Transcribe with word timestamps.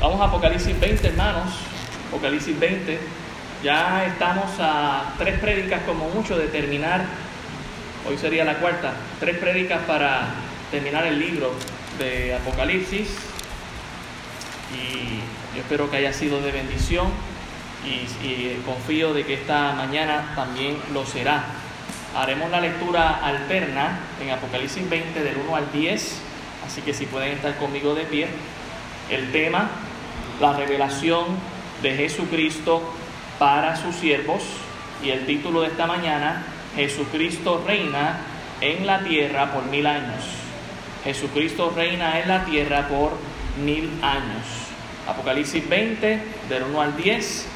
vamos 0.00 0.20
a 0.20 0.24
Apocalipsis 0.24 0.78
20, 0.78 1.06
hermanos. 1.06 1.54
Apocalipsis 2.08 2.58
20. 2.58 2.98
Ya 3.62 4.06
estamos 4.06 4.50
a 4.58 5.14
tres 5.18 5.38
prédicas 5.38 5.82
como 5.84 6.08
mucho 6.08 6.36
de 6.36 6.48
terminar. 6.48 7.04
Hoy 8.08 8.18
sería 8.18 8.44
la 8.44 8.58
cuarta. 8.58 8.94
Tres 9.20 9.38
prédicas 9.38 9.82
para 9.86 10.28
terminar 10.72 11.06
el 11.06 11.18
libro 11.18 11.52
de 11.98 12.34
Apocalipsis. 12.34 13.08
Y 14.74 15.20
yo 15.56 15.60
espero 15.60 15.90
que 15.90 15.98
haya 15.98 16.12
sido 16.12 16.40
de 16.40 16.50
bendición 16.50 17.06
y, 17.84 18.60
confío 18.66 19.14
de 19.14 19.24
que 19.24 19.34
esta 19.34 19.74
mañana 19.74 20.32
también 20.34 20.76
lo 20.92 21.06
será. 21.06 21.44
Haremos 22.16 22.50
la 22.50 22.60
lectura 22.60 23.24
alterna 23.24 24.00
en 24.20 24.30
Apocalipsis 24.30 24.88
20 24.90 25.22
del 25.22 25.36
1 25.36 25.56
al 25.56 25.72
10, 25.72 26.20
así 26.66 26.80
que 26.82 26.92
si 26.92 27.06
pueden 27.06 27.32
estar 27.32 27.56
conmigo 27.58 27.94
de 27.94 28.04
pie. 28.04 28.28
El 29.10 29.32
tema, 29.32 29.70
la 30.40 30.52
revelación 30.52 31.24
de 31.82 31.94
Jesucristo 31.94 32.82
para 33.38 33.76
sus 33.76 33.96
siervos 33.96 34.42
y 35.02 35.10
el 35.10 35.24
título 35.24 35.62
de 35.62 35.68
esta 35.68 35.86
mañana, 35.86 36.42
Jesucristo 36.76 37.62
reina 37.66 38.18
en 38.60 38.86
la 38.86 39.00
tierra 39.00 39.52
por 39.52 39.64
mil 39.64 39.86
años. 39.86 40.24
Jesucristo 41.04 41.72
reina 41.74 42.20
en 42.20 42.28
la 42.28 42.44
tierra 42.44 42.88
por 42.88 43.12
mil 43.64 43.88
años. 44.02 44.44
Apocalipsis 45.06 45.66
20, 45.66 46.20
del 46.50 46.62
1 46.64 46.82
al 46.82 46.96
10, 46.96 47.46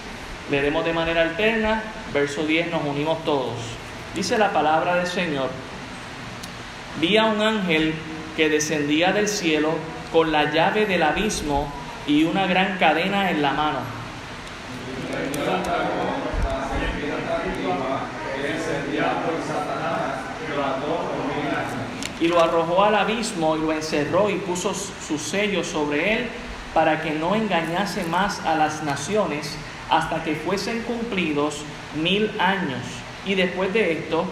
leeremos 0.50 0.86
de 0.86 0.92
manera 0.94 1.20
alterna, 1.20 1.82
verso 2.14 2.46
10 2.46 2.70
nos 2.70 2.82
unimos 2.84 3.22
todos. 3.24 3.58
Dice 4.14 4.38
la 4.38 4.52
palabra 4.52 4.96
del 4.96 5.06
Señor, 5.06 5.50
vi 6.98 7.18
a 7.18 7.26
un 7.26 7.42
ángel 7.42 7.92
que 8.38 8.48
descendía 8.48 9.12
del 9.12 9.28
cielo 9.28 9.74
con 10.12 10.30
la 10.30 10.52
llave 10.52 10.86
del 10.86 11.02
abismo 11.02 11.72
y 12.06 12.24
una 12.24 12.46
gran 12.46 12.78
cadena 12.78 13.30
en 13.30 13.42
la 13.42 13.52
mano. 13.52 13.78
Y 22.20 22.28
lo 22.28 22.40
arrojó 22.40 22.84
al 22.84 22.94
abismo 22.94 23.56
y 23.56 23.60
lo 23.60 23.72
encerró 23.72 24.30
y 24.30 24.36
puso 24.36 24.74
su 24.74 25.18
sello 25.18 25.64
sobre 25.64 26.14
él 26.14 26.28
para 26.72 27.02
que 27.02 27.10
no 27.10 27.34
engañase 27.34 28.04
más 28.04 28.40
a 28.46 28.54
las 28.54 28.84
naciones 28.84 29.56
hasta 29.90 30.22
que 30.22 30.36
fuesen 30.36 30.82
cumplidos 30.82 31.62
mil 32.00 32.30
años. 32.40 32.80
Y 33.26 33.34
después 33.34 33.72
de 33.72 33.92
esto, 33.92 34.24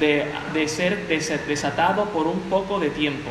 de, 0.00 0.26
de 0.52 0.68
ser 0.68 1.06
desatado 1.46 2.06
por 2.06 2.26
un 2.26 2.40
poco 2.42 2.80
de 2.80 2.90
tiempo. 2.90 3.30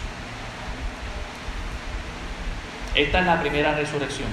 Esta 2.93 3.21
es 3.21 3.25
la 3.25 3.39
primera 3.39 3.73
resurrección. 3.73 4.27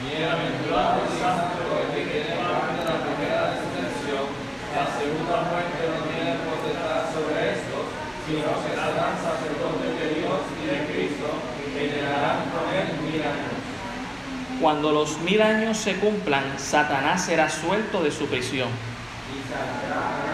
Bienaventurado 0.00 1.04
el 1.04 1.12
santo 1.12 1.60
que 1.92 2.00
tiene 2.08 2.40
parte 2.40 2.72
de 2.72 2.88
la 2.88 2.96
primera 3.04 3.52
resurrección. 3.52 4.32
La 4.72 4.88
segunda 4.96 5.36
muerte 5.52 5.76
no 5.92 6.00
tiene 6.08 6.40
potestad 6.40 7.12
sobre 7.12 7.52
estos, 7.52 7.84
sino 8.24 8.48
que 8.64 8.72
serán 8.80 9.12
sacerdotes 9.20 9.92
de 9.92 10.06
Dios 10.24 10.40
y 10.56 10.64
de 10.72 10.78
Cristo, 10.88 11.36
que 11.68 11.92
llenarán 11.92 12.48
con 12.48 12.64
él 12.72 12.96
mil 13.12 13.20
años. 13.20 13.60
Cuando 14.58 14.92
los 14.92 15.20
mil 15.20 15.42
años 15.42 15.76
se 15.76 15.96
cumplan, 15.96 16.58
Satanás 16.58 17.26
será 17.26 17.50
suelto 17.50 18.02
de 18.02 18.10
su 18.10 18.24
prisión. 18.26 18.70
Y 19.28 20.31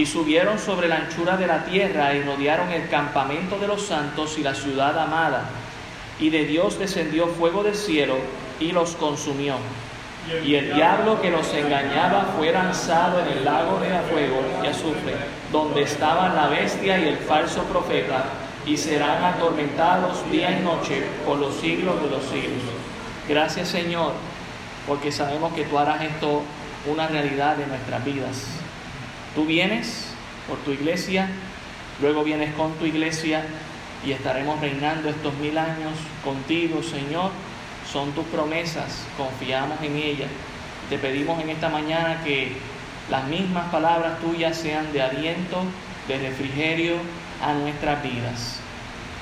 y 0.00 0.06
subieron 0.06 0.58
sobre 0.58 0.88
la 0.88 0.96
anchura 0.96 1.36
de 1.36 1.46
la 1.46 1.62
tierra 1.66 2.14
y 2.14 2.22
rodearon 2.22 2.70
el 2.70 2.88
campamento 2.88 3.58
de 3.58 3.66
los 3.66 3.82
santos 3.82 4.38
y 4.38 4.42
la 4.42 4.54
ciudad 4.54 4.98
amada. 4.98 5.44
Y 6.18 6.30
de 6.30 6.46
Dios 6.46 6.78
descendió 6.78 7.26
fuego 7.26 7.62
del 7.62 7.74
cielo 7.74 8.16
y 8.58 8.72
los 8.72 8.92
consumió. 8.92 9.56
Y 10.42 10.54
el 10.54 10.72
diablo 10.72 11.20
que 11.20 11.30
los 11.30 11.52
engañaba 11.52 12.32
fue 12.34 12.50
lanzado 12.50 13.20
en 13.20 13.28
el 13.28 13.44
lago 13.44 13.78
de 13.78 13.90
fuego 14.10 14.40
y 14.64 14.68
azufre, 14.68 15.16
donde 15.52 15.82
estaban 15.82 16.34
la 16.34 16.48
bestia 16.48 16.98
y 16.98 17.08
el 17.08 17.18
falso 17.18 17.62
profeta, 17.64 18.24
y 18.64 18.78
serán 18.78 19.22
atormentados 19.22 20.30
día 20.30 20.58
y 20.58 20.62
noche 20.62 21.02
por 21.26 21.36
los 21.36 21.56
siglos 21.56 22.02
de 22.02 22.08
los 22.08 22.24
siglos. 22.24 22.62
Gracias 23.28 23.68
Señor, 23.68 24.12
porque 24.86 25.12
sabemos 25.12 25.52
que 25.52 25.64
tú 25.64 25.78
harás 25.78 26.00
esto 26.00 26.40
una 26.86 27.06
realidad 27.06 27.56
de 27.56 27.66
nuestras 27.66 28.02
vidas. 28.02 28.59
Tú 29.34 29.46
vienes 29.46 30.06
por 30.48 30.58
tu 30.58 30.72
iglesia, 30.72 31.28
luego 32.00 32.24
vienes 32.24 32.52
con 32.54 32.74
tu 32.74 32.84
iglesia 32.84 33.44
y 34.04 34.10
estaremos 34.10 34.60
reinando 34.60 35.08
estos 35.08 35.34
mil 35.34 35.56
años 35.56 35.92
contigo, 36.24 36.82
Señor. 36.82 37.30
Son 37.90 38.10
tus 38.12 38.24
promesas, 38.26 39.04
confiamos 39.16 39.80
en 39.82 39.96
ellas. 39.96 40.30
Te 40.88 40.98
pedimos 40.98 41.40
en 41.40 41.50
esta 41.50 41.68
mañana 41.68 42.22
que 42.24 42.56
las 43.08 43.24
mismas 43.28 43.70
palabras 43.70 44.18
tuyas 44.20 44.56
sean 44.56 44.92
de 44.92 45.02
aliento, 45.02 45.62
de 46.08 46.18
refrigerio 46.18 46.94
a 47.40 47.52
nuestras 47.54 48.02
vidas. 48.02 48.58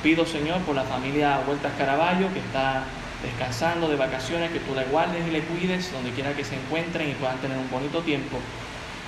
Pido, 0.02 0.24
Señor, 0.24 0.60
por 0.62 0.74
la 0.74 0.84
familia 0.84 1.40
Vueltas 1.46 1.72
Caraballo 1.76 2.32
que 2.32 2.38
está 2.38 2.84
descansando 3.22 3.88
de 3.88 3.96
vacaciones, 3.96 4.52
que 4.52 4.60
tú 4.60 4.74
la 4.74 4.84
guardes 4.84 5.26
y 5.26 5.30
le 5.32 5.40
cuides 5.40 5.92
donde 5.92 6.12
quiera 6.12 6.32
que 6.32 6.44
se 6.44 6.54
encuentren 6.54 7.10
y 7.10 7.14
puedan 7.14 7.36
tener 7.38 7.58
un 7.58 7.70
bonito 7.70 8.00
tiempo 8.00 8.38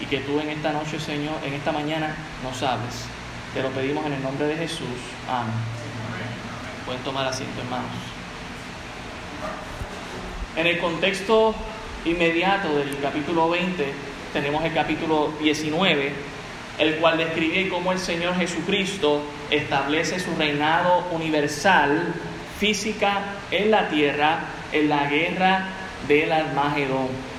y 0.01 0.07
que 0.07 0.19
tú 0.19 0.41
en 0.41 0.51
esta 0.51 0.73
noche, 0.73 0.99
Señor, 0.99 1.37
en 1.45 1.55
esta 1.55 1.73
mañana 1.73 2.15
nos 2.43 2.63
hables. 2.63 3.05
Te 3.55 3.63
lo 3.63 3.69
pedimos 3.71 4.07
en 4.07 4.15
el 4.15 4.23
nombre 4.23 4.47
de 4.47 4.57
Jesús. 4.57 4.87
Amén. 5.29 5.53
Pueden 6.87 7.03
tomar 7.03 7.27
asiento, 7.27 7.61
hermanos. 7.61 7.91
En 10.57 10.67
el 10.67 10.79
contexto 10.79 11.55
inmediato 12.05 12.75
del 12.77 12.99
capítulo 13.01 13.51
20, 13.51 13.93
tenemos 14.33 14.65
el 14.65 14.73
capítulo 14.73 15.33
19, 15.41 16.13
el 16.79 16.97
cual 16.97 17.19
describe 17.19 17.69
cómo 17.69 17.93
el 17.93 17.99
Señor 17.99 18.37
Jesucristo 18.37 19.23
establece 19.51 20.19
su 20.19 20.35
reinado 20.37 21.07
universal, 21.11 22.15
física, 22.59 23.35
en 23.51 23.71
la 23.71 23.89
tierra, 23.89 24.41
en 24.73 24.89
la 24.89 25.07
guerra 25.07 25.69
del 26.09 26.33
Armagedón. 26.33 27.30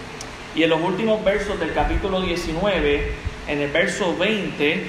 Y 0.55 0.63
en 0.63 0.69
los 0.69 0.81
últimos 0.81 1.23
versos 1.23 1.59
del 1.59 1.73
capítulo 1.73 2.21
19, 2.21 3.11
en 3.47 3.61
el 3.61 3.71
verso 3.71 4.15
20, 4.17 4.83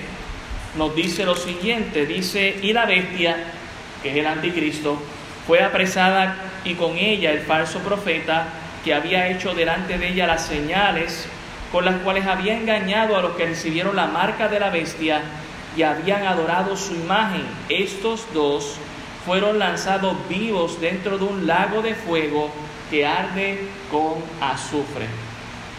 nos 0.77 0.95
dice 0.97 1.25
lo 1.25 1.37
siguiente, 1.37 2.07
dice, 2.07 2.57
y 2.63 2.73
la 2.73 2.87
bestia, 2.87 3.37
que 4.03 4.11
es 4.11 4.17
el 4.17 4.27
anticristo, 4.27 5.01
fue 5.47 5.63
apresada 5.63 6.37
y 6.65 6.75
con 6.75 6.97
ella 6.97 7.31
el 7.31 7.41
falso 7.41 7.81
profeta 7.81 8.49
que 8.85 8.95
había 8.95 9.29
hecho 9.29 9.55
delante 9.55 9.99
de 9.99 10.09
ella 10.09 10.27
las 10.27 10.47
señales 10.47 11.29
con 11.73 11.87
las 11.87 11.97
cuales 12.03 12.27
había 12.27 12.55
engañado 12.55 13.17
a 13.17 13.23
los 13.23 13.33
que 13.33 13.47
recibieron 13.47 13.97
la 13.97 14.07
marca 14.07 14.49
de 14.49 14.61
la 14.61 14.69
bestia 14.69 15.23
y 15.75 15.83
habían 15.83 16.27
adorado 16.27 16.77
su 16.77 16.95
imagen. 16.95 17.43
Estos 17.71 18.27
dos 18.35 18.77
fueron 19.25 19.59
lanzados 19.59 20.17
vivos 20.29 20.81
dentro 20.81 21.17
de 21.17 21.25
un 21.25 21.47
lago 21.47 21.81
de 21.81 21.95
fuego 21.95 22.51
que 22.91 23.07
arde 23.07 23.61
con 23.91 24.17
azufre. 24.41 25.07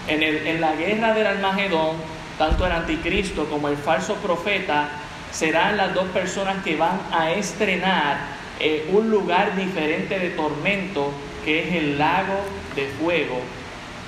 En, 0.08 0.60
la 0.60 0.76
guerra 0.76 1.14
del 1.14 1.28
Armagedón, 1.28 1.96
tanto 2.38 2.66
el 2.66 2.72
anticristo 2.74 3.46
como 3.46 3.70
el 3.70 3.78
falso 3.78 4.16
profeta 4.16 4.90
serán 5.32 5.78
las 5.78 5.94
dos 5.94 6.06
personas 6.10 6.64
que 6.64 6.76
van 6.76 7.00
a 7.12 7.32
estrenar 7.32 8.18
eh, 8.60 8.90
un 8.92 9.10
lugar 9.10 9.56
diferente 9.56 10.20
de 10.20 10.32
tormento, 10.32 11.12
que 11.46 11.64
es 11.64 11.76
el 11.76 11.98
lago 11.98 12.40
de 12.76 12.88
fuego, 13.00 13.40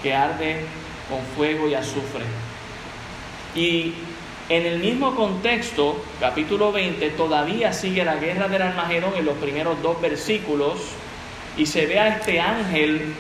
que 0.04 0.14
arde 0.14 0.66
con 1.10 1.22
fuego 1.36 1.68
y 1.68 1.76
azufre. 1.76 2.26
Y 3.56 3.94
en 4.50 4.66
el 4.66 4.80
mismo 4.80 5.16
contexto, 5.16 6.04
capítulo 6.20 6.72
20, 6.72 7.10
todavía 7.12 7.74
sigue 7.74 8.04
la 8.04 8.18
guerra 8.18 8.48
del 8.48 8.62
Armagedón 8.62 9.14
en 9.16 9.26
los 9.26 9.38
primeros 9.38 9.82
dos 9.82 10.00
versículos, 10.02 10.80
y 11.58 11.66
se 11.66 11.86
ve 11.86 12.00
a 12.00 12.10
este 12.10 12.40
ángel 12.40 13.16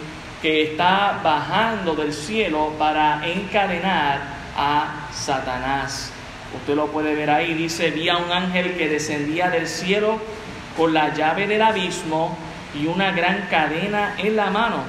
que 0.45 0.61
está 0.61 1.21
bajando 1.23 1.95
del 1.95 2.13
cielo 2.13 2.71
para 2.77 3.27
encadenar 3.27 4.21
a 4.55 5.07
Satanás. 5.11 6.11
Usted 6.55 6.75
lo 6.75 6.85
puede 6.85 7.15
ver 7.15 7.31
ahí, 7.31 7.55
dice, 7.55 7.89
vi 7.89 8.09
a 8.09 8.17
un 8.17 8.31
ángel 8.31 8.77
que 8.77 8.87
descendía 8.87 9.49
del 9.49 9.67
cielo 9.67 10.19
con 10.77 10.93
la 10.93 11.11
llave 11.15 11.47
del 11.47 11.63
abismo 11.63 12.37
y 12.79 12.85
una 12.85 13.11
gran 13.11 13.47
cadena 13.49 14.13
en 14.19 14.35
la 14.35 14.51
mano 14.51 14.83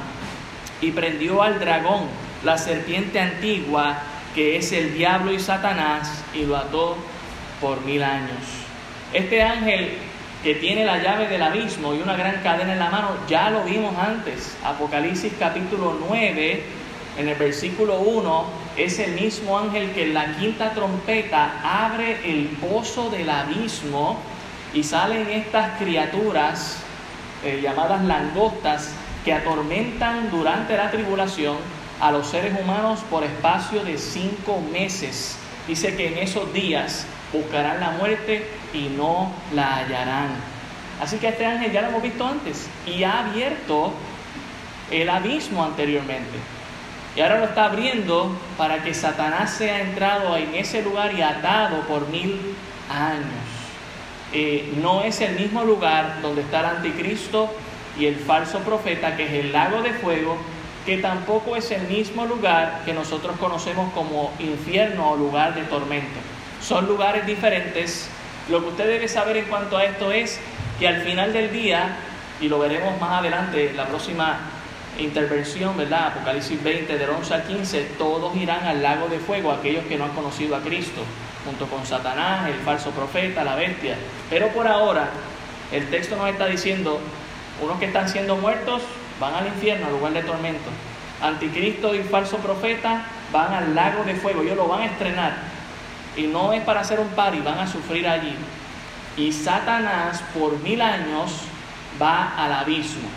y 0.83 0.91
prendió 0.91 1.43
al 1.43 1.59
dragón, 1.59 2.03
la 2.45 2.59
serpiente 2.59 3.19
antigua, 3.19 3.97
que 4.35 4.59
es 4.59 4.73
el 4.73 4.93
diablo 4.93 5.33
y 5.33 5.41
Satanás, 5.41 6.23
y 6.35 6.45
lo 6.45 6.59
ató 6.59 6.99
por 7.63 7.81
mil 7.81 8.03
años. 8.03 8.45
Este 9.15 9.43
ángel 9.43 9.97
que 10.47 10.55
tiene 10.55 10.85
la 10.85 11.03
llave 11.03 11.27
del 11.27 11.43
abismo 11.43 11.93
y 11.93 12.01
una 12.01 12.15
gran 12.15 12.41
cadena 12.41 12.75
en 12.75 12.79
la 12.79 12.89
mano, 12.89 13.09
ya 13.29 13.51
lo 13.51 13.65
vimos 13.65 13.99
antes. 13.99 14.57
Apocalipsis 14.63 15.33
capítulo 15.41 15.99
9, 16.09 16.63
en 17.19 17.29
el 17.29 17.35
versículo 17.35 17.99
1, 17.99 18.45
es 18.77 19.01
el 19.01 19.15
mismo 19.15 19.59
ángel 19.59 19.91
que 19.91 20.05
en 20.05 20.15
la 20.15 20.37
quinta 20.37 20.71
trompeta 20.71 21.59
abre 21.65 22.21
el 22.25 22.47
pozo 22.61 23.11
del 23.11 23.29
abismo 23.29 24.21
y 24.73 24.85
salen 24.85 25.29
estas 25.31 25.81
criaturas 25.81 26.79
eh, 27.45 27.59
llamadas 27.61 28.05
langostas 28.05 28.93
que 29.25 29.33
atormentan 29.33 30.31
durante 30.31 30.77
la 30.77 30.93
tribulación 30.93 31.57
a 32.01 32.13
los 32.13 32.29
seres 32.29 32.55
humanos 32.57 33.01
por 33.11 33.25
espacio 33.25 33.83
de 33.83 33.99
cinco 33.99 34.63
meses. 34.73 35.39
Dice 35.67 35.97
que 35.97 36.07
en 36.07 36.19
esos 36.19 36.53
días 36.53 37.05
buscarán 37.33 37.81
la 37.81 37.91
muerte 37.91 38.47
y 38.73 38.89
no 38.97 39.33
la 39.55 39.77
hallarán. 39.77 40.29
Así 41.01 41.19
que 41.19 41.29
este 41.29 41.45
ángel 41.45 41.73
ya 41.73 41.83
lo 41.83 41.89
hemos 41.89 42.03
visto 42.03 42.27
antes 42.27 42.69
y 42.87 43.05
ha 43.05 43.27
abierto 43.27 43.93
el 44.91 45.09
abismo 45.09 45.65
anteriormente. 45.65 46.39
Y 47.15 47.21
ahora 47.21 47.39
lo 47.39 47.45
está 47.47 47.67
abriendo 47.67 48.31
para 48.59 48.83
que 48.83 48.93
Satanás 48.93 49.51
sea 49.51 49.81
entrado 49.81 50.37
en 50.37 50.55
ese 50.55 50.83
lugar 50.83 51.15
y 51.15 51.23
atado 51.23 51.81
por 51.83 52.09
mil 52.09 52.39
años. 52.91 53.57
Eh, 54.33 54.75
no 54.83 55.03
es 55.03 55.21
el 55.21 55.39
mismo 55.39 55.65
lugar 55.65 56.21
donde 56.21 56.43
está 56.43 56.61
el 56.61 56.67
anticristo 56.67 57.51
y 57.99 58.07
el 58.07 58.17
falso 58.17 58.59
profeta, 58.61 59.17
que 59.17 59.25
es 59.25 59.33
el 59.45 59.53
lago 59.53 59.83
de 59.83 59.93
fuego, 59.95 60.37
que 60.85 60.99
tampoco 60.99 61.57
es 61.57 61.71
el 61.71 61.83
mismo 61.89 62.27
lugar 62.27 62.83
que 62.85 62.93
nosotros 62.93 63.37
conocemos 63.39 63.93
como 63.95 64.33
infierno 64.39 65.13
o 65.13 65.17
lugar 65.17 65.55
de 65.55 65.63
tormento. 65.63 66.36
Son 66.61 66.87
lugares 66.87 67.27
diferentes. 67.27 68.09
Lo 68.49 68.61
que 68.61 68.69
usted 68.69 68.87
debe 68.87 69.09
saber 69.09 69.37
en 69.37 69.47
cuanto 69.47 69.77
a 69.77 69.85
esto 69.85 70.13
es 70.13 70.41
que 70.79 70.89
al 70.89 71.03
final 71.03 71.33
del 71.33 71.53
día, 71.53 71.97
y 72.41 72.49
lo 72.49 72.59
veremos 72.59 73.01
más 73.01 73.21
adelante, 73.21 73.73
la 73.75 73.87
próxima 73.87 74.39
intervención, 74.99 75.77
¿verdad? 75.77 76.09
Apocalipsis 76.09 76.63
20, 76.63 76.99
del 76.99 77.11
11 77.11 77.35
al 77.35 77.43
15, 77.45 77.83
todos 77.99 78.35
irán 78.37 78.65
al 78.65 78.83
lago 78.83 79.09
de 79.09 79.19
fuego, 79.19 79.53
aquellos 79.53 79.85
que 79.87 79.97
no 79.97 80.05
han 80.05 80.13
conocido 80.13 80.57
a 80.57 80.61
Cristo, 80.61 81.03
junto 81.45 81.67
con 81.67 81.85
Satanás, 81.87 82.49
el 82.49 82.59
falso 82.61 82.91
profeta, 82.91 83.45
la 83.45 83.57
bestia. 83.57 83.97
Pero 84.31 84.49
por 84.49 84.67
ahora, 84.67 85.11
el 85.73 85.89
texto 85.91 86.17
nos 86.17 86.29
está 86.29 86.47
diciendo 86.47 87.01
unos 87.63 87.79
que 87.79 87.87
están 87.87 88.09
siendo 88.09 88.37
muertos 88.37 88.83
van 89.21 89.35
al 89.35 89.47
infierno, 89.47 89.87
al 89.87 89.93
lugar 89.93 90.13
de 90.13 90.23
tormento. 90.23 90.71
Anticristo 91.23 91.95
y 91.95 92.03
falso 92.03 92.37
profeta 92.39 93.07
van 93.33 93.53
al 93.53 93.75
lago 93.75 94.05
de 94.05 94.15
fuego, 94.15 94.43
ellos 94.43 94.57
lo 94.57 94.69
van 94.69 94.83
a 94.83 94.87
estrenar. 94.87 95.37
Y 96.17 96.23
no 96.23 96.53
es 96.53 96.63
para 96.63 96.81
hacer 96.81 97.01
un 97.01 97.09
y 97.09 97.41
van 97.41 97.59
a 97.59 97.67
sufrir 97.67 98.09
allí. 98.09 98.35
Y 99.17 99.33
Satanás 99.33 100.23
por 100.39 100.59
mil 100.61 100.81
años 100.81 101.33
va 102.01 102.35
al 102.37 102.53
abismo, 102.53 103.09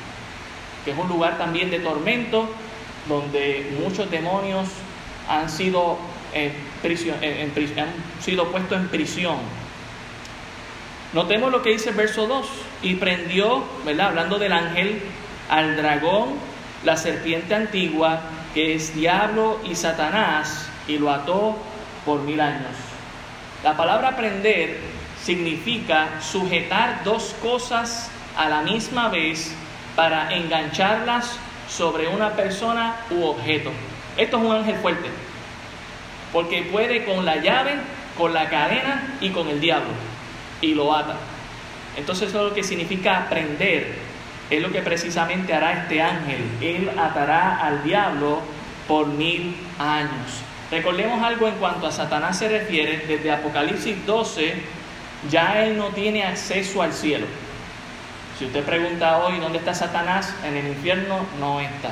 que 0.85 0.91
es 0.91 0.97
un 0.97 1.07
lugar 1.07 1.37
también 1.37 1.69
de 1.69 1.79
tormento, 1.79 2.49
donde 3.07 3.77
muchos 3.81 4.09
demonios 4.09 4.67
han 5.27 5.49
sido, 5.49 5.97
en 6.33 6.53
prisión, 6.81 7.17
han 7.21 8.23
sido 8.23 8.51
puestos 8.51 8.77
en 8.77 8.87
prisión 8.87 9.37
Notemos 11.11 11.51
lo 11.51 11.63
que 11.63 11.71
dice 11.71 11.89
el 11.89 11.95
verso 11.95 12.27
2. 12.27 12.47
Y 12.83 12.95
prendió, 12.95 13.63
¿verdad? 13.85 14.07
Hablando 14.07 14.37
del 14.37 14.53
ángel, 14.53 15.01
al 15.49 15.75
dragón, 15.75 16.29
la 16.83 16.97
serpiente 16.97 17.55
antigua, 17.55 18.21
que 18.53 18.75
es 18.75 18.95
diablo 18.95 19.59
y 19.65 19.75
Satanás, 19.75 20.67
y 20.87 20.97
lo 20.97 21.11
ató 21.11 21.57
por 22.05 22.21
mil 22.21 22.39
años. 22.39 22.88
La 23.63 23.75
palabra 23.75 24.15
prender 24.15 24.79
significa 25.21 26.21
sujetar 26.21 27.03
dos 27.03 27.35
cosas 27.41 28.09
a 28.37 28.47
la 28.47 28.61
misma 28.61 29.09
vez 29.09 29.53
para 29.95 30.33
engancharlas 30.33 31.37
sobre 31.67 32.07
una 32.07 32.31
persona 32.31 32.95
u 33.09 33.23
objeto. 33.23 33.71
Esto 34.17 34.37
es 34.37 34.43
un 34.43 34.55
ángel 34.55 34.75
fuerte, 34.77 35.09
porque 36.31 36.63
puede 36.63 37.03
con 37.03 37.25
la 37.25 37.37
llave, 37.37 37.75
con 38.17 38.33
la 38.33 38.49
cadena 38.49 39.17
y 39.19 39.29
con 39.29 39.47
el 39.49 39.59
diablo 39.59 39.91
y 40.61 40.73
lo 40.73 40.95
ata. 40.95 41.15
Entonces 41.97 42.29
eso 42.29 42.39
es 42.39 42.49
lo 42.49 42.55
que 42.55 42.63
significa 42.63 43.17
aprender, 43.17 43.93
es 44.49 44.61
lo 44.61 44.71
que 44.71 44.81
precisamente 44.81 45.53
hará 45.53 45.83
este 45.83 46.01
ángel. 46.01 46.39
Él 46.61 46.89
atará 46.97 47.57
al 47.57 47.83
diablo 47.83 48.41
por 48.87 49.07
mil 49.07 49.55
años. 49.77 50.43
Recordemos 50.71 51.23
algo 51.23 51.47
en 51.47 51.55
cuanto 51.55 51.87
a 51.87 51.91
Satanás 51.91 52.37
se 52.37 52.47
refiere, 52.47 53.05
desde 53.07 53.31
Apocalipsis 53.31 54.05
12 54.05 54.53
ya 55.29 55.65
él 55.65 55.77
no 55.77 55.87
tiene 55.87 56.23
acceso 56.23 56.81
al 56.81 56.93
cielo. 56.93 57.25
Si 58.37 58.45
usted 58.45 58.63
pregunta 58.63 59.17
hoy 59.17 59.39
dónde 59.39 59.57
está 59.57 59.73
Satanás, 59.73 60.33
en 60.45 60.55
el 60.55 60.67
infierno 60.67 61.25
no 61.39 61.59
está. 61.59 61.91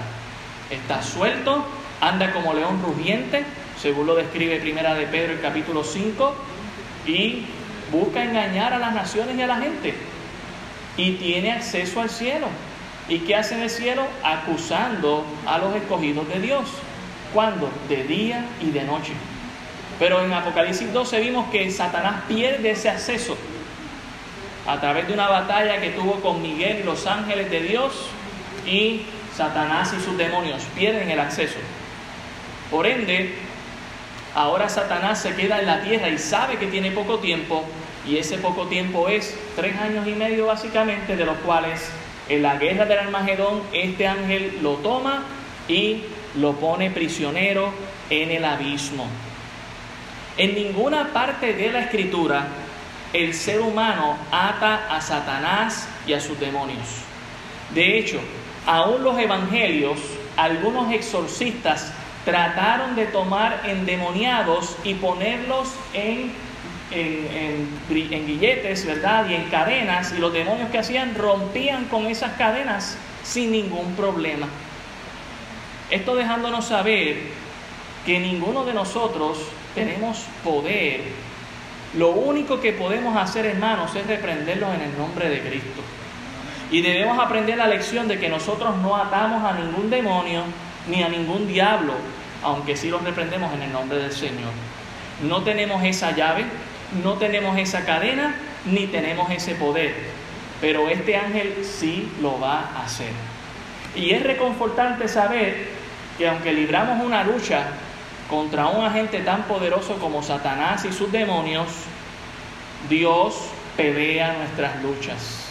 Está 0.69 1.01
suelto, 1.01 1.65
anda 1.99 2.31
como 2.31 2.53
león 2.53 2.81
rugiente, 2.83 3.43
según 3.81 4.07
lo 4.07 4.15
describe 4.15 4.59
Primera 4.59 4.95
de 4.95 5.07
Pedro 5.07 5.33
el 5.33 5.41
capítulo 5.41 5.83
5, 5.83 6.35
y 7.05 7.45
busca 7.91 8.23
engañar 8.23 8.73
a 8.73 8.79
las 8.79 8.93
naciones 8.93 9.35
y 9.37 9.41
a 9.41 9.47
la 9.47 9.57
gente 9.57 9.95
y 10.97 11.11
tiene 11.13 11.51
acceso 11.51 12.01
al 12.01 12.09
cielo. 12.09 12.47
¿Y 13.07 13.19
qué 13.19 13.35
hace 13.35 13.55
en 13.55 13.61
el 13.61 13.69
cielo? 13.69 14.03
Acusando 14.23 15.23
a 15.45 15.59
los 15.59 15.75
escogidos 15.75 16.27
de 16.27 16.39
Dios. 16.41 16.67
¿Cuándo? 17.37 17.69
De 17.87 18.03
día 18.03 18.47
y 18.59 18.71
de 18.71 18.81
noche. 18.81 19.13
Pero 19.99 20.25
en 20.25 20.33
Apocalipsis 20.33 20.91
12 20.91 21.19
vimos 21.19 21.51
que 21.51 21.69
Satanás 21.69 22.23
pierde 22.27 22.71
ese 22.71 22.89
acceso 22.89 23.37
a 24.65 24.81
través 24.81 25.07
de 25.07 25.13
una 25.13 25.27
batalla 25.27 25.79
que 25.79 25.91
tuvo 25.91 26.13
con 26.13 26.41
Miguel 26.41 26.79
y 26.79 26.83
los 26.83 27.05
ángeles 27.05 27.51
de 27.51 27.61
Dios 27.61 27.93
y 28.65 29.03
Satanás 29.35 29.93
y 29.95 30.03
sus 30.03 30.17
demonios 30.17 30.63
pierden 30.75 31.11
el 31.11 31.19
acceso. 31.19 31.59
Por 32.71 32.87
ende, 32.87 33.35
Ahora 34.33 34.67
Satanás 34.67 35.21
se 35.21 35.35
queda 35.35 35.59
en 35.59 35.67
la 35.67 35.81
tierra 35.81 36.09
y 36.09 36.17
sabe 36.17 36.57
que 36.57 36.65
tiene 36.65 36.89
poco 36.89 37.19
tiempo 37.19 37.63
y 38.07 38.17
ese 38.17 38.39
poco 38.39 38.65
tiempo 38.65 39.09
es 39.09 39.37
tres 39.55 39.77
años 39.77 40.07
y 40.07 40.13
medio 40.13 40.47
básicamente, 40.47 41.15
de 41.15 41.25
los 41.25 41.37
cuales 41.37 41.87
en 42.29 42.41
la 42.41 42.55
guerra 42.55 42.85
del 42.85 42.97
Armagedón 42.97 43.61
este 43.73 44.07
ángel 44.07 44.57
lo 44.63 44.73
toma 44.77 45.23
y 45.67 46.01
lo 46.35 46.53
pone 46.53 46.91
prisionero 46.91 47.71
en 48.09 48.31
el 48.31 48.45
abismo. 48.45 49.07
En 50.37 50.53
ninguna 50.53 51.11
parte 51.13 51.53
de 51.53 51.71
la 51.71 51.79
escritura 51.79 52.47
el 53.13 53.33
ser 53.33 53.61
humano 53.61 54.17
ata 54.31 54.93
a 54.95 55.01
Satanás 55.01 55.87
y 56.05 56.13
a 56.13 56.19
sus 56.19 56.39
demonios. 56.39 56.85
De 57.73 57.97
hecho, 57.97 58.19
aún 58.65 59.03
los 59.03 59.17
evangelios, 59.17 59.97
algunos 60.35 60.91
exorcistas 60.93 61.91
trataron 62.25 62.95
de 62.95 63.05
tomar 63.05 63.61
endemoniados 63.65 64.75
y 64.83 64.95
ponerlos 64.95 65.69
en, 65.93 66.33
en, 66.91 67.67
en, 67.89 68.39
¿verdad? 68.85 69.29
Y 69.29 69.35
en 69.35 69.43
cadenas, 69.45 70.13
y 70.15 70.19
los 70.19 70.33
demonios 70.33 70.69
que 70.69 70.77
hacían 70.77 71.15
rompían 71.15 71.85
con 71.85 72.07
esas 72.07 72.33
cadenas 72.33 72.97
sin 73.23 73.51
ningún 73.51 73.93
problema. 73.95 74.47
Esto 75.89 76.15
dejándonos 76.15 76.65
saber 76.65 77.17
que 78.05 78.19
ninguno 78.19 78.65
de 78.65 78.73
nosotros 78.73 79.37
tenemos 79.73 80.25
poder. 80.43 81.01
Lo 81.97 82.09
único 82.09 82.59
que 82.59 82.73
podemos 82.73 83.15
hacer, 83.15 83.45
hermanos, 83.45 83.95
es 83.95 84.05
reprenderlos 84.05 84.73
en 84.75 84.81
el 84.81 84.97
nombre 84.97 85.29
de 85.29 85.39
Cristo. 85.41 85.81
Y 86.71 86.81
debemos 86.81 87.17
aprender 87.17 87.57
la 87.57 87.67
lección 87.67 88.07
de 88.07 88.19
que 88.19 88.27
nosotros 88.27 88.75
no 88.77 88.97
atamos 88.97 89.43
a 89.43 89.53
ningún 89.53 89.89
demonio 89.89 90.43
ni 90.89 91.03
a 91.03 91.09
ningún 91.09 91.47
diablo, 91.47 91.93
aunque 92.43 92.75
sí 92.75 92.89
los 92.89 93.03
reprendemos 93.03 93.53
en 93.53 93.61
el 93.63 93.71
nombre 93.71 93.97
del 93.97 94.11
Señor. 94.11 94.51
No 95.23 95.43
tenemos 95.43 95.83
esa 95.83 96.11
llave, 96.11 96.45
no 97.03 97.13
tenemos 97.13 97.57
esa 97.57 97.85
cadena, 97.85 98.35
ni 98.65 98.87
tenemos 98.87 99.31
ese 99.31 99.55
poder, 99.55 99.93
pero 100.59 100.89
este 100.89 101.15
ángel 101.15 101.63
sí 101.63 102.11
lo 102.21 102.39
va 102.39 102.69
a 102.75 102.83
hacer. 102.83 103.11
Y 103.95 104.11
es 104.11 104.23
reconfortante 104.23 105.07
saber 105.07 105.76
que 106.17 106.27
aunque 106.27 106.53
libramos 106.53 107.03
una 107.03 107.23
lucha 107.23 107.67
contra 108.29 108.67
un 108.67 108.85
agente 108.85 109.19
tan 109.21 109.43
poderoso 109.43 109.95
como 109.99 110.23
Satanás 110.23 110.83
y 110.85 110.91
sus 110.91 111.11
demonios, 111.11 111.67
Dios 112.89 113.35
pelea 113.75 114.33
nuestras 114.33 114.81
luchas. 114.81 115.45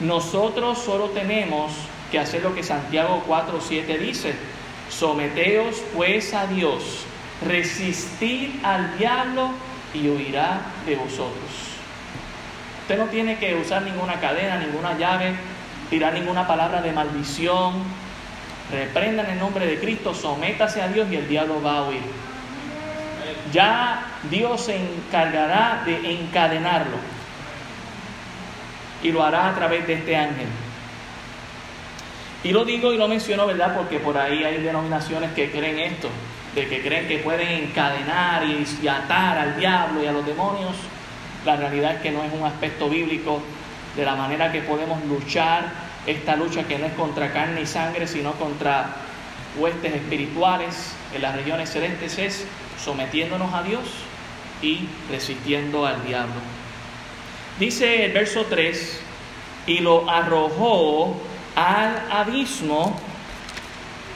Nosotros 0.00 0.78
solo 0.78 1.10
tenemos 1.10 1.72
que 2.10 2.18
hacer 2.18 2.42
lo 2.42 2.54
que 2.54 2.62
Santiago 2.62 3.22
4.7 3.28 3.98
dice. 3.98 4.34
Someteos 4.88 5.82
pues 5.94 6.34
a 6.34 6.46
Dios, 6.46 7.04
resistid 7.44 8.64
al 8.64 8.96
diablo 8.98 9.50
y 9.92 10.08
huirá 10.08 10.60
de 10.86 10.96
vosotros. 10.96 11.74
Usted 12.82 12.98
no 12.98 13.06
tiene 13.06 13.38
que 13.38 13.54
usar 13.54 13.82
ninguna 13.82 14.20
cadena, 14.20 14.58
ninguna 14.58 14.96
llave, 14.98 15.34
tirar 15.90 16.12
ninguna 16.12 16.46
palabra 16.46 16.82
de 16.82 16.92
maldición. 16.92 18.03
Reprendan 18.74 19.30
en 19.30 19.38
nombre 19.38 19.66
de 19.66 19.78
Cristo, 19.78 20.12
sométase 20.12 20.82
a 20.82 20.88
Dios 20.88 21.06
y 21.10 21.16
el 21.16 21.28
diablo 21.28 21.62
va 21.62 21.78
a 21.78 21.88
huir. 21.88 22.02
Ya 23.52 24.04
Dios 24.28 24.62
se 24.62 24.76
encargará 24.76 25.82
de 25.86 26.12
encadenarlo 26.12 26.96
y 29.02 29.12
lo 29.12 29.22
hará 29.22 29.50
a 29.50 29.54
través 29.54 29.86
de 29.86 29.94
este 29.94 30.16
ángel. 30.16 30.48
Y 32.42 32.50
lo 32.50 32.64
digo 32.64 32.92
y 32.92 32.98
lo 32.98 33.06
menciono, 33.06 33.46
¿verdad? 33.46 33.76
Porque 33.76 34.00
por 34.00 34.18
ahí 34.18 34.42
hay 34.42 34.60
denominaciones 34.60 35.32
que 35.34 35.50
creen 35.50 35.78
esto, 35.78 36.08
de 36.54 36.66
que 36.66 36.82
creen 36.82 37.06
que 37.06 37.18
pueden 37.18 37.64
encadenar 37.64 38.42
y, 38.44 38.88
atar 38.88 39.38
al 39.38 39.56
diablo 39.56 40.02
y 40.02 40.06
a 40.06 40.12
los 40.12 40.26
demonios. 40.26 40.74
La 41.46 41.56
realidad 41.56 41.94
es 41.94 42.00
que 42.02 42.10
no 42.10 42.24
es 42.24 42.32
un 42.32 42.44
aspecto 42.44 42.90
bíblico 42.90 43.40
de 43.94 44.04
la 44.04 44.16
manera 44.16 44.50
que 44.50 44.62
podemos 44.62 45.02
luchar 45.04 45.83
esta 46.06 46.36
lucha 46.36 46.64
que 46.64 46.78
no 46.78 46.86
es 46.86 46.92
contra 46.94 47.32
carne 47.32 47.62
y 47.62 47.66
sangre, 47.66 48.06
sino 48.06 48.32
contra 48.32 48.96
huestes 49.58 49.94
espirituales 49.94 50.92
en 51.14 51.22
las 51.22 51.34
regiones 51.34 51.70
celestes, 51.70 52.18
es 52.18 52.46
sometiéndonos 52.82 53.52
a 53.54 53.62
Dios 53.62 53.84
y 54.62 54.88
resistiendo 55.10 55.86
al 55.86 56.04
diablo. 56.04 56.34
Dice 57.58 58.04
el 58.04 58.12
verso 58.12 58.46
3, 58.50 59.00
y 59.66 59.78
lo 59.78 60.08
arrojó 60.10 61.16
al 61.54 62.10
abismo 62.10 62.98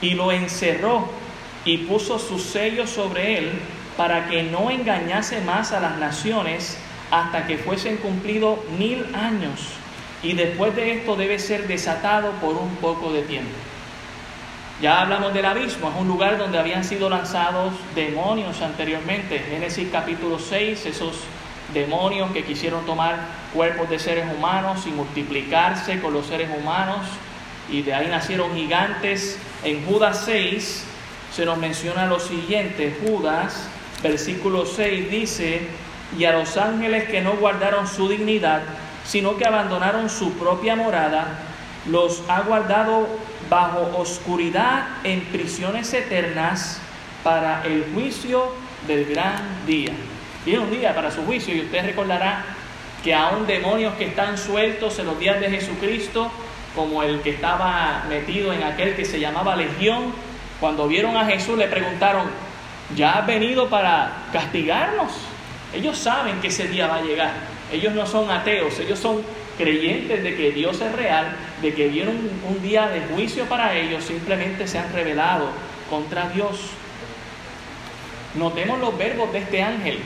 y 0.01 0.15
lo 0.15 0.33
encerró 0.33 1.09
y 1.65 1.79
puso 1.79 2.19
su 2.19 2.39
sello 2.39 2.87
sobre 2.87 3.39
él 3.39 3.53
para 3.97 4.29
que 4.29 4.43
no 4.43 4.71
engañase 4.71 5.41
más 5.41 5.73
a 5.73 5.81
las 5.81 5.99
naciones 5.99 6.79
hasta 7.11 7.47
que 7.47 7.59
fuesen 7.59 7.97
cumplidos 7.97 8.59
mil 8.79 9.05
años. 9.15 9.61
Y 10.23 10.33
después 10.33 10.75
de 10.75 10.95
esto 10.95 11.17
debe 11.17 11.39
ser 11.39 11.69
desatado 11.69 12.33
por 12.41 12.57
un 12.57 12.75
poco 12.77 13.13
de 13.13 13.23
tiempo. 13.23 13.55
Ya 14.81 15.01
hablamos 15.01 15.35
del 15.35 15.45
abismo, 15.45 15.91
es 15.91 15.97
un 16.01 16.07
lugar 16.07 16.39
donde 16.39 16.59
habían 16.59 16.85
sido 16.85 17.11
lanzados 17.11 17.73
demonios 17.95 18.63
anteriormente. 18.63 19.41
Génesis 19.41 19.89
capítulo 19.91 20.39
6, 20.39 20.87
esos 20.87 21.15
demonios 21.75 22.31
que 22.33 22.45
quisieron 22.45 22.87
tomar 22.87 23.17
cuerpos 23.53 23.91
de 23.91 23.99
seres 23.99 24.27
humanos 24.37 24.87
y 24.87 24.91
multiplicarse 24.91 26.01
con 26.01 26.13
los 26.13 26.27
seres 26.27 26.49
humanos 26.57 27.07
y 27.71 27.83
de 27.83 27.95
ahí 27.95 28.09
nacieron 28.09 28.55
gigantes. 28.55 29.39
En 29.65 29.85
Judas 29.85 30.23
6 30.25 30.85
se 31.35 31.45
nos 31.45 31.59
menciona 31.59 32.07
lo 32.07 32.21
siguiente, 32.21 32.97
Judas, 33.05 33.69
versículo 34.03 34.65
6 34.65 35.11
dice, 35.11 35.63
y 36.17 36.25
a 36.25 36.33
los 36.33 36.57
ángeles 36.57 37.09
que 37.09 37.21
no 37.21 37.33
guardaron 37.35 37.87
su 37.87 38.09
dignidad, 38.09 38.63
sino 39.09 39.39
que 39.39 39.47
abandonaron 39.47 40.11
su 40.11 40.35
propia 40.35 40.77
morada, 40.77 41.39
los 41.87 42.23
ha 42.29 42.43
guardado 42.43 43.09
bajo 43.49 43.91
oscuridad 43.97 44.89
en 45.03 45.23
prisiones 45.23 45.93
eternas 45.95 46.79
para 47.25 47.63
el 47.65 47.87
juicio 47.95 48.53
del 48.87 49.07
gran 49.07 49.67
día. 49.67 49.93
Viene 50.45 50.61
un 50.61 50.71
día 50.71 50.95
para 50.95 51.11
su 51.11 51.25
juicio 51.25 51.55
y 51.55 51.63
usted 51.63 51.87
recordará 51.87 52.45
que 53.03 53.15
aún 53.15 53.47
demonios 53.47 53.95
que 53.95 54.05
están 54.05 54.37
sueltos 54.37 54.99
en 54.99 55.07
los 55.07 55.19
días 55.19 55.41
de 55.41 55.51
Jesucristo 55.51 56.31
como 56.77 57.03
el 57.03 57.23
que 57.23 57.31
estaba 57.31 58.05
metido 58.11 58.53
en 58.53 58.63
aquel 58.63 58.95
que 58.95 59.05
se 59.05 59.19
llamaba 59.19 59.57
Legión, 59.57 60.13
cuando 60.61 60.87
vieron 60.87 61.17
a 61.17 61.25
Jesús 61.25 61.57
le 61.57 61.67
preguntaron, 61.67 62.27
¿ya 62.95 63.19
has 63.19 63.27
venido 63.27 63.69
para 63.69 64.13
castigarnos? 64.33 65.13
Ellos 65.75 65.97
saben 65.97 66.41
que 66.41 66.49
ese 66.49 66.69
día 66.69 66.87
va 66.87 66.97
a 66.97 67.03
llegar. 67.03 67.58
Ellos 67.73 67.95
no 67.95 68.07
son 68.07 68.31
ateos, 68.31 68.79
ellos 68.79 68.99
son 68.99 69.23
creyentes 69.57 70.23
de 70.23 70.37
que 70.37 70.53
Dios 70.53 70.81
es 70.81 70.93
real, 70.93 71.37
de 71.61 71.75
que 71.75 71.89
viene 71.89 72.11
un, 72.11 72.63
día 72.63 72.89
de 72.89 73.03
juicio 73.13 73.45
para 73.47 73.77
ellos, 73.77 74.05
simplemente 74.05 74.67
se 74.67 74.79
han 74.79 74.93
rebelado 74.93 75.49
contra 75.91 76.29
Dios. 76.31 76.59
Notemos 78.35 78.79
los 78.79 78.97
verbos 78.97 79.33
de 79.33 79.39
este 79.39 79.63
ángel. 79.63 79.99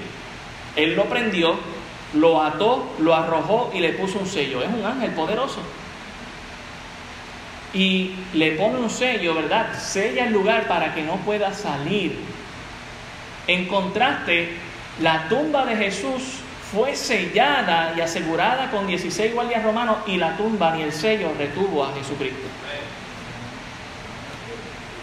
Él 0.74 0.96
lo 0.96 1.04
prendió, 1.04 1.56
lo 2.14 2.42
ató, 2.42 2.92
lo 2.98 3.14
arrojó 3.14 3.70
y 3.74 3.80
le 3.80 3.90
puso 3.90 4.18
un 4.18 4.26
sello. 4.26 4.62
Es 4.62 4.68
un 4.68 4.84
ángel 4.84 5.10
poderoso 5.10 5.60
y 7.74 8.14
le 8.34 8.52
pone 8.52 8.78
un 8.78 8.90
sello, 8.90 9.34
¿verdad? 9.34 9.78
Sella 9.78 10.26
el 10.26 10.32
lugar 10.32 10.66
para 10.66 10.94
que 10.94 11.02
no 11.02 11.16
pueda 11.16 11.52
salir. 11.54 12.18
En 13.46 13.66
contraste, 13.66 14.50
la 15.00 15.28
tumba 15.28 15.64
de 15.64 15.76
Jesús 15.76 16.41
fue 16.72 16.96
sellada 16.96 17.92
y 17.96 18.00
asegurada 18.00 18.70
con 18.70 18.86
16 18.86 19.34
guardias 19.34 19.62
romanos 19.62 19.98
y 20.06 20.16
la 20.16 20.36
tumba 20.36 20.74
ni 20.74 20.82
el 20.82 20.92
sello 20.92 21.32
retuvo 21.38 21.84
a 21.84 21.92
Jesucristo. 21.92 22.48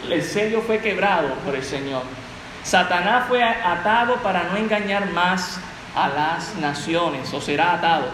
El 0.10 0.24
sello 0.24 0.62
fue 0.62 0.80
quebrado 0.80 1.36
por 1.46 1.56
el 1.56 1.64
Señor. 1.64 2.02
Satanás 2.64 3.26
fue 3.28 3.44
atado 3.44 4.16
para 4.18 4.44
no 4.46 4.58
engañar 4.58 5.12
más 5.12 5.60
a 5.96 6.10
las 6.10 6.56
naciones, 6.56 7.32
o 7.34 7.42
será 7.42 7.74
atado. 7.74 8.08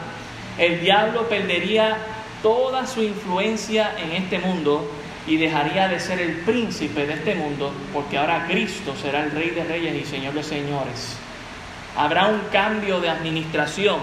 El 0.57 0.81
diablo 0.81 1.27
perdería 1.29 1.97
toda 2.41 2.85
su 2.85 3.01
influencia 3.01 3.93
en 3.97 4.11
este 4.11 4.39
mundo 4.39 4.89
y 5.27 5.37
dejaría 5.37 5.87
de 5.87 5.99
ser 5.99 6.19
el 6.19 6.37
príncipe 6.41 7.05
de 7.05 7.13
este 7.13 7.35
mundo, 7.35 7.73
porque 7.93 8.17
ahora 8.17 8.45
Cristo 8.47 8.95
será 9.01 9.23
el 9.23 9.31
Rey 9.31 9.51
de 9.51 9.63
Reyes 9.63 9.95
y 9.95 10.05
Señor 10.05 10.33
de 10.33 10.43
Señores. 10.43 11.24
Habrá 11.95 12.27
un 12.27 12.41
cambio 12.51 12.99
de 12.99 13.09
administración 13.09 13.99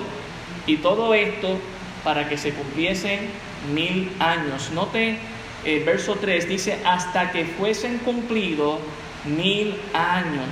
y 0.67 0.77
todo 0.77 1.15
esto 1.15 1.59
para 2.05 2.29
que 2.29 2.39
se 2.39 2.53
cumpliesen 2.53 3.29
mil 3.73 4.11
años. 4.19 4.71
Note 4.73 5.19
el 5.65 5.85
verso 5.85 6.17
3, 6.21 6.49
dice, 6.49 6.79
hasta 6.85 7.31
que 7.31 7.45
fuesen 7.45 7.99
cumplidos 7.99 8.81
mil 9.25 9.77
años. 9.95 10.49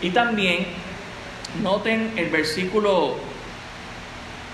Y 0.00 0.10
también 0.10 0.66
noten 1.62 2.12
el 2.16 2.30
versículo 2.30 3.16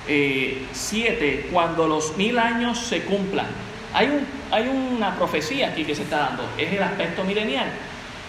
7, 0.07 0.65
eh, 0.73 1.49
cuando 1.53 1.87
los 1.87 2.17
mil 2.17 2.39
años 2.39 2.79
se 2.79 3.03
cumplan. 3.03 3.47
Hay, 3.93 4.07
un, 4.07 4.27
hay 4.51 4.69
una 4.69 5.17
profecía 5.17 5.69
aquí 5.69 5.85
que 5.85 5.95
se 5.95 6.03
está 6.03 6.19
dando, 6.19 6.49
es 6.57 6.73
el 6.73 6.83
aspecto 6.83 7.25
milenial 7.25 7.67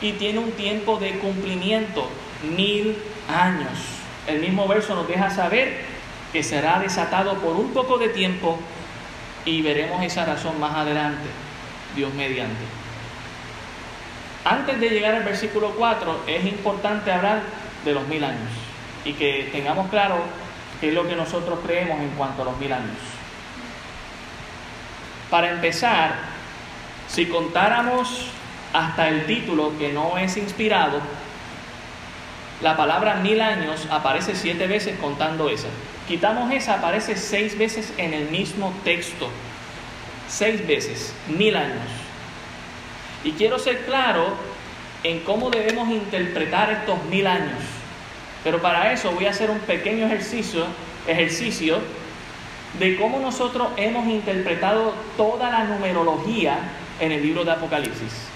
y 0.02 0.14
tiene 0.14 0.40
un 0.40 0.52
tiempo 0.54 0.98
de 0.98 1.12
cumplimiento, 1.20 2.10
mil 2.56 2.98
años. 3.32 3.72
El 4.28 4.40
mismo 4.40 4.68
verso 4.68 4.96
nos 4.96 5.08
deja 5.08 5.30
saber 5.30 5.82
que 6.32 6.44
será 6.44 6.80
desatado 6.80 7.36
por 7.36 7.56
un 7.56 7.72
poco 7.74 7.98
de 7.98 8.10
tiempo 8.10 8.60
y 9.46 9.62
veremos 9.62 10.04
esa 10.04 10.26
razón 10.26 10.60
más 10.60 10.76
adelante, 10.76 11.28
Dios 11.96 12.14
mediante. 12.14 12.64
Antes 14.46 14.80
de 14.80 14.90
llegar 14.90 15.16
al 15.16 15.24
versículo 15.24 15.72
4 15.78 16.24
es 16.28 16.46
importante 16.46 17.12
hablar 17.12 17.42
de 17.86 17.94
los 17.94 18.08
mil 18.08 18.24
años 18.24 18.50
y 19.06 19.14
que 19.14 19.50
tengamos 19.52 19.90
claro 19.90 20.24
¿Qué 20.82 20.88
es 20.88 20.96
lo 20.96 21.08
que 21.08 21.16
nosotros 21.16 21.60
creemos 21.64 22.00
en 22.02 22.10
cuanto 22.10 22.42
a 22.42 22.46
los 22.46 22.58
mil 22.58 22.74
años? 22.74 22.98
Para 25.30 25.52
empezar, 25.52 26.16
si 27.08 27.28
contáramos 27.28 28.26
hasta 28.74 29.08
el 29.10 29.28
título 29.28 29.78
que 29.78 29.94
no 29.94 30.18
es 30.18 30.36
inspirado, 30.38 31.00
la 32.62 32.78
palabra 32.78 33.16
mil 33.16 33.42
años 33.42 33.88
aparece 33.90 34.36
siete 34.36 34.68
veces 34.68 34.98
contando 35.00 35.50
esa. 35.50 35.68
Quitamos 36.08 36.52
esa, 36.52 36.76
aparece 36.76 37.16
seis 37.16 37.58
veces 37.58 37.92
en 37.98 38.14
el 38.14 38.30
mismo 38.30 38.74
texto. 38.84 39.30
Seis 40.28 40.66
veces, 40.66 41.14
mil 41.28 41.56
años. 41.56 41.88
Y 43.24 43.32
quiero 43.32 43.58
ser 43.58 43.86
claro 43.86 44.36
en 45.04 45.22
cómo 45.22 45.50
debemos 45.50 45.90
interpretar 45.90 46.72
estos 46.72 47.04
mil 47.06 47.26
años. 47.26 47.58
Pero 48.44 48.62
para 48.62 48.92
eso 48.94 49.12
voy 49.12 49.26
a 49.26 49.32
hacer 49.32 49.50
un 49.50 49.60
pequeño 49.60 50.06
ejercicio, 50.06 50.66
ejercicio 51.08 51.80
de 52.80 52.96
cómo 52.96 53.20
nosotros 53.20 53.70
hemos 53.78 54.08
interpretado 54.08 54.94
toda 55.18 55.50
la 55.50 55.64
numerología 55.66 56.60
en 57.00 57.12
el 57.12 57.22
libro 57.22 57.44
de 57.44 57.52
Apocalipsis. 57.52 58.28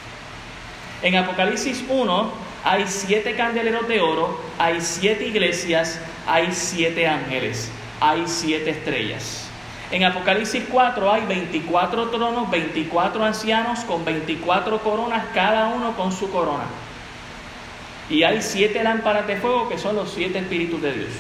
En 1.02 1.16
Apocalipsis 1.16 1.84
1 1.88 2.45
hay 2.66 2.86
siete 2.88 3.36
candeleros 3.36 3.88
de 3.88 4.02
oro, 4.02 4.42
hay 4.58 4.82
siete 4.82 5.28
iglesias, 5.28 6.00
hay 6.26 6.52
siete 6.52 7.08
ángeles, 7.08 7.70
hay 8.02 8.24
siete 8.26 8.72
estrellas. 8.72 9.48
En 9.92 10.04
Apocalipsis 10.04 10.64
4 10.72 11.12
hay 11.12 11.26
24 11.28 12.10
tronos, 12.10 12.50
24 12.50 13.24
ancianos 13.24 13.82
con 13.82 14.04
24 14.04 14.80
coronas, 14.80 15.26
cada 15.36 15.68
uno 15.68 15.96
con 15.96 16.12
su 16.12 16.32
corona. 16.32 16.66
Y 18.10 18.24
hay 18.24 18.42
siete 18.42 18.84
lámparas 18.84 19.28
de 19.28 19.38
fuego 19.38 19.70
que 19.70 19.78
son 19.78 19.96
los 19.96 20.12
siete 20.12 20.40
espíritus 20.40 20.82
de 20.82 20.94
Dios. 20.94 21.12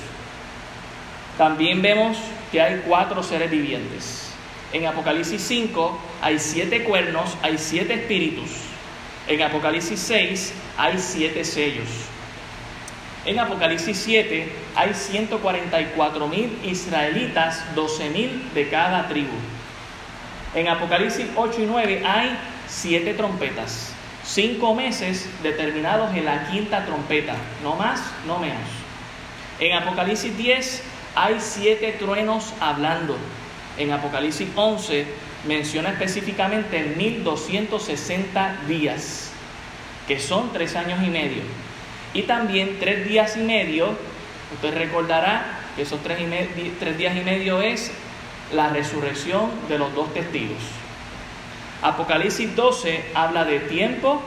También 1.37 1.79
vemos 1.83 2.17
que 2.51 2.59
hay 2.59 2.81
cuatro 2.87 3.21
seres 3.21 3.51
vivientes. 3.51 4.31
En 4.73 4.87
Apocalipsis 4.87 5.43
5 5.43 5.99
hay 6.23 6.39
siete 6.39 6.83
cuernos, 6.83 7.37
hay 7.43 7.59
siete 7.59 7.93
espíritus. 7.93 8.49
En 9.27 9.43
Apocalipsis 9.43 9.99
6 9.99 10.53
hay 10.77 10.97
siete 10.99 11.43
sellos. 11.43 11.87
En 13.25 13.39
Apocalipsis 13.39 13.97
7 13.97 14.51
hay 14.75 14.93
144 14.93 16.27
mil 16.27 16.59
israelitas, 16.63 17.63
12 17.73 18.09
mil 18.11 18.53
de 18.53 18.69
cada 18.69 19.07
tribu. 19.07 19.33
En 20.53 20.67
Apocalipsis 20.67 21.25
8 21.35 21.61
y 21.61 21.65
9 21.65 22.03
hay 22.05 22.37
siete 22.67 23.15
trompetas, 23.15 23.93
cinco 24.23 24.75
meses 24.75 25.27
determinados 25.41 26.15
en 26.15 26.25
la 26.25 26.47
quinta 26.49 26.85
trompeta, 26.85 27.35
no 27.63 27.75
más, 27.75 28.01
no 28.27 28.37
menos. 28.37 28.69
En 29.59 29.73
Apocalipsis 29.75 30.37
10 30.37 30.83
hay 31.15 31.37
siete 31.39 31.93
truenos 31.93 32.53
hablando. 32.59 33.17
En 33.77 33.91
Apocalipsis 33.91 34.49
11 34.55 35.05
menciona 35.47 35.89
específicamente 35.89 36.93
1260 36.95 38.57
días, 38.67 39.24
que 40.07 40.19
son 40.19 40.53
tres 40.53 40.75
años 40.75 40.99
y 41.03 41.09
medio. 41.09 41.41
Y 42.13 42.23
también 42.23 42.77
tres 42.79 43.07
días 43.07 43.35
y 43.37 43.41
medio, 43.41 43.95
usted 44.53 44.73
recordará 44.73 45.59
que 45.75 45.81
esos 45.81 46.01
tres, 46.03 46.19
tres 46.79 46.97
días 46.97 47.15
y 47.15 47.21
medio 47.21 47.61
es 47.61 47.91
la 48.53 48.69
resurrección 48.69 49.49
de 49.67 49.77
los 49.77 49.93
dos 49.93 50.13
testigos. 50.13 50.61
Apocalipsis 51.81 52.55
12 52.55 53.11
habla 53.13 53.43
de 53.43 53.59
tiempo 53.59 54.21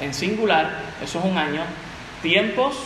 en 0.00 0.14
singular, 0.14 0.82
eso 1.02 1.18
es 1.20 1.24
un 1.24 1.38
año, 1.38 1.62
tiempos 2.22 2.76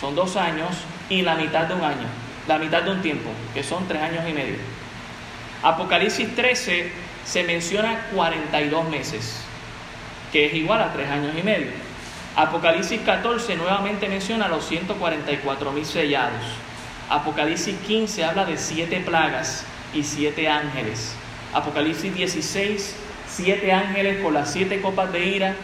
son 0.00 0.14
dos 0.14 0.36
años 0.36 0.70
y 1.08 1.22
la 1.22 1.34
mitad 1.34 1.66
de 1.66 1.74
un 1.74 1.84
año, 1.84 2.06
la 2.48 2.58
mitad 2.58 2.82
de 2.82 2.90
un 2.90 3.02
tiempo, 3.02 3.30
que 3.54 3.62
son 3.62 3.86
tres 3.86 4.02
años 4.02 4.24
y 4.28 4.32
medio. 4.32 4.56
Apocalipsis 5.62 6.34
13 6.34 6.90
se 7.24 7.44
menciona 7.44 8.06
42 8.14 8.88
meses, 8.88 9.42
que 10.32 10.46
es 10.46 10.54
igual 10.54 10.80
a 10.82 10.92
tres 10.92 11.08
años 11.10 11.32
y 11.38 11.42
medio. 11.42 11.89
Apocalipsis 12.40 13.02
14 13.02 13.54
nuevamente 13.56 14.08
menciona 14.08 14.48
los 14.48 14.64
144 14.64 15.72
mil 15.72 15.84
sellados. 15.84 16.40
Apocalipsis 17.10 17.76
15 17.86 18.24
habla 18.24 18.46
de 18.46 18.56
siete 18.56 18.98
plagas 19.00 19.66
y 19.92 20.04
siete 20.04 20.48
ángeles. 20.48 21.12
Apocalipsis 21.52 22.14
16, 22.14 22.96
siete 23.28 23.74
ángeles 23.74 24.22
con 24.22 24.32
las 24.32 24.50
siete 24.50 24.80
copas 24.80 25.12
de 25.12 25.26
ira. 25.26 25.54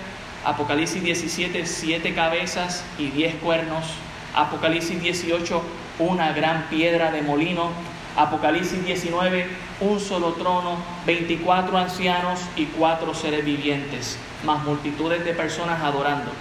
Apocalipsis 0.45 1.03
17, 1.03 1.65
siete 1.65 2.15
cabezas 2.15 2.85
y 2.99 3.07
diez 3.09 3.37
cuernos. 3.37 3.87
Apocalipsis 4.35 5.01
18, 5.01 5.63
una 6.01 6.33
gran 6.33 6.65
piedra 6.69 7.11
de 7.11 7.23
molino. 7.23 7.71
Apocalipsis 8.19 8.85
19, 8.85 9.47
un 9.81 9.99
solo 9.99 10.35
trono, 10.35 10.77
24 11.07 11.79
ancianos 11.79 12.41
y 12.55 12.67
cuatro 12.67 13.15
seres 13.15 13.47
vivientes, 13.47 14.19
más 14.45 14.63
multitudes 14.63 15.25
de 15.25 15.33
personas 15.33 15.83
adorando. 15.83 16.33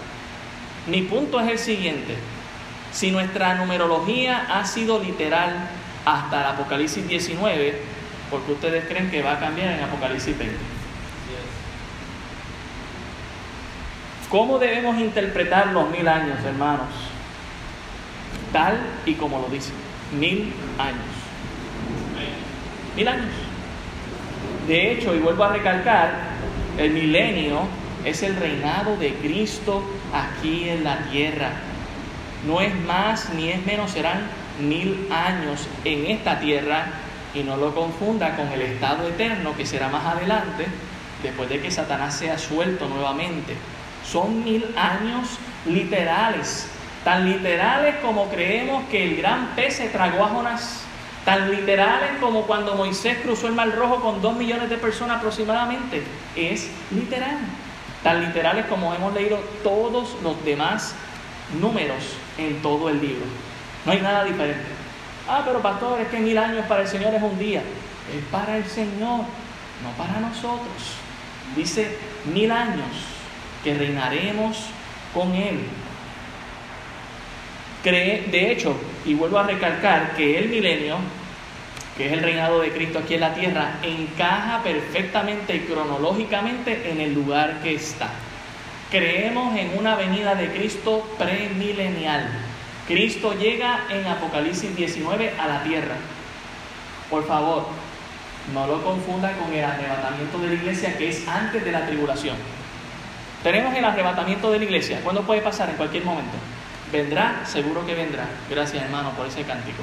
Mi 0.87 1.01
punto 1.01 1.39
es 1.39 1.49
el 1.49 1.59
siguiente. 1.59 2.15
Si 2.91 3.11
nuestra 3.11 3.55
numerología 3.55 4.45
ha 4.49 4.65
sido 4.65 5.01
literal 5.01 5.69
hasta 6.05 6.41
el 6.41 6.47
Apocalipsis 6.47 7.07
19, 7.07 7.81
porque 8.29 8.51
ustedes 8.51 8.85
creen 8.85 9.09
que 9.09 9.21
va 9.21 9.33
a 9.33 9.39
cambiar 9.39 9.73
en 9.73 9.83
Apocalipsis 9.83 10.37
20. 10.37 10.55
¿Cómo 14.29 14.59
debemos 14.59 14.99
interpretar 14.99 15.67
los 15.67 15.89
mil 15.89 16.07
años, 16.07 16.37
hermanos? 16.43 16.87
Tal 18.51 18.77
y 19.05 19.13
como 19.13 19.39
lo 19.39 19.47
dice, 19.47 19.71
mil 20.17 20.53
años. 20.77 21.15
Mil 22.95 23.07
años. 23.07 23.31
De 24.67 24.91
hecho, 24.91 25.15
y 25.15 25.19
vuelvo 25.19 25.43
a 25.43 25.53
recalcar, 25.53 26.11
el 26.77 26.91
milenio 26.91 27.61
es 28.03 28.23
el 28.23 28.35
reinado 28.35 28.97
de 28.97 29.13
Cristo 29.15 29.83
aquí 30.15 30.69
en 30.69 30.83
la 30.83 30.97
tierra. 31.09 31.51
No 32.47 32.61
es 32.61 32.75
más 32.75 33.29
ni 33.33 33.49
es 33.49 33.65
menos, 33.65 33.91
serán 33.91 34.27
mil 34.59 35.07
años 35.11 35.67
en 35.83 36.05
esta 36.05 36.39
tierra 36.39 36.85
y 37.33 37.43
no 37.43 37.57
lo 37.57 37.73
confunda 37.75 38.35
con 38.35 38.47
el 38.47 38.61
estado 38.61 39.07
eterno 39.07 39.55
que 39.57 39.65
será 39.65 39.89
más 39.89 40.05
adelante, 40.05 40.65
después 41.21 41.49
de 41.49 41.59
que 41.59 41.71
Satanás 41.71 42.15
sea 42.15 42.37
suelto 42.37 42.87
nuevamente. 42.87 43.55
Son 44.09 44.43
mil 44.43 44.65
años 44.77 45.37
literales, 45.65 46.67
tan 47.03 47.29
literales 47.29 47.95
como 48.01 48.29
creemos 48.29 48.83
que 48.89 49.03
el 49.03 49.17
gran 49.17 49.47
pez 49.55 49.77
se 49.77 49.89
tragó 49.89 50.23
a 50.23 50.29
Jonás, 50.29 50.81
tan 51.25 51.51
literales 51.51 52.11
como 52.21 52.43
cuando 52.43 52.75
Moisés 52.75 53.17
cruzó 53.23 53.47
el 53.47 53.53
Mar 53.53 53.75
Rojo 53.75 53.99
con 53.99 54.21
dos 54.21 54.35
millones 54.37 54.69
de 54.69 54.77
personas 54.77 55.17
aproximadamente. 55.17 56.03
Es 56.35 56.69
literal, 56.91 57.37
tan 58.05 58.21
literales 58.21 58.67
como 58.67 58.93
hemos 58.93 59.15
leído 59.15 59.39
todos 59.63 60.15
los 60.21 60.45
demás 60.45 60.93
números 61.59 62.03
en 62.37 62.61
todo 62.61 62.87
el 62.87 63.01
libro. 63.01 63.25
No 63.83 63.93
hay 63.93 63.99
nada 63.99 64.23
diferente. 64.23 64.61
Ah, 65.27 65.41
pero 65.43 65.59
pastor, 65.59 65.99
es 65.99 66.09
que 66.09 66.19
mil 66.19 66.37
años 66.37 66.67
para 66.67 66.83
el 66.83 66.87
Señor 66.87 67.15
es 67.15 67.23
un 67.23 67.39
día. 67.39 67.63
Es 68.15 68.23
para 68.31 68.57
el 68.57 68.65
Señor, 68.65 69.21
no 69.81 69.89
para 69.97 70.19
nosotros. 70.19 70.69
Dice 71.55 71.97
mil 72.31 72.51
años 72.51 72.85
que 73.63 73.73
reinaremos 73.73 74.67
con 75.11 75.33
Él. 75.33 75.61
De 77.83 78.51
hecho, 78.51 78.75
y 79.03 79.15
vuelvo 79.15 79.39
a 79.39 79.43
recalcar 79.47 80.15
que 80.15 80.37
el 80.37 80.49
milenio, 80.49 80.97
que 81.97 82.07
es 82.07 82.13
el 82.13 82.21
reinado 82.21 82.61
de 82.61 82.71
Cristo 82.71 82.99
aquí 82.99 83.15
en 83.15 83.21
la 83.21 83.33
tierra, 83.33 83.79
encaja 83.83 84.61
perfectamente 84.63 85.55
y 85.55 85.59
cronológicamente 85.61 86.91
en 86.91 86.99
el 86.99 87.13
lugar 87.13 87.61
que 87.63 87.75
está. 87.75 88.09
Creemos 88.91 89.57
en 89.57 89.77
una 89.77 89.95
venida 89.95 90.35
de 90.35 90.49
Cristo 90.51 91.07
premilenial 91.17 92.29
Cristo 92.87 93.33
llega 93.33 93.85
en 93.89 94.05
Apocalipsis 94.05 94.75
19 94.75 95.33
a 95.39 95.47
la 95.47 95.63
tierra. 95.63 95.95
Por 97.09 97.25
favor, 97.25 97.65
no 98.53 98.67
lo 98.67 98.83
confunda 98.83 99.31
con 99.37 99.51
el 99.51 99.63
arrebatamiento 99.63 100.37
de 100.37 100.47
la 100.49 100.53
iglesia 100.53 100.95
que 100.95 101.09
es 101.09 101.27
antes 101.27 101.65
de 101.65 101.71
la 101.71 101.87
tribulación. 101.87 102.35
Tenemos 103.41 103.75
el 103.75 103.85
arrebatamiento 103.85 104.51
de 104.51 104.59
la 104.59 104.65
iglesia. 104.65 105.01
¿Cuándo 105.01 105.23
puede 105.23 105.41
pasar? 105.41 105.69
En 105.69 105.77
cualquier 105.77 106.05
momento. 106.05 106.37
¿Vendrá? 106.91 107.41
Seguro 107.45 107.85
que 107.87 107.95
vendrá. 107.95 108.27
Gracias 108.49 108.83
hermano 108.83 109.11
por 109.11 109.25
ese 109.25 109.41
cántico. 109.43 109.81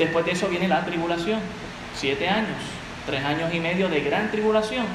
Después 0.00 0.24
de 0.24 0.32
eso 0.32 0.48
viene 0.48 0.66
la 0.66 0.84
tribulación. 0.84 1.38
Siete 1.94 2.28
años. 2.28 2.58
Tres 3.06 3.24
años 3.24 3.54
y 3.54 3.60
medio 3.60 3.88
de 3.88 4.00
gran 4.00 4.32
tribulación. 4.32 4.86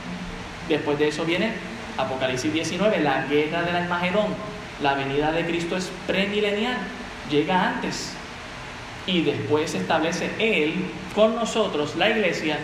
Después 0.68 1.00
de 1.00 1.08
eso 1.08 1.24
viene 1.24 1.54
Apocalipsis 1.98 2.52
19, 2.52 3.00
la 3.00 3.26
guerra 3.28 3.62
del 3.62 3.76
Almagedón 3.76 4.36
la 4.82 4.94
venida 4.94 5.32
de 5.32 5.46
Cristo 5.46 5.78
es 5.78 5.89
premilenial, 6.06 6.78
llega 7.30 7.70
antes. 7.70 8.13
Y 9.08 9.22
después 9.22 9.74
establece 9.74 10.32
Él 10.39 10.74
con 11.13 11.36
nosotros, 11.36 11.96
la 11.96 12.10
iglesia, 12.10 12.58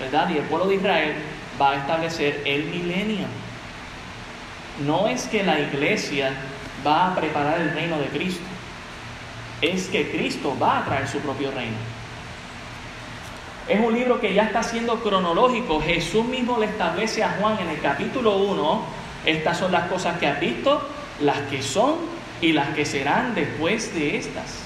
¿verdad? 0.00 0.30
Y 0.30 0.38
el 0.38 0.44
pueblo 0.44 0.68
de 0.68 0.76
Israel 0.76 1.14
va 1.60 1.72
a 1.72 1.76
establecer 1.76 2.40
el 2.44 2.64
milenio. 2.64 3.26
No 4.86 5.08
es 5.08 5.26
que 5.26 5.42
la 5.42 5.58
iglesia 5.60 6.30
va 6.86 7.08
a 7.08 7.14
preparar 7.14 7.60
el 7.60 7.72
reino 7.74 7.98
de 7.98 8.06
Cristo, 8.06 8.44
es 9.62 9.86
que 9.86 10.10
Cristo 10.10 10.56
va 10.60 10.80
a 10.80 10.84
traer 10.84 11.08
su 11.08 11.18
propio 11.20 11.50
reino. 11.52 11.76
Es 13.68 13.80
un 13.80 13.94
libro 13.94 14.20
que 14.20 14.34
ya 14.34 14.44
está 14.44 14.62
siendo 14.62 15.00
cronológico. 15.00 15.80
Jesús 15.80 16.24
mismo 16.24 16.58
le 16.58 16.66
establece 16.66 17.22
a 17.22 17.30
Juan 17.40 17.58
en 17.60 17.68
el 17.68 17.80
capítulo 17.80 18.36
1, 18.36 18.82
estas 19.24 19.58
son 19.58 19.70
las 19.70 19.88
cosas 19.88 20.18
que 20.18 20.26
has 20.26 20.40
visto, 20.40 20.86
las 21.20 21.38
que 21.42 21.62
son 21.62 21.94
y 22.40 22.52
las 22.52 22.70
que 22.70 22.84
serán 22.84 23.36
después 23.36 23.94
de 23.94 24.16
estas. 24.16 24.64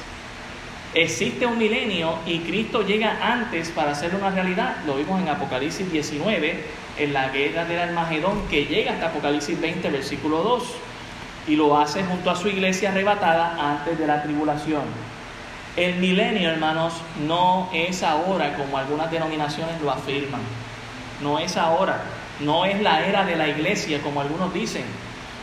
Existe 0.94 1.44
un 1.44 1.58
milenio 1.58 2.18
y 2.24 2.38
Cristo 2.38 2.80
llega 2.80 3.18
antes 3.20 3.68
para 3.68 3.90
hacer 3.92 4.14
una 4.14 4.30
realidad. 4.30 4.76
Lo 4.86 4.96
vimos 4.96 5.20
en 5.20 5.28
Apocalipsis 5.28 5.92
19, 5.92 6.64
en 6.98 7.12
la 7.12 7.28
guerra 7.28 7.66
del 7.66 7.80
Almagedón, 7.80 8.48
que 8.48 8.64
llega 8.64 8.94
hasta 8.94 9.08
Apocalipsis 9.08 9.60
20, 9.60 9.90
versículo 9.90 10.42
2. 10.42 10.62
Y 11.46 11.56
lo 11.56 11.78
hace 11.78 12.02
junto 12.04 12.30
a 12.30 12.36
su 12.36 12.48
iglesia 12.48 12.90
arrebatada 12.90 13.56
antes 13.58 13.98
de 13.98 14.06
la 14.06 14.22
tribulación. 14.22 14.82
El 15.76 15.96
milenio, 15.96 16.50
hermanos, 16.50 16.94
no 17.26 17.68
es 17.72 18.02
ahora 18.02 18.56
como 18.56 18.78
algunas 18.78 19.10
denominaciones 19.10 19.80
lo 19.80 19.90
afirman. 19.90 20.40
No 21.22 21.38
es 21.38 21.56
ahora. 21.56 22.02
No 22.40 22.64
es 22.64 22.80
la 22.82 23.06
era 23.06 23.24
de 23.24 23.36
la 23.36 23.48
iglesia 23.48 24.00
como 24.02 24.20
algunos 24.20 24.52
dicen 24.52 24.84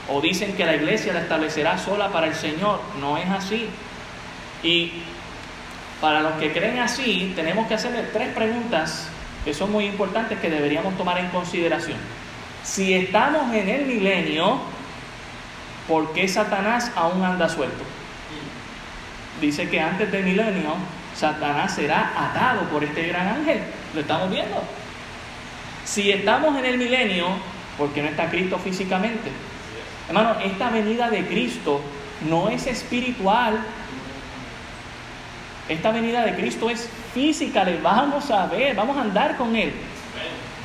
o 0.10 0.20
dicen 0.22 0.56
que 0.56 0.66
la 0.66 0.76
iglesia 0.76 1.14
la 1.14 1.22
establecerá 1.22 1.78
sola 1.78 2.10
para 2.10 2.28
el 2.28 2.36
Señor. 2.36 2.80
No 3.00 3.18
es 3.18 3.30
así. 3.30 3.68
Y 4.62 4.92
para 6.02 6.22
los 6.22 6.34
que 6.34 6.52
creen 6.52 6.80
así, 6.80 7.32
tenemos 7.36 7.68
que 7.68 7.76
hacerle 7.76 8.04
tres 8.12 8.34
preguntas 8.34 9.08
que 9.46 9.54
son 9.54 9.72
muy 9.72 9.86
importantes 9.86 10.40
que 10.40 10.50
deberíamos 10.50 10.98
tomar 10.98 11.18
en 11.18 11.28
consideración. 11.30 11.98
Si 12.64 12.94
estamos 12.94 13.54
en 13.54 13.70
el 13.70 13.86
milenio, 13.86 14.60
¿por 15.88 16.14
qué 16.14 16.28
Satanás 16.28 16.92
aún 16.96 17.24
anda 17.24 17.50
suelto? 17.50 17.84
Dice 19.42 19.70
que 19.70 19.80
antes 19.80 20.12
del 20.12 20.24
milenio, 20.24 20.76
Satanás 21.16 21.76
será 21.76 22.12
atado 22.16 22.62
por 22.70 22.84
este 22.84 23.08
gran 23.08 23.28
ángel. 23.28 23.60
Lo 23.94 24.02
estamos 24.02 24.30
viendo. 24.30 24.64
Si 25.86 26.12
estamos 26.12 26.58
en 26.58 26.66
el 26.66 26.78
milenio, 26.78 27.28
¿por 27.78 27.90
qué 27.90 28.02
no 28.02 28.10
está 28.10 28.30
Cristo 28.30 28.58
físicamente? 28.58 29.32
Hermano, 30.08 30.38
esta 30.44 30.70
venida 30.70 31.10
de 31.10 31.26
Cristo 31.26 31.82
no 32.30 32.50
es 32.50 32.68
espiritual. 32.68 33.60
Esta 35.70 35.92
venida 35.92 36.24
de 36.26 36.36
Cristo 36.36 36.70
es 36.70 36.90
física, 37.14 37.64
le 37.64 37.80
vamos 37.80 38.30
a 38.32 38.48
ver, 38.48 38.76
vamos 38.76 38.98
a 38.98 39.02
andar 39.02 39.38
con 39.38 39.56
Él. 39.56 39.74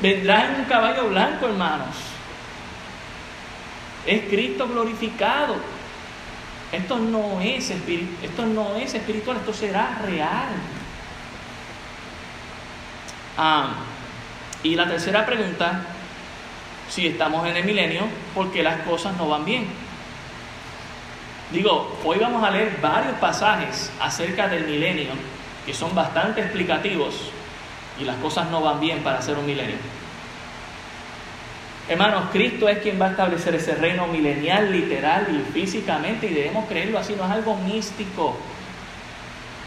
Vendrá 0.01 0.45
en 0.45 0.61
un 0.61 0.65
caballo 0.65 1.09
blanco, 1.09 1.47
hermanos. 1.47 1.95
Es 4.09 4.23
Cristo 4.23 4.67
glorificado. 4.67 5.55
Esto 6.71 6.97
no 6.97 7.39
es, 7.41 7.69
esto 7.69 8.45
no 8.47 8.75
es 8.75 8.95
espiritual, 8.95 9.37
esto 9.37 9.53
será 9.53 10.01
real. 10.03 10.49
Ah, 13.37 13.75
y 14.63 14.73
la 14.73 14.87
tercera 14.87 15.27
pregunta, 15.27 15.83
si 16.89 17.05
estamos 17.05 17.47
en 17.47 17.57
el 17.57 17.63
milenio, 17.63 18.01
¿por 18.33 18.51
qué 18.51 18.63
las 18.63 18.81
cosas 18.81 19.15
no 19.15 19.29
van 19.29 19.45
bien? 19.45 19.67
Digo, 21.51 21.95
hoy 22.03 22.17
vamos 22.17 22.43
a 22.43 22.49
leer 22.49 22.79
varios 22.81 23.13
pasajes 23.19 23.91
acerca 23.99 24.47
del 24.47 24.65
milenio 24.65 25.11
que 25.67 25.73
son 25.75 25.93
bastante 25.93 26.41
explicativos 26.41 27.13
y 27.99 28.05
las 28.05 28.15
cosas 28.17 28.49
no 28.49 28.61
van 28.61 28.79
bien 28.79 29.03
para 29.03 29.19
hacer 29.19 29.37
un 29.37 29.45
milenio. 29.45 29.98
Hermanos, 31.89 32.25
Cristo 32.31 32.69
es 32.69 32.77
quien 32.77 33.01
va 33.01 33.07
a 33.07 33.09
establecer 33.09 33.55
ese 33.55 33.73
reino 33.73 34.05
milenial, 34.05 34.71
literal 34.71 35.25
y 35.31 35.51
físicamente, 35.51 36.27
y 36.27 36.35
debemos 36.35 36.67
creerlo 36.67 36.99
así, 36.99 37.15
no 37.17 37.25
es 37.25 37.31
algo 37.31 37.55
místico. 37.55 38.37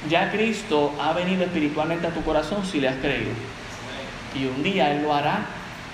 Ya 0.09 0.31
Cristo 0.31 0.95
ha 1.01 1.13
venido 1.15 1.43
espiritualmente 1.43 2.07
a 2.07 2.11
tu 2.11 2.23
corazón 2.23 2.65
si 2.65 2.81
le 2.81 2.91
has 2.91 2.97
creído. 2.99 3.33
Y 4.37 4.47
un 4.47 4.63
día 4.63 4.93
Él 4.93 5.03
lo 5.03 5.13
hará 5.13 5.41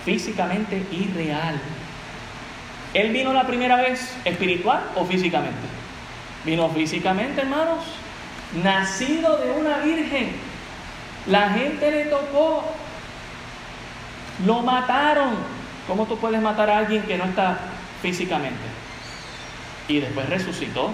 físicamente 0.05 0.85
y 0.93 1.11
real. 1.17 1.59
¿Él 2.93 3.11
vino 3.11 3.33
la 3.33 3.47
primera 3.47 3.77
vez 3.77 4.14
espiritual 4.27 4.83
o 4.97 5.07
físicamente? 5.07 5.67
Vino 6.45 6.69
físicamente, 6.69 7.41
hermanos. 7.41 7.85
Nacido 8.62 9.38
de 9.38 9.51
una 9.51 9.79
virgen. 9.79 10.33
La 11.27 11.49
gente 11.51 11.91
le 11.91 12.05
tocó. 12.05 12.64
Lo 14.45 14.61
mataron 14.61 15.58
¿Cómo 15.88 16.05
tú 16.05 16.18
puedes 16.18 16.42
matar 16.42 16.68
a 16.68 16.79
alguien 16.79 17.03
que 17.05 17.16
no 17.16 17.24
está 17.24 17.59
físicamente? 18.03 18.61
Y 19.88 20.01
después 20.01 20.29
resucitó. 20.29 20.90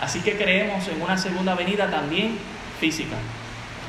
Así 0.00 0.20
que 0.20 0.36
creemos 0.36 0.88
en 0.88 1.00
una 1.00 1.16
segunda 1.16 1.54
venida 1.54 1.88
también 1.88 2.36
física. 2.80 3.16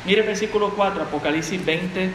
Mire 0.05 0.21
el 0.21 0.27
versículo 0.27 0.69
4, 0.75 1.01
Apocalipsis 1.01 1.65
20, 1.65 2.11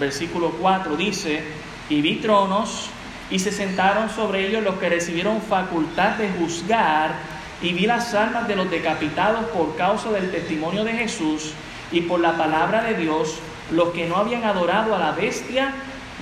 versículo 0.00 0.50
4, 0.60 0.96
dice, 0.96 1.44
y 1.88 2.00
vi 2.00 2.16
tronos 2.16 2.90
y 3.30 3.38
se 3.38 3.52
sentaron 3.52 4.10
sobre 4.10 4.48
ellos 4.48 4.64
los 4.64 4.74
que 4.74 4.88
recibieron 4.88 5.40
facultad 5.40 6.16
de 6.16 6.30
juzgar, 6.30 7.14
y 7.62 7.72
vi 7.72 7.86
las 7.86 8.12
almas 8.14 8.48
de 8.48 8.56
los 8.56 8.68
decapitados 8.70 9.44
por 9.50 9.76
causa 9.76 10.10
del 10.10 10.32
testimonio 10.32 10.82
de 10.82 10.94
Jesús 10.94 11.52
y 11.92 12.00
por 12.00 12.18
la 12.18 12.36
palabra 12.36 12.82
de 12.82 12.94
Dios, 12.94 13.38
los 13.70 13.90
que 13.90 14.08
no 14.08 14.16
habían 14.16 14.42
adorado 14.42 14.96
a 14.96 14.98
la 14.98 15.12
bestia 15.12 15.72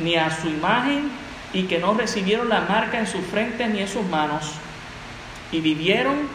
ni 0.03 0.17
a 0.17 0.31
su 0.31 0.49
imagen 0.49 1.11
y 1.53 1.65
que 1.65 1.79
no 1.79 1.95
recibieron 1.95 2.49
la 2.49 2.61
marca 2.63 2.99
en 2.99 3.07
sus 3.07 3.25
frentes 3.25 3.69
ni 3.69 3.81
en 3.81 3.89
sus 3.89 4.05
manos, 4.07 4.53
y 5.53 5.61
vivieron 5.61 6.29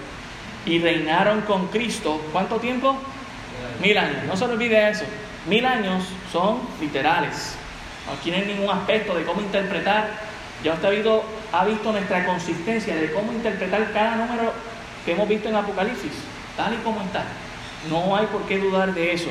y 0.65 0.79
reinaron 0.79 1.41
con 1.41 1.67
Cristo. 1.67 2.21
¿Cuánto 2.31 2.57
tiempo? 2.57 2.97
Mil 3.81 3.97
años. 3.97 4.23
No 4.27 4.35
se 4.35 4.45
olvide 4.45 4.89
eso. 4.89 5.05
Mil 5.47 5.65
años 5.65 6.03
son 6.31 6.59
literales. 6.81 7.55
Aquí 8.11 8.31
no 8.31 8.37
hay 8.37 8.45
ningún 8.45 8.69
aspecto 8.69 9.15
de 9.15 9.23
cómo 9.23 9.41
interpretar. 9.41 10.09
Ya 10.63 10.73
usted 10.73 10.87
ha 10.87 10.91
visto, 10.91 11.23
ha 11.51 11.65
visto 11.65 11.91
nuestra 11.91 12.25
consistencia 12.25 12.95
de 12.95 13.11
cómo 13.11 13.31
interpretar 13.31 13.91
cada 13.93 14.15
número 14.15 14.53
que 15.05 15.13
hemos 15.13 15.29
visto 15.29 15.49
en 15.49 15.55
Apocalipsis, 15.55 16.11
tal 16.57 16.73
y 16.73 16.77
como 16.77 17.01
está. 17.01 17.23
No 17.89 18.15
hay 18.15 18.25
por 18.27 18.41
qué 18.43 18.57
dudar 18.57 18.93
de 18.93 19.13
eso. 19.13 19.29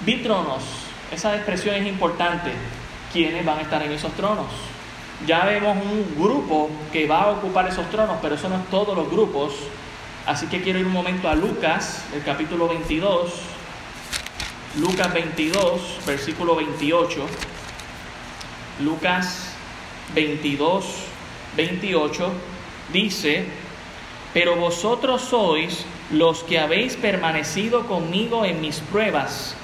Vitronos, 0.00 0.62
esa 1.12 1.36
expresión 1.36 1.74
es 1.76 1.86
importante 1.86 2.52
quiénes 3.12 3.44
van 3.44 3.58
a 3.58 3.62
estar 3.62 3.82
en 3.82 3.92
esos 3.92 4.12
tronos. 4.12 4.46
Ya 5.26 5.44
vemos 5.44 5.76
un 5.76 6.16
grupo 6.18 6.68
que 6.92 7.06
va 7.06 7.22
a 7.22 7.30
ocupar 7.30 7.68
esos 7.68 7.88
tronos, 7.90 8.16
pero 8.20 8.34
eso 8.34 8.48
no 8.48 8.56
es 8.56 8.66
todos 8.70 8.96
los 8.96 9.08
grupos. 9.10 9.52
Así 10.26 10.46
que 10.46 10.62
quiero 10.62 10.78
ir 10.78 10.86
un 10.86 10.92
momento 10.92 11.28
a 11.28 11.34
Lucas, 11.34 12.04
el 12.14 12.24
capítulo 12.24 12.68
22. 12.68 13.30
Lucas 14.78 15.12
22, 15.12 15.80
versículo 16.06 16.56
28. 16.56 17.26
Lucas 18.80 19.54
22, 20.14 20.84
28 21.56 22.32
dice, 22.92 23.44
pero 24.32 24.56
vosotros 24.56 25.22
sois 25.22 25.84
los 26.10 26.42
que 26.42 26.58
habéis 26.58 26.96
permanecido 26.96 27.86
conmigo 27.86 28.44
en 28.44 28.60
mis 28.60 28.80
pruebas. 28.80 29.54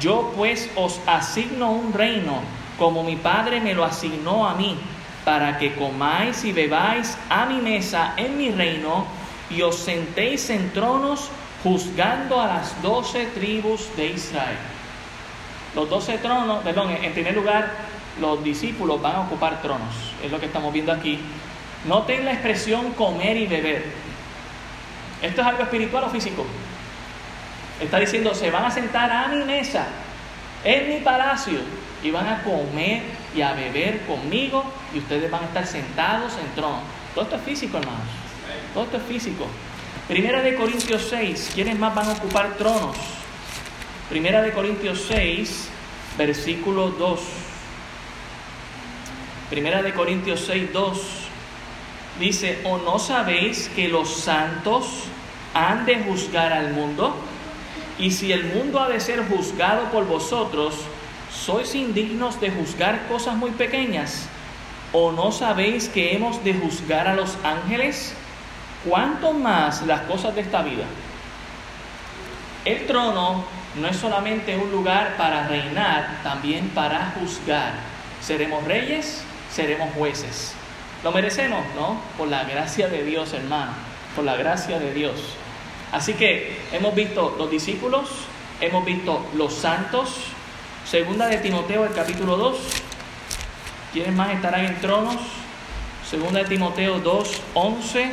Yo 0.00 0.32
pues 0.34 0.70
os 0.74 0.98
asigno 1.06 1.70
un 1.70 1.92
reino 1.92 2.40
como 2.78 3.02
mi 3.02 3.16
Padre 3.16 3.60
me 3.60 3.74
lo 3.74 3.84
asignó 3.84 4.46
a 4.46 4.54
mí, 4.54 4.76
para 5.24 5.58
que 5.58 5.74
comáis 5.74 6.44
y 6.44 6.52
bebáis 6.52 7.16
a 7.30 7.46
mi 7.46 7.60
mesa 7.60 8.12
en 8.16 8.36
mi 8.36 8.50
reino 8.50 9.06
y 9.50 9.62
os 9.62 9.76
sentéis 9.76 10.50
en 10.50 10.72
tronos 10.72 11.30
juzgando 11.62 12.40
a 12.40 12.46
las 12.46 12.82
doce 12.82 13.26
tribus 13.26 13.88
de 13.96 14.08
Israel. 14.08 14.58
Los 15.74 15.88
doce 15.88 16.18
tronos, 16.18 16.62
perdón, 16.62 16.90
en 16.90 17.12
primer 17.12 17.34
lugar, 17.34 17.72
los 18.20 18.44
discípulos 18.44 19.00
van 19.00 19.16
a 19.16 19.20
ocupar 19.22 19.60
tronos, 19.62 20.12
es 20.22 20.30
lo 20.30 20.38
que 20.38 20.46
estamos 20.46 20.72
viendo 20.72 20.92
aquí. 20.92 21.18
Noten 21.86 22.24
la 22.24 22.32
expresión 22.32 22.92
comer 22.92 23.36
y 23.36 23.46
beber. 23.46 23.84
¿Esto 25.20 25.40
es 25.40 25.46
algo 25.46 25.62
espiritual 25.62 26.04
o 26.04 26.10
físico? 26.10 26.44
Está 27.80 27.98
diciendo, 27.98 28.34
se 28.34 28.50
van 28.50 28.66
a 28.66 28.70
sentar 28.70 29.10
a 29.10 29.28
mi 29.28 29.42
mesa, 29.44 29.86
en 30.62 30.88
mi 30.88 31.00
palacio, 31.00 31.58
y 32.04 32.10
van 32.10 32.28
a 32.28 32.42
comer 32.42 33.02
y 33.34 33.40
a 33.40 33.54
beber 33.54 34.02
conmigo 34.02 34.62
y 34.94 34.98
ustedes 34.98 35.30
van 35.30 35.42
a 35.42 35.46
estar 35.46 35.66
sentados 35.66 36.34
en 36.34 36.54
trono. 36.54 36.80
Todo 37.14 37.24
esto 37.24 37.36
es 37.36 37.42
físico, 37.42 37.78
hermanos. 37.78 38.06
Todo 38.74 38.84
esto 38.84 38.98
es 38.98 39.02
físico. 39.04 39.46
Primera 40.06 40.42
de 40.42 40.54
Corintios 40.54 41.06
6, 41.08 41.52
¿quiénes 41.54 41.78
más 41.78 41.94
van 41.94 42.08
a 42.08 42.12
ocupar 42.12 42.56
tronos? 42.58 42.96
Primera 44.10 44.42
de 44.42 44.52
Corintios 44.52 45.06
6, 45.08 45.70
versículo 46.18 46.90
2. 46.90 47.20
Primera 49.48 49.82
de 49.82 49.94
Corintios 49.94 50.44
6, 50.46 50.72
2 50.74 51.00
dice, 52.20 52.60
¿o 52.64 52.76
no 52.78 52.98
sabéis 52.98 53.70
que 53.74 53.88
los 53.88 54.14
santos 54.14 55.04
han 55.54 55.86
de 55.86 56.00
juzgar 56.00 56.52
al 56.52 56.72
mundo? 56.72 57.16
Y 57.98 58.10
si 58.10 58.30
el 58.30 58.44
mundo 58.44 58.80
ha 58.80 58.88
de 58.90 59.00
ser 59.00 59.26
juzgado 59.26 59.90
por 59.90 60.06
vosotros, 60.06 60.74
¿Sois 61.44 61.74
indignos 61.74 62.40
de 62.40 62.50
juzgar 62.50 63.06
cosas 63.06 63.36
muy 63.36 63.50
pequeñas? 63.50 64.26
¿O 64.94 65.12
no 65.12 65.30
sabéis 65.30 65.90
que 65.90 66.14
hemos 66.14 66.42
de 66.42 66.54
juzgar 66.54 67.06
a 67.06 67.14
los 67.14 67.36
ángeles? 67.44 68.14
¿Cuánto 68.88 69.34
más 69.34 69.82
las 69.82 70.00
cosas 70.02 70.34
de 70.34 70.40
esta 70.40 70.62
vida? 70.62 70.84
El 72.64 72.86
trono 72.86 73.44
no 73.78 73.88
es 73.88 73.96
solamente 73.96 74.56
un 74.56 74.70
lugar 74.72 75.18
para 75.18 75.46
reinar, 75.46 76.20
también 76.22 76.70
para 76.70 77.12
juzgar. 77.20 77.74
Seremos 78.22 78.64
reyes, 78.64 79.22
seremos 79.52 79.92
jueces. 79.92 80.54
¿Lo 81.02 81.12
merecemos? 81.12 81.60
No, 81.76 82.00
por 82.16 82.28
la 82.28 82.44
gracia 82.44 82.88
de 82.88 83.04
Dios, 83.04 83.34
hermano, 83.34 83.72
por 84.16 84.24
la 84.24 84.36
gracia 84.36 84.78
de 84.78 84.94
Dios. 84.94 85.20
Así 85.92 86.14
que 86.14 86.58
hemos 86.72 86.94
visto 86.94 87.34
los 87.36 87.50
discípulos, 87.50 88.08
hemos 88.62 88.82
visto 88.86 89.26
los 89.34 89.52
santos, 89.52 90.33
Segunda 90.84 91.28
de 91.28 91.38
Timoteo, 91.38 91.86
el 91.86 91.94
capítulo 91.94 92.36
2. 92.36 92.58
¿Quiénes 93.94 94.14
más 94.14 94.30
estarán 94.30 94.66
en 94.66 94.80
tronos? 94.82 95.16
Segunda 96.08 96.40
de 96.40 96.44
Timoteo 96.44 97.00
2, 97.00 97.40
11. 97.54 98.12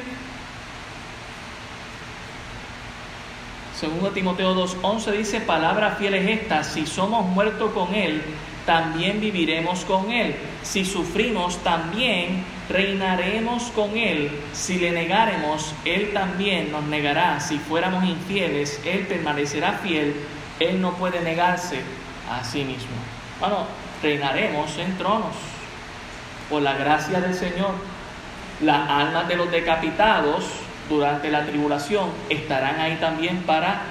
Segunda 3.78 4.08
de 4.08 4.16
Timoteo 4.16 4.54
2, 4.54 4.78
11 4.82 5.12
dice, 5.12 5.42
palabra 5.42 5.98
fiel 6.00 6.14
es 6.14 6.40
esta, 6.40 6.64
si 6.64 6.86
somos 6.86 7.26
muertos 7.26 7.72
con 7.74 7.94
Él, 7.94 8.22
también 8.66 9.20
viviremos 9.20 9.84
con 9.84 10.10
Él. 10.10 10.36
Si 10.64 10.86
sufrimos, 10.86 11.58
también 11.64 12.46
reinaremos 12.70 13.64
con 13.76 13.98
Él. 13.98 14.32
Si 14.54 14.80
le 14.80 14.92
negaremos, 14.92 15.74
Él 15.84 16.12
también 16.14 16.72
nos 16.72 16.86
negará. 16.86 17.42
Si 17.42 17.58
fuéramos 17.58 18.06
infieles, 18.06 18.80
Él 18.86 19.08
permanecerá 19.08 19.74
fiel. 19.74 20.16
Él 20.60 20.80
no 20.80 20.94
puede 20.94 21.22
negarse 21.22 21.82
a 22.40 22.44
sí 22.44 22.64
mismo. 22.64 22.96
Bueno, 23.40 23.66
reinaremos 24.02 24.78
en 24.78 24.98
tronos 24.98 25.36
por 26.50 26.62
la 26.62 26.74
gracia 26.74 27.20
del 27.20 27.34
Señor. 27.34 27.72
Las 28.62 28.90
almas 28.90 29.28
de 29.28 29.36
los 29.36 29.52
decapitados 29.52 30.46
durante 30.90 31.30
la 31.30 31.46
tribulación 31.46 32.10
estarán 32.30 32.80
ahí 32.80 32.98
también 32.98 33.42
para 33.44 33.82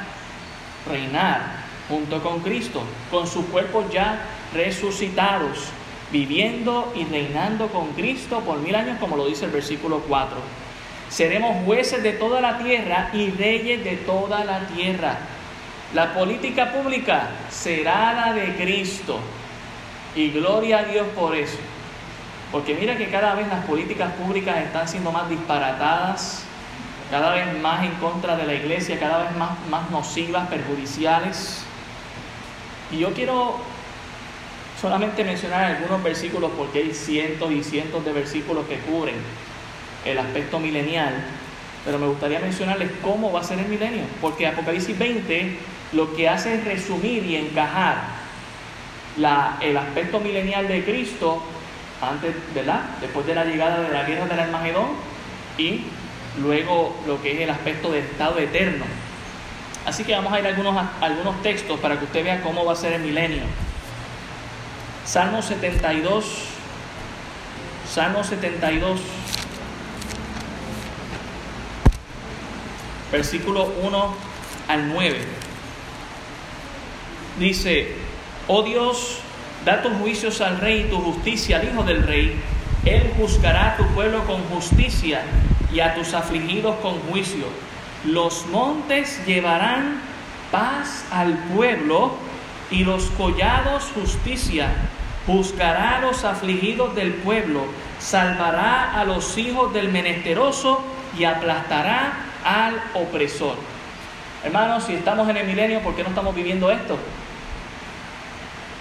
reinar 0.88 1.60
junto 1.88 2.22
con 2.22 2.40
Cristo, 2.40 2.82
con 3.10 3.26
sus 3.26 3.46
cuerpos 3.46 3.86
ya 3.90 4.20
resucitados, 4.54 5.58
viviendo 6.12 6.92
y 6.94 7.04
reinando 7.04 7.68
con 7.68 7.88
Cristo 7.92 8.40
por 8.40 8.58
mil 8.58 8.74
años, 8.74 8.98
como 9.00 9.16
lo 9.16 9.26
dice 9.26 9.46
el 9.46 9.50
versículo 9.50 10.00
4. 10.06 10.36
Seremos 11.08 11.64
jueces 11.64 12.02
de 12.02 12.12
toda 12.12 12.40
la 12.40 12.58
tierra 12.58 13.10
y 13.12 13.30
reyes 13.30 13.82
de 13.82 13.96
toda 13.96 14.44
la 14.44 14.60
tierra. 14.68 15.18
La 15.94 16.14
política 16.14 16.72
pública 16.72 17.30
será 17.50 18.12
la 18.12 18.32
de 18.32 18.54
Cristo. 18.56 19.18
Y 20.14 20.30
gloria 20.30 20.78
a 20.78 20.82
Dios 20.84 21.06
por 21.16 21.34
eso. 21.36 21.58
Porque 22.52 22.74
mira 22.74 22.96
que 22.96 23.08
cada 23.10 23.34
vez 23.34 23.48
las 23.48 23.64
políticas 23.64 24.12
públicas 24.12 24.56
están 24.58 24.88
siendo 24.88 25.12
más 25.12 25.28
disparatadas, 25.28 26.42
cada 27.10 27.32
vez 27.32 27.60
más 27.60 27.84
en 27.84 27.92
contra 27.94 28.36
de 28.36 28.46
la 28.46 28.54
iglesia, 28.54 28.98
cada 28.98 29.24
vez 29.24 29.36
más, 29.36 29.50
más 29.68 29.90
nocivas, 29.90 30.48
perjudiciales. 30.48 31.62
Y 32.92 32.98
yo 32.98 33.12
quiero 33.12 33.56
solamente 34.80 35.24
mencionar 35.24 35.64
algunos 35.64 36.02
versículos 36.02 36.50
porque 36.56 36.80
hay 36.80 36.94
cientos 36.94 37.52
y 37.52 37.62
cientos 37.62 38.04
de 38.04 38.12
versículos 38.12 38.66
que 38.66 38.78
cubren 38.78 39.16
el 40.04 40.18
aspecto 40.18 40.58
milenial, 40.58 41.14
pero 41.84 41.98
me 41.98 42.06
gustaría 42.06 42.40
mencionarles 42.40 42.90
cómo 43.02 43.30
va 43.30 43.40
a 43.40 43.44
ser 43.44 43.58
el 43.58 43.66
milenio, 43.66 44.04
porque 44.20 44.46
Apocalipsis 44.46 44.98
20 44.98 45.56
lo 45.92 46.14
que 46.14 46.28
hace 46.28 46.54
es 46.54 46.64
resumir 46.64 47.24
y 47.24 47.36
encajar 47.36 48.20
el 49.60 49.76
aspecto 49.76 50.20
milenial 50.20 50.68
de 50.68 50.84
Cristo 50.84 51.42
antes, 52.00 52.34
¿verdad? 52.54 52.82
Después 53.00 53.26
de 53.26 53.34
la 53.34 53.44
llegada 53.44 53.80
de 53.80 53.92
la 53.92 54.04
guerra 54.04 54.26
del 54.26 54.40
Armagedón 54.40 54.88
y 55.58 55.82
luego 56.40 56.96
lo 57.06 57.20
que 57.20 57.32
es 57.34 57.40
el 57.40 57.50
aspecto 57.50 57.90
del 57.90 58.04
estado 58.04 58.38
eterno. 58.38 58.84
Así 59.84 60.04
que 60.04 60.12
vamos 60.14 60.32
a 60.32 60.38
ir 60.38 60.46
a 60.46 60.50
algunos, 60.50 60.76
algunos 61.00 61.42
textos 61.42 61.78
para 61.80 61.98
que 61.98 62.04
usted 62.04 62.24
vea 62.24 62.42
cómo 62.42 62.64
va 62.64 62.72
a 62.72 62.76
ser 62.76 62.92
el 62.92 63.02
milenio. 63.02 63.42
Salmo 65.04 65.42
72, 65.42 66.24
Salmo 67.92 68.22
72, 68.22 69.00
versículo 73.10 73.72
1 73.82 74.14
al 74.68 74.88
9. 74.88 75.18
Dice, 77.40 77.88
oh 78.48 78.62
Dios, 78.62 79.18
da 79.64 79.80
tus 79.80 79.94
juicios 79.94 80.42
al 80.42 80.58
rey 80.58 80.82
y 80.82 80.90
tu 80.90 80.98
justicia 80.98 81.56
al 81.56 81.64
hijo 81.64 81.82
del 81.84 82.02
rey. 82.02 82.38
Él 82.84 83.14
juzgará 83.16 83.72
a 83.72 83.76
tu 83.78 83.86
pueblo 83.94 84.24
con 84.26 84.42
justicia 84.44 85.22
y 85.72 85.80
a 85.80 85.94
tus 85.94 86.12
afligidos 86.12 86.76
con 86.76 87.00
juicio. 87.10 87.46
Los 88.04 88.44
montes 88.48 89.24
llevarán 89.26 90.02
paz 90.52 91.06
al 91.10 91.32
pueblo 91.54 92.12
y 92.70 92.84
los 92.84 93.04
collados 93.16 93.90
justicia. 93.94 94.68
Juzgará 95.26 95.96
a 95.96 96.00
los 96.02 96.24
afligidos 96.24 96.94
del 96.94 97.14
pueblo, 97.14 97.62
salvará 98.00 99.00
a 99.00 99.06
los 99.06 99.38
hijos 99.38 99.72
del 99.72 99.88
menesteroso 99.88 100.82
y 101.18 101.24
aplastará 101.24 102.12
al 102.44 102.82
opresor. 102.92 103.56
Hermanos, 104.44 104.84
si 104.84 104.92
estamos 104.92 105.26
en 105.30 105.38
el 105.38 105.46
milenio, 105.46 105.80
¿por 105.80 105.94
qué 105.94 106.02
no 106.02 106.10
estamos 106.10 106.34
viviendo 106.34 106.70
esto? 106.70 106.98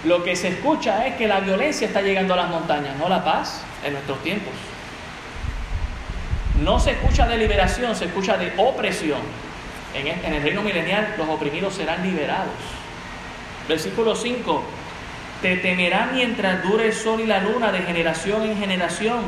Lo 0.04 0.24
que 0.24 0.34
se 0.34 0.48
escucha 0.48 1.06
es 1.06 1.16
que 1.16 1.28
la 1.28 1.40
violencia 1.40 1.86
está 1.86 2.00
llegando 2.00 2.32
a 2.34 2.38
las 2.38 2.50
montañas, 2.50 2.96
no 2.96 3.08
la 3.08 3.22
paz 3.22 3.62
en 3.84 3.92
nuestros 3.92 4.22
tiempos. 4.22 4.54
No 6.62 6.80
se 6.80 6.92
escucha 6.92 7.26
de 7.26 7.36
liberación, 7.36 7.94
se 7.94 8.06
escucha 8.06 8.38
de 8.38 8.52
opresión. 8.56 9.20
En 9.94 10.32
el 10.32 10.42
reino 10.42 10.62
milenial 10.62 11.14
los 11.18 11.28
oprimidos 11.28 11.74
serán 11.74 12.02
liberados. 12.02 12.54
Versículo 13.68 14.14
5. 14.14 14.62
Te 15.42 15.56
temerá 15.56 16.10
mientras 16.12 16.62
dure 16.62 16.86
el 16.86 16.92
sol 16.92 17.20
y 17.20 17.26
la 17.26 17.40
luna 17.40 17.70
de 17.70 17.80
generación 17.80 18.42
en 18.44 18.58
generación. 18.58 19.18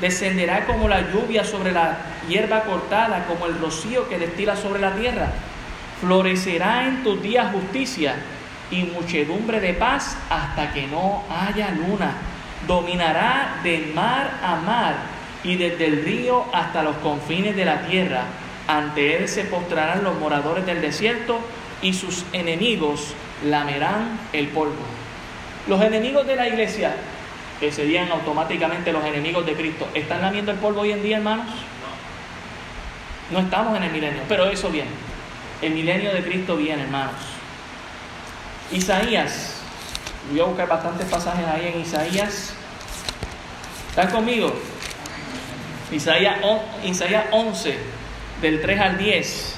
Descenderá 0.00 0.66
como 0.66 0.88
la 0.88 1.10
lluvia 1.12 1.44
sobre 1.44 1.72
la 1.72 1.98
hierba 2.28 2.62
cortada, 2.62 3.26
como 3.26 3.46
el 3.46 3.58
rocío 3.58 4.08
que 4.08 4.18
destila 4.18 4.56
sobre 4.56 4.80
la 4.80 4.92
tierra. 4.92 5.28
Florecerá 6.00 6.86
en 6.86 7.02
tus 7.02 7.22
días 7.22 7.52
justicia 7.52 8.16
y 8.70 8.82
muchedumbre 8.84 9.60
de 9.60 9.74
paz 9.74 10.16
hasta 10.30 10.72
que 10.72 10.86
no 10.86 11.24
haya 11.30 11.70
luna. 11.70 12.12
Dominará 12.66 13.60
de 13.62 13.92
mar 13.94 14.40
a 14.42 14.56
mar 14.56 14.94
y 15.44 15.56
desde 15.56 15.86
el 15.86 16.04
río 16.04 16.44
hasta 16.52 16.82
los 16.82 16.96
confines 16.96 17.54
de 17.54 17.64
la 17.64 17.82
tierra. 17.86 18.24
Ante 18.66 19.16
él 19.16 19.28
se 19.28 19.44
postrarán 19.44 20.02
los 20.02 20.18
moradores 20.18 20.66
del 20.66 20.80
desierto 20.80 21.38
y 21.82 21.92
sus 21.92 22.24
enemigos 22.32 23.14
lamerán 23.44 24.18
el 24.32 24.48
polvo. 24.48 24.82
Los 25.68 25.80
enemigos 25.82 26.26
de 26.26 26.36
la 26.36 26.48
iglesia, 26.48 26.96
que 27.60 27.70
serían 27.70 28.10
automáticamente 28.10 28.92
los 28.92 29.04
enemigos 29.04 29.46
de 29.46 29.54
Cristo, 29.54 29.88
¿están 29.94 30.22
lamiendo 30.22 30.50
el 30.50 30.58
polvo 30.58 30.80
hoy 30.80 30.92
en 30.92 31.02
día, 31.02 31.18
hermanos? 31.18 31.46
No 33.30 33.40
estamos 33.40 33.76
en 33.76 33.84
el 33.84 33.92
milenio, 33.92 34.22
pero 34.28 34.46
eso 34.46 34.70
viene. 34.70 34.90
El 35.62 35.72
milenio 35.72 36.12
de 36.12 36.22
Cristo 36.22 36.56
viene, 36.56 36.82
hermanos. 36.82 37.35
Isaías, 38.72 39.52
voy 40.28 40.40
a 40.40 40.44
buscar 40.44 40.66
bastantes 40.66 41.06
pasajes 41.06 41.46
ahí 41.46 41.72
en 41.72 41.80
Isaías. 41.82 42.52
¿Están 43.90 44.10
conmigo? 44.10 44.52
Isaías, 45.92 46.38
11, 47.30 47.78
del 48.42 48.60
3 48.60 48.80
al 48.80 48.98
10. 48.98 49.54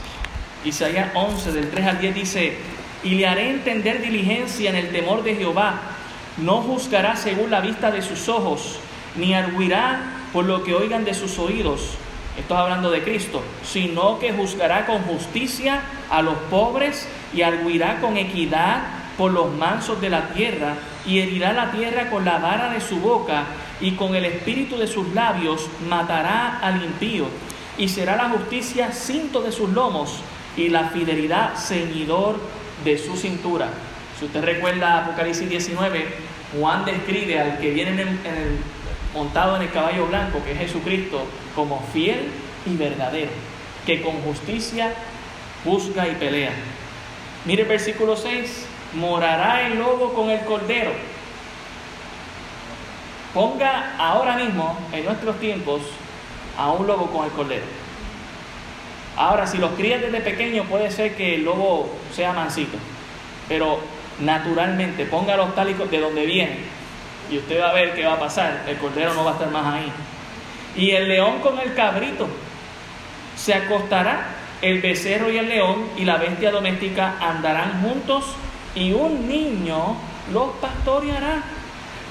Isaías 0.66 1.08
11, 1.14 1.52
del 1.52 1.70
3 1.70 1.86
al 1.86 2.00
10 2.00 2.14
dice, 2.14 2.58
y 3.02 3.10
le 3.14 3.26
haré 3.26 3.48
entender 3.48 4.02
diligencia 4.02 4.68
en 4.68 4.76
el 4.76 4.90
temor 4.90 5.22
de 5.22 5.36
Jehová. 5.36 5.80
No 6.36 6.60
juzgará 6.60 7.16
según 7.16 7.50
la 7.50 7.60
vista 7.60 7.90
de 7.90 8.02
sus 8.02 8.28
ojos, 8.28 8.78
ni 9.16 9.32
arguirá 9.32 10.02
por 10.34 10.44
lo 10.44 10.64
que 10.64 10.74
oigan 10.74 11.06
de 11.06 11.14
sus 11.14 11.38
oídos. 11.38 11.94
Esto 12.38 12.56
hablando 12.56 12.90
de 12.90 13.02
Cristo, 13.02 13.42
sino 13.64 14.18
que 14.18 14.32
juzgará 14.32 14.84
con 14.84 15.02
justicia 15.02 15.80
a 16.10 16.20
los 16.20 16.36
pobres 16.50 17.08
y 17.32 17.40
arguirá 17.42 18.00
con 18.00 18.16
equidad 18.16 18.97
por 19.18 19.32
los 19.32 19.52
mansos 19.52 20.00
de 20.00 20.08
la 20.08 20.28
tierra 20.28 20.76
y 21.04 21.18
herirá 21.18 21.52
la 21.52 21.72
tierra 21.72 22.08
con 22.08 22.24
la 22.24 22.38
vara 22.38 22.72
de 22.72 22.80
su 22.80 23.00
boca 23.00 23.44
y 23.80 23.92
con 23.92 24.14
el 24.14 24.24
espíritu 24.24 24.78
de 24.78 24.86
sus 24.86 25.12
labios 25.12 25.68
matará 25.88 26.60
al 26.60 26.82
impío, 26.82 27.26
y 27.76 27.88
será 27.88 28.16
la 28.16 28.30
justicia 28.30 28.92
cinto 28.92 29.42
de 29.42 29.52
sus 29.52 29.70
lomos 29.70 30.20
y 30.56 30.68
la 30.68 30.88
fidelidad 30.88 31.56
ceñidor 31.56 32.36
de 32.84 32.98
su 32.98 33.16
cintura. 33.16 33.68
Si 34.18 34.24
usted 34.24 34.42
recuerda 34.42 35.04
Apocalipsis 35.04 35.48
19, 35.48 36.06
Juan 36.58 36.84
describe 36.84 37.38
al 37.38 37.58
que 37.58 37.70
viene 37.70 37.90
en 37.90 37.98
el, 38.00 38.58
montado 39.14 39.56
en 39.56 39.62
el 39.62 39.70
caballo 39.70 40.06
blanco, 40.06 40.42
que 40.44 40.52
es 40.52 40.58
Jesucristo, 40.58 41.24
como 41.54 41.84
fiel 41.92 42.28
y 42.66 42.76
verdadero, 42.76 43.30
que 43.86 44.02
con 44.02 44.14
justicia 44.22 44.92
juzga 45.64 46.08
y 46.08 46.14
pelea. 46.16 46.52
Mire 47.44 47.62
el 47.62 47.68
versículo 47.68 48.16
6, 48.16 48.66
morará 48.94 49.66
el 49.66 49.78
lobo 49.78 50.14
con 50.14 50.30
el 50.30 50.40
cordero 50.44 50.92
Ponga 53.34 53.94
ahora 53.98 54.36
mismo, 54.36 54.76
en 54.90 55.04
nuestros 55.04 55.38
tiempos, 55.38 55.82
a 56.56 56.72
un 56.72 56.86
lobo 56.86 57.06
con 57.10 57.26
el 57.26 57.30
cordero. 57.32 57.64
Ahora, 59.16 59.46
si 59.46 59.58
los 59.58 59.72
crías 59.72 60.00
desde 60.00 60.20
pequeño, 60.20 60.64
puede 60.64 60.90
ser 60.90 61.14
que 61.14 61.34
el 61.34 61.44
lobo 61.44 61.88
sea 62.12 62.32
mansito, 62.32 62.78
pero 63.46 63.80
naturalmente, 64.18 65.04
póngalo 65.04 65.44
tal 65.48 65.70
y 65.70 65.74
de 65.74 66.00
donde 66.00 66.24
viene, 66.24 66.58
y 67.30 67.38
usted 67.38 67.60
va 67.60 67.70
a 67.70 67.74
ver 67.74 67.94
qué 67.94 68.06
va 68.06 68.14
a 68.14 68.18
pasar. 68.18 68.64
El 68.66 68.78
cordero 68.78 69.12
no 69.12 69.24
va 69.24 69.32
a 69.32 69.34
estar 69.34 69.50
más 69.50 69.74
ahí. 69.74 69.92
Y 70.74 70.92
el 70.92 71.08
león 71.08 71.40
con 71.40 71.58
el 71.58 71.74
cabrito. 71.74 72.26
Se 73.36 73.54
acostará 73.54 74.26
el 74.62 74.80
becerro 74.80 75.30
y 75.30 75.36
el 75.36 75.48
león 75.48 75.90
y 75.96 76.04
la 76.04 76.16
bestia 76.16 76.50
doméstica 76.50 77.14
andarán 77.20 77.82
juntos 77.82 78.24
y 78.78 78.92
un 78.92 79.28
niño 79.28 79.96
los 80.32 80.50
pastoreará. 80.60 81.42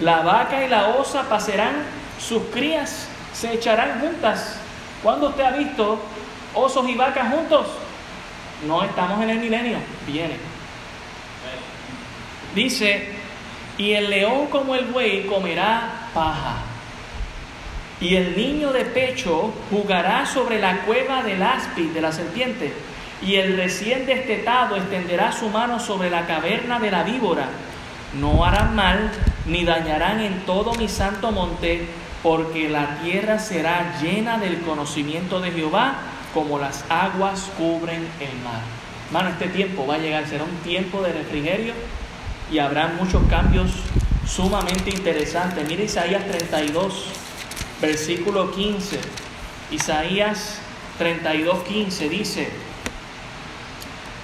La 0.01 0.21
vaca 0.21 0.63
y 0.63 0.69
la 0.69 0.89
osa 0.89 1.23
pasarán 1.23 1.75
sus 2.19 2.43
crías, 2.53 3.07
se 3.33 3.53
echarán 3.53 3.99
juntas. 3.99 4.59
¿Cuándo 5.01 5.29
usted 5.29 5.43
ha 5.43 5.51
visto 5.51 5.99
osos 6.53 6.87
y 6.87 6.95
vacas 6.95 7.33
juntos? 7.33 7.67
No 8.67 8.83
estamos 8.83 9.21
en 9.23 9.29
el 9.29 9.39
milenio, 9.39 9.77
viene. 10.05 10.37
Dice, 12.53 13.09
y 13.77 13.93
el 13.93 14.09
león 14.09 14.47
como 14.47 14.75
el 14.75 14.85
buey 14.85 15.25
comerá 15.25 16.09
paja. 16.13 16.57
Y 17.99 18.15
el 18.15 18.35
niño 18.37 18.71
de 18.71 18.85
pecho 18.85 19.53
jugará 19.71 20.25
sobre 20.25 20.59
la 20.59 20.81
cueva 20.81 21.23
del 21.23 21.41
áspid, 21.41 21.89
de 21.89 22.01
la 22.01 22.11
serpiente. 22.11 22.73
Y 23.21 23.35
el 23.35 23.57
recién 23.57 24.05
destetado 24.05 24.75
extenderá 24.75 25.31
su 25.31 25.49
mano 25.49 25.79
sobre 25.79 26.09
la 26.09 26.27
caverna 26.27 26.79
de 26.79 26.91
la 26.91 27.03
víbora 27.03 27.47
no 28.13 28.45
harán 28.45 28.75
mal 28.75 29.11
ni 29.45 29.63
dañarán 29.63 30.21
en 30.21 30.45
todo 30.45 30.73
mi 30.75 30.87
santo 30.87 31.31
monte, 31.31 31.85
porque 32.23 32.69
la 32.69 32.99
tierra 33.01 33.39
será 33.39 33.97
llena 34.01 34.37
del 34.37 34.61
conocimiento 34.61 35.39
de 35.39 35.51
Jehová, 35.51 35.95
como 36.33 36.59
las 36.59 36.83
aguas 36.89 37.51
cubren 37.57 38.07
el 38.19 38.43
mar. 38.43 38.61
Hermano, 39.07 39.29
este 39.29 39.47
tiempo 39.47 39.85
va 39.87 39.95
a 39.95 39.99
llegar, 39.99 40.27
será 40.27 40.43
un 40.43 40.57
tiempo 40.57 41.01
de 41.01 41.13
refrigerio 41.13 41.73
y 42.51 42.59
habrá 42.59 42.87
muchos 42.87 43.21
cambios 43.29 43.71
sumamente 44.27 44.89
interesante. 44.89 45.63
Mira 45.63 45.83
Isaías 45.83 46.25
32, 46.25 47.05
versículo 47.81 48.51
15. 48.51 48.99
Isaías 49.71 50.59
32, 50.97 51.63
15 51.63 52.09
dice, 52.09 52.49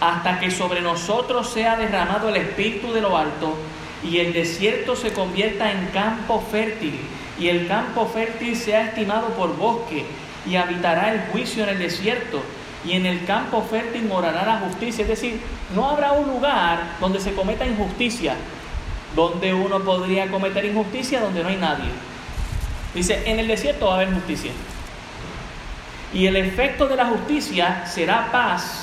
hasta 0.03 0.37
que 0.37 0.51
sobre 0.51 0.81
nosotros 0.81 1.49
sea 1.49 1.77
derramado 1.77 2.27
el 2.27 2.35
Espíritu 2.35 2.91
de 2.91 2.99
lo 2.99 3.17
alto 3.17 3.55
y 4.03 4.17
el 4.17 4.33
desierto 4.33 4.97
se 4.97 5.13
convierta 5.13 5.71
en 5.71 5.85
campo 5.93 6.43
fértil 6.51 6.99
y 7.39 7.47
el 7.47 7.69
campo 7.69 8.05
fértil 8.07 8.57
sea 8.57 8.87
estimado 8.87 9.29
por 9.29 9.55
bosque 9.55 10.05
y 10.45 10.57
habitará 10.57 11.13
el 11.13 11.21
juicio 11.31 11.63
en 11.63 11.69
el 11.69 11.79
desierto 11.79 12.43
y 12.85 12.91
en 12.93 13.05
el 13.05 13.23
campo 13.23 13.61
fértil 13.61 14.03
morará 14.03 14.45
la 14.45 14.57
justicia. 14.67 15.03
Es 15.03 15.07
decir, 15.07 15.39
no 15.73 15.89
habrá 15.89 16.11
un 16.11 16.27
lugar 16.27 16.97
donde 16.99 17.21
se 17.21 17.33
cometa 17.33 17.65
injusticia, 17.65 18.35
donde 19.15 19.53
uno 19.53 19.79
podría 19.79 20.29
cometer 20.29 20.65
injusticia 20.65 21.21
donde 21.21 21.43
no 21.43 21.47
hay 21.47 21.55
nadie. 21.55 21.89
Dice, 22.93 23.23
en 23.25 23.39
el 23.39 23.47
desierto 23.47 23.85
va 23.85 23.93
a 23.93 23.95
haber 23.95 24.13
justicia. 24.13 24.51
Y 26.13 26.27
el 26.27 26.35
efecto 26.35 26.89
de 26.89 26.97
la 26.97 27.05
justicia 27.05 27.85
será 27.85 28.29
paz 28.33 28.82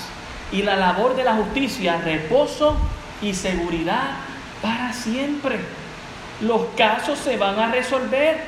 y 0.52 0.62
la 0.62 0.76
labor 0.76 1.16
de 1.16 1.24
la 1.24 1.34
justicia 1.34 2.00
reposo 2.04 2.76
y 3.22 3.34
seguridad 3.34 4.10
para 4.62 4.92
siempre. 4.92 5.60
Los 6.40 6.62
casos 6.76 7.18
se 7.18 7.36
van 7.36 7.58
a 7.58 7.70
resolver. 7.70 8.38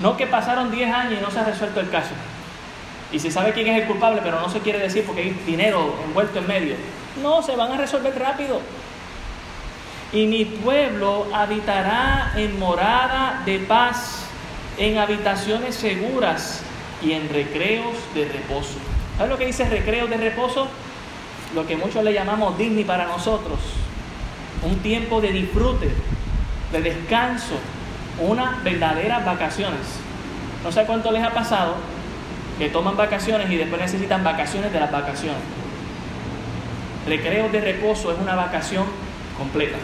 No 0.00 0.16
que 0.16 0.26
pasaron 0.26 0.70
10 0.70 0.92
años 0.92 1.14
y 1.18 1.22
no 1.22 1.30
se 1.30 1.40
ha 1.40 1.44
resuelto 1.44 1.80
el 1.80 1.90
caso. 1.90 2.12
Y 3.10 3.18
se 3.18 3.30
sabe 3.30 3.52
quién 3.52 3.66
es 3.68 3.82
el 3.82 3.88
culpable, 3.88 4.20
pero 4.22 4.40
no 4.40 4.48
se 4.48 4.60
quiere 4.60 4.78
decir 4.78 5.04
porque 5.04 5.22
hay 5.22 5.30
dinero 5.46 5.94
envuelto 6.04 6.38
en 6.38 6.46
medio. 6.46 6.76
No, 7.22 7.42
se 7.42 7.56
van 7.56 7.72
a 7.72 7.76
resolver 7.76 8.16
rápido. 8.18 8.60
Y 10.12 10.26
mi 10.26 10.44
pueblo 10.44 11.26
habitará 11.34 12.32
en 12.36 12.58
morada 12.58 13.42
de 13.44 13.58
paz, 13.58 14.24
en 14.78 14.98
habitaciones 14.98 15.74
seguras 15.74 16.62
y 17.02 17.12
en 17.12 17.28
recreos 17.28 17.96
de 18.14 18.26
reposo. 18.26 18.78
¿Sabes 19.18 19.32
lo 19.32 19.36
que 19.36 19.46
dice 19.46 19.68
recreos 19.68 20.08
de 20.08 20.16
reposo? 20.16 20.68
Lo 21.52 21.66
que 21.66 21.76
muchos 21.76 22.04
le 22.04 22.12
llamamos 22.12 22.56
Disney 22.56 22.84
para 22.84 23.04
nosotros. 23.04 23.58
Un 24.62 24.78
tiempo 24.78 25.20
de 25.20 25.32
disfrute, 25.32 25.90
de 26.70 26.80
descanso, 26.80 27.58
unas 28.20 28.62
verdaderas 28.62 29.26
vacaciones. 29.26 29.80
No 30.62 30.70
sé 30.70 30.84
cuánto 30.84 31.10
les 31.10 31.24
ha 31.24 31.30
pasado 31.30 31.74
que 32.60 32.68
toman 32.68 32.96
vacaciones 32.96 33.50
y 33.50 33.56
después 33.56 33.80
necesitan 33.80 34.22
vacaciones 34.22 34.72
de 34.72 34.78
las 34.78 34.92
vacaciones. 34.92 35.40
Recreos 37.08 37.50
de 37.50 37.60
reposo 37.60 38.12
es 38.12 38.18
una 38.20 38.36
vacación 38.36 38.84
completa. 39.36 39.78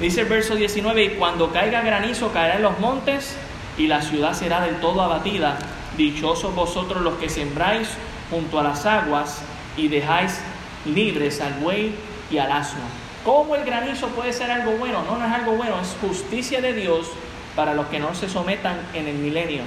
Dice 0.00 0.20
el 0.20 0.28
verso 0.28 0.54
19, 0.54 1.02
y 1.02 1.08
cuando 1.10 1.50
caiga 1.50 1.80
granizo 1.80 2.32
caerá 2.32 2.56
en 2.56 2.62
los 2.62 2.78
montes 2.78 3.36
y 3.76 3.88
la 3.88 4.02
ciudad 4.02 4.34
será 4.34 4.60
del 4.60 4.76
todo 4.76 5.02
abatida. 5.02 5.58
Dichosos 5.96 6.54
vosotros 6.54 7.02
los 7.02 7.14
que 7.14 7.28
sembráis 7.28 7.88
junto 8.30 8.58
a 8.60 8.62
las 8.62 8.84
aguas 8.86 9.40
y 9.76 9.88
dejáis 9.88 10.38
libres 10.84 11.40
al 11.40 11.54
buey 11.54 11.94
y 12.30 12.38
al 12.38 12.52
asno. 12.52 12.82
¿Cómo 13.24 13.56
el 13.56 13.64
granizo 13.64 14.08
puede 14.08 14.32
ser 14.32 14.50
algo 14.50 14.72
bueno? 14.72 15.02
No, 15.02 15.16
no 15.16 15.26
es 15.26 15.32
algo 15.32 15.52
bueno, 15.52 15.80
es 15.80 15.96
justicia 16.00 16.60
de 16.60 16.72
Dios 16.72 17.08
para 17.56 17.74
los 17.74 17.86
que 17.86 17.98
no 17.98 18.14
se 18.14 18.28
sometan 18.28 18.78
en 18.94 19.08
el 19.08 19.16
milenio. 19.16 19.62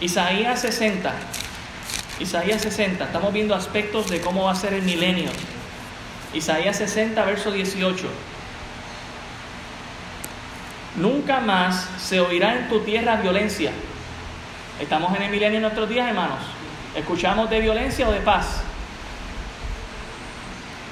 Isaías 0.00 0.60
60. 0.60 1.12
Isaías 2.18 2.62
60. 2.62 3.04
Estamos 3.04 3.32
viendo 3.32 3.54
aspectos 3.54 4.10
de 4.10 4.20
cómo 4.20 4.44
va 4.44 4.52
a 4.52 4.56
ser 4.56 4.74
el 4.74 4.82
milenio. 4.82 5.30
Isaías 6.34 6.76
60, 6.76 7.24
verso 7.24 7.52
18. 7.52 8.06
Nunca 10.96 11.40
más 11.40 11.88
se 11.98 12.20
oirá 12.20 12.58
en 12.58 12.68
tu 12.68 12.80
tierra 12.80 13.16
violencia. 13.16 13.72
Estamos 14.80 15.14
en 15.14 15.22
el 15.22 15.30
milenio 15.30 15.56
en 15.58 15.62
nuestros 15.62 15.88
días, 15.88 16.08
hermanos. 16.08 16.38
¿Escuchamos 16.96 17.48
de 17.50 17.60
violencia 17.60 18.08
o 18.08 18.12
de 18.12 18.20
paz? 18.20 18.62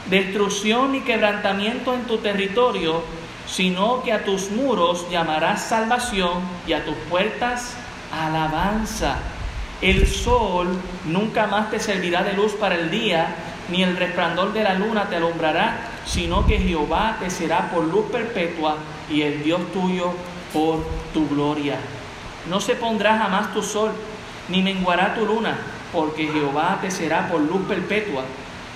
Destrucción 0.09 0.95
y 0.95 1.01
quebrantamiento 1.01 1.95
en 1.95 2.03
tu 2.03 2.19
territorio, 2.19 3.03
sino 3.47 4.03
que 4.03 4.13
a 4.13 4.25
tus 4.25 4.51
muros 4.51 5.09
llamarás 5.11 5.63
salvación 5.63 6.43
y 6.67 6.73
a 6.73 6.85
tus 6.85 6.95
puertas 7.09 7.75
alabanza. 8.13 9.17
El 9.81 10.07
sol 10.07 10.69
nunca 11.07 11.47
más 11.47 11.71
te 11.71 11.81
servirá 11.81 12.23
de 12.23 12.35
luz 12.35 12.53
para 12.53 12.75
el 12.75 12.91
día, 12.91 13.35
ni 13.71 13.83
el 13.83 13.97
resplandor 13.97 14.53
de 14.53 14.63
la 14.63 14.75
luna 14.75 15.09
te 15.09 15.17
alumbrará, 15.17 15.81
sino 16.05 16.47
que 16.47 16.59
Jehová 16.59 17.17
te 17.19 17.31
será 17.31 17.71
por 17.71 17.85
luz 17.85 18.07
perpetua 18.11 18.77
y 19.09 19.23
el 19.23 19.43
Dios 19.43 19.61
tuyo 19.73 20.13
por 20.53 20.85
tu 21.15 21.29
gloria. 21.29 21.79
No 22.49 22.61
se 22.61 22.75
pondrá 22.75 23.19
jamás 23.19 23.53
tu 23.53 23.63
sol, 23.63 23.93
ni 24.49 24.63
menguará 24.63 25.15
tu 25.15 25.27
luna, 25.27 25.59
porque 25.93 26.29
Jehová 26.29 26.79
te 26.81 26.91
será 26.91 27.29
por 27.29 27.41
luz 27.41 27.63
perpetua, 27.67 28.23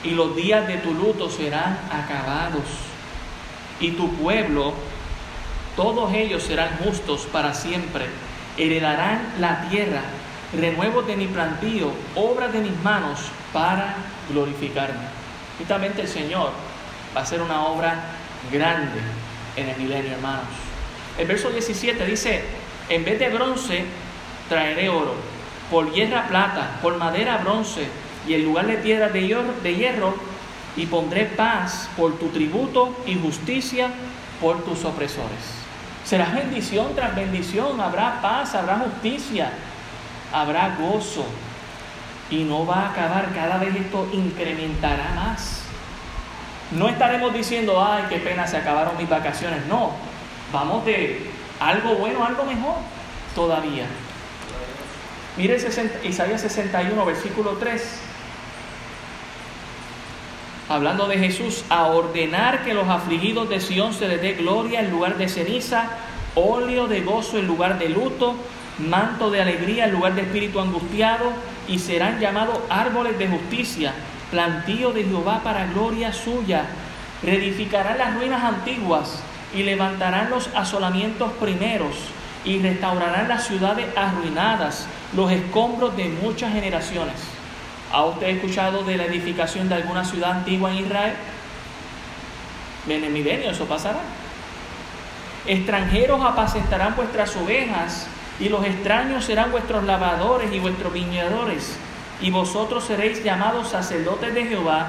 y 0.02 0.10
los 0.10 0.36
días 0.36 0.66
de 0.66 0.76
tu 0.78 0.92
luto 0.92 1.30
serán 1.30 1.78
acabados. 1.90 2.64
Y 3.80 3.92
tu 3.92 4.12
pueblo, 4.14 4.74
todos 5.76 6.12
ellos 6.12 6.42
serán 6.42 6.76
justos 6.84 7.26
para 7.32 7.54
siempre 7.54 8.06
heredarán 8.56 9.34
la 9.40 9.68
tierra, 9.68 10.02
renuevo 10.52 11.02
de 11.02 11.16
mi 11.16 11.26
plantío, 11.26 11.90
obra 12.14 12.48
de 12.48 12.60
mis 12.60 12.76
manos 12.82 13.20
para 13.52 13.96
glorificarme. 14.30 15.08
Justamente 15.58 16.02
el 16.02 16.08
Señor 16.08 16.50
va 17.14 17.20
a 17.20 17.24
hacer 17.24 17.40
una 17.42 17.66
obra 17.66 17.96
grande 18.52 19.00
en 19.56 19.68
el 19.68 19.76
milenio, 19.76 20.12
hermanos. 20.12 20.46
El 21.18 21.26
verso 21.26 21.50
17 21.50 22.04
dice, 22.06 22.44
en 22.88 23.04
vez 23.04 23.18
de 23.18 23.28
bronce 23.28 23.84
traeré 24.48 24.88
oro, 24.88 25.14
por 25.70 25.92
hierra 25.92 26.26
plata, 26.28 26.78
por 26.82 26.96
madera 26.96 27.38
bronce, 27.38 27.88
y 28.26 28.34
en 28.34 28.44
lugar 28.44 28.66
de 28.66 28.76
piedras 28.76 29.12
de 29.12 29.26
hierro, 29.26 29.54
de 29.62 29.74
hierro, 29.74 30.14
y 30.76 30.86
pondré 30.86 31.24
paz 31.24 31.88
por 31.96 32.18
tu 32.18 32.28
tributo 32.28 32.96
y 33.06 33.14
justicia 33.14 33.90
por 34.40 34.64
tus 34.64 34.84
opresores. 34.84 35.64
Será 36.04 36.26
bendición 36.26 36.94
tras 36.94 37.14
bendición, 37.14 37.80
habrá 37.80 38.20
paz, 38.20 38.54
habrá 38.54 38.78
justicia, 38.78 39.52
habrá 40.32 40.76
gozo. 40.76 41.24
Y 42.30 42.44
no 42.44 42.66
va 42.66 42.80
a 42.80 42.90
acabar, 42.90 43.32
cada 43.34 43.58
vez 43.58 43.74
esto 43.76 44.08
incrementará 44.12 45.12
más. 45.14 45.62
No 46.72 46.88
estaremos 46.88 47.32
diciendo, 47.32 47.82
ay, 47.82 48.04
qué 48.08 48.18
pena, 48.18 48.46
se 48.46 48.56
acabaron 48.56 48.96
mis 48.98 49.08
vacaciones. 49.08 49.64
No, 49.66 49.92
vamos 50.52 50.84
de 50.84 51.30
algo 51.60 51.94
bueno 51.96 52.24
algo 52.24 52.44
mejor 52.44 52.76
todavía. 53.34 53.86
Mire 55.36 55.56
Isaías 56.04 56.40
61, 56.40 57.04
versículo 57.04 57.52
3 57.58 58.00
hablando 60.68 61.06
de 61.06 61.18
Jesús, 61.18 61.64
a 61.68 61.86
ordenar 61.86 62.64
que 62.64 62.74
los 62.74 62.88
afligidos 62.88 63.48
de 63.48 63.60
Sión 63.60 63.92
se 63.92 64.08
les 64.08 64.20
dé 64.20 64.32
gloria 64.32 64.80
en 64.80 64.90
lugar 64.90 65.16
de 65.18 65.28
ceniza, 65.28 65.88
óleo 66.34 66.88
de 66.88 67.02
gozo 67.02 67.38
en 67.38 67.46
lugar 67.46 67.78
de 67.78 67.88
luto, 67.88 68.34
manto 68.78 69.30
de 69.30 69.42
alegría 69.42 69.84
en 69.84 69.92
lugar 69.92 70.14
de 70.14 70.22
espíritu 70.22 70.60
angustiado, 70.60 71.32
y 71.68 71.78
serán 71.78 72.18
llamados 72.18 72.58
árboles 72.68 73.18
de 73.18 73.28
justicia, 73.28 73.92
plantío 74.30 74.92
de 74.92 75.04
Jehová 75.04 75.40
para 75.44 75.66
gloria 75.66 76.12
suya. 76.12 76.64
Reedificarán 77.22 77.98
las 77.98 78.14
ruinas 78.14 78.42
antiguas 78.42 79.22
y 79.54 79.62
levantarán 79.62 80.30
los 80.30 80.48
asolamientos 80.54 81.32
primeros 81.32 81.94
y 82.44 82.60
restaurarán 82.60 83.28
las 83.28 83.46
ciudades 83.46 83.86
arruinadas, 83.96 84.86
los 85.16 85.30
escombros 85.30 85.96
de 85.96 86.08
muchas 86.08 86.52
generaciones 86.52 87.34
¿Ha 87.94 88.04
usted 88.06 88.26
escuchado 88.26 88.82
de 88.82 88.96
la 88.96 89.04
edificación 89.04 89.68
de 89.68 89.76
alguna 89.76 90.04
ciudad 90.04 90.32
antigua 90.32 90.72
en 90.72 90.78
Israel? 90.78 91.14
En 92.88 93.04
el 93.04 93.10
milenio 93.12 93.52
eso 93.52 93.66
pasará. 93.66 94.00
Extranjeros 95.46 96.20
apacentarán 96.20 96.96
vuestras 96.96 97.36
ovejas 97.36 98.08
y 98.40 98.48
los 98.48 98.64
extraños 98.64 99.24
serán 99.24 99.52
vuestros 99.52 99.84
lavadores 99.84 100.52
y 100.52 100.58
vuestros 100.58 100.92
viñadores. 100.92 101.76
Y 102.20 102.32
vosotros 102.32 102.82
seréis 102.82 103.22
llamados 103.22 103.68
sacerdotes 103.68 104.34
de 104.34 104.46
Jehová, 104.46 104.88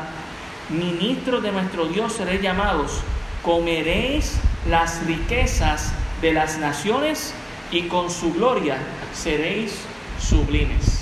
ministros 0.69 1.43
de 1.43 1.51
nuestro 1.51 1.85
Dios 1.85 2.11
seréis 2.11 2.41
llamados. 2.41 3.01
Comeréis 3.43 4.39
las 4.69 5.05
riquezas 5.05 5.93
de 6.21 6.33
las 6.33 6.57
naciones 6.57 7.33
y 7.71 7.83
con 7.83 8.09
su 8.09 8.33
gloria 8.33 8.77
seréis 9.13 9.75
sublimes. 10.19 11.01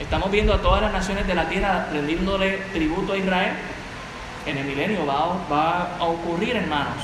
Estamos 0.00 0.30
viendo 0.30 0.52
a 0.54 0.60
todas 0.60 0.82
las 0.82 0.92
naciones 0.92 1.26
de 1.26 1.34
la 1.34 1.48
tierra 1.48 1.88
rendiéndole 1.92 2.58
tributo 2.72 3.12
a 3.12 3.16
Israel. 3.16 3.54
En 4.46 4.58
el 4.58 4.64
milenio 4.64 5.06
va, 5.06 5.38
va 5.50 5.96
a 5.98 6.04
ocurrir, 6.04 6.56
hermanos. 6.56 7.02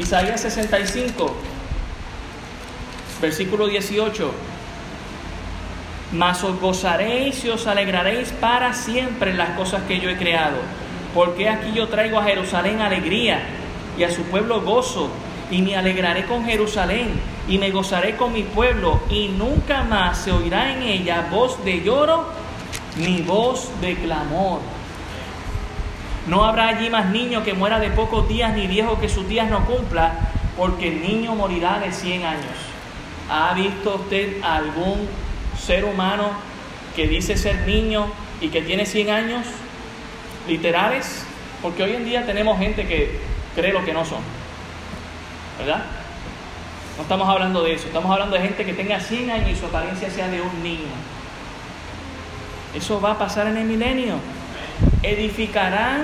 Isaías 0.00 0.40
65, 0.40 1.34
versículo 3.20 3.66
18. 3.66 4.32
Mas 6.12 6.42
os 6.44 6.58
gozaréis 6.58 7.44
y 7.44 7.50
os 7.50 7.66
alegraréis 7.66 8.30
para 8.30 8.72
siempre 8.72 9.32
en 9.32 9.38
las 9.38 9.50
cosas 9.50 9.82
que 9.82 10.00
yo 10.00 10.08
he 10.08 10.16
creado. 10.16 10.58
Porque 11.14 11.48
aquí 11.48 11.72
yo 11.72 11.88
traigo 11.88 12.18
a 12.18 12.24
Jerusalén 12.24 12.80
alegría 12.80 13.40
y 13.98 14.04
a 14.04 14.10
su 14.10 14.22
pueblo 14.22 14.60
gozo, 14.60 15.10
y 15.50 15.62
me 15.62 15.76
alegraré 15.76 16.24
con 16.24 16.44
Jerusalén, 16.44 17.20
y 17.48 17.58
me 17.58 17.70
gozaré 17.70 18.16
con 18.16 18.32
mi 18.32 18.42
pueblo, 18.42 19.00
y 19.10 19.28
nunca 19.28 19.82
más 19.82 20.18
se 20.18 20.32
oirá 20.32 20.72
en 20.72 20.82
ella 20.82 21.28
voz 21.30 21.64
de 21.64 21.82
lloro 21.82 22.26
ni 22.96 23.22
voz 23.22 23.70
de 23.80 23.94
clamor. 23.94 24.60
No 26.26 26.44
habrá 26.44 26.68
allí 26.68 26.90
más 26.90 27.06
niño 27.06 27.42
que 27.42 27.54
muera 27.54 27.80
de 27.80 27.90
pocos 27.90 28.28
días, 28.28 28.54
ni 28.54 28.66
viejo 28.66 29.00
que 29.00 29.08
sus 29.08 29.26
días 29.26 29.48
no 29.48 29.64
cumpla, 29.64 30.12
porque 30.56 30.88
el 30.88 31.00
niño 31.00 31.34
morirá 31.34 31.78
de 31.78 31.92
100 31.92 32.24
años. 32.24 32.56
¿Ha 33.30 33.54
visto 33.54 33.96
usted 33.96 34.42
algún 34.42 35.08
ser 35.58 35.84
humano 35.84 36.30
que 36.94 37.06
dice 37.06 37.36
ser 37.36 37.66
niño 37.66 38.06
y 38.40 38.48
que 38.48 38.60
tiene 38.60 38.84
100 38.84 39.10
años? 39.10 39.46
Literales. 40.48 41.24
Porque 41.62 41.82
hoy 41.82 41.94
en 41.94 42.04
día 42.04 42.26
tenemos 42.26 42.58
gente 42.58 42.86
que 42.86 43.20
cree 43.54 43.72
lo 43.72 43.84
que 43.84 43.92
no 43.92 44.04
son. 44.04 44.20
¿Verdad? 45.58 45.84
No 46.96 47.02
estamos 47.02 47.28
hablando 47.28 47.62
de 47.62 47.74
eso. 47.74 47.86
Estamos 47.86 48.10
hablando 48.10 48.34
de 48.34 48.42
gente 48.42 48.64
que 48.64 48.72
tenga 48.72 48.98
100 48.98 49.30
años 49.30 49.50
y 49.50 49.56
su 49.56 49.66
apariencia 49.66 50.10
sea 50.10 50.28
de 50.28 50.40
un 50.40 50.62
niño. 50.62 50.94
Eso 52.74 53.00
va 53.00 53.12
a 53.12 53.18
pasar 53.18 53.46
en 53.46 53.56
el 53.56 53.64
milenio 53.64 54.16
edificarán 55.02 56.02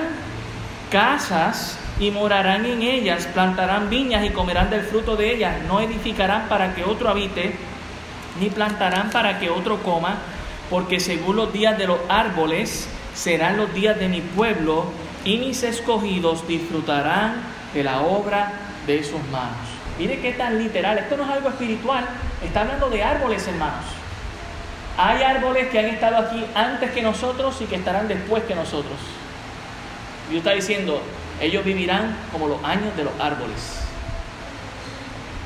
casas 0.89 1.77
y 1.99 2.11
morarán 2.11 2.65
en 2.65 2.81
ellas, 2.81 3.27
plantarán 3.27 3.89
viñas 3.89 4.25
y 4.25 4.29
comerán 4.29 4.69
del 4.69 4.81
fruto 4.81 5.15
de 5.15 5.33
ellas, 5.33 5.55
no 5.67 5.79
edificarán 5.79 6.47
para 6.47 6.75
que 6.75 6.83
otro 6.83 7.09
habite, 7.09 7.55
ni 8.39 8.49
plantarán 8.49 9.09
para 9.11 9.39
que 9.39 9.49
otro 9.49 9.81
coma, 9.81 10.17
porque 10.69 10.99
según 10.99 11.37
los 11.37 11.53
días 11.53 11.77
de 11.77 11.87
los 11.87 11.99
árboles 12.09 12.89
serán 13.15 13.57
los 13.57 13.73
días 13.73 13.97
de 13.97 14.07
mi 14.07 14.21
pueblo, 14.21 14.85
y 15.23 15.37
mis 15.37 15.63
escogidos 15.63 16.47
disfrutarán 16.47 17.41
de 17.73 17.83
la 17.83 18.01
obra 18.01 18.51
de 18.85 19.03
sus 19.03 19.23
manos. 19.31 19.57
Mire 19.97 20.19
qué 20.19 20.33
tan 20.33 20.59
literal, 20.59 20.97
esto 20.99 21.17
no 21.17 21.23
es 21.23 21.29
algo 21.29 21.49
espiritual, 21.49 22.05
está 22.43 22.61
hablando 22.61 22.89
de 22.89 23.03
árboles, 23.03 23.47
hermanos. 23.47 23.85
Hay 24.97 25.23
árboles 25.23 25.69
que 25.69 25.79
han 25.79 25.85
estado 25.85 26.17
aquí 26.17 26.45
antes 26.53 26.91
que 26.91 27.01
nosotros 27.01 27.59
y 27.61 27.65
que 27.65 27.75
estarán 27.75 28.07
después 28.07 28.43
que 28.43 28.55
nosotros. 28.55 28.97
Dios 30.29 30.39
está 30.39 30.51
diciendo, 30.51 31.01
ellos 31.41 31.65
vivirán 31.65 32.15
como 32.31 32.47
los 32.47 32.63
años 32.63 32.95
de 32.95 33.03
los 33.03 33.13
árboles. 33.19 33.81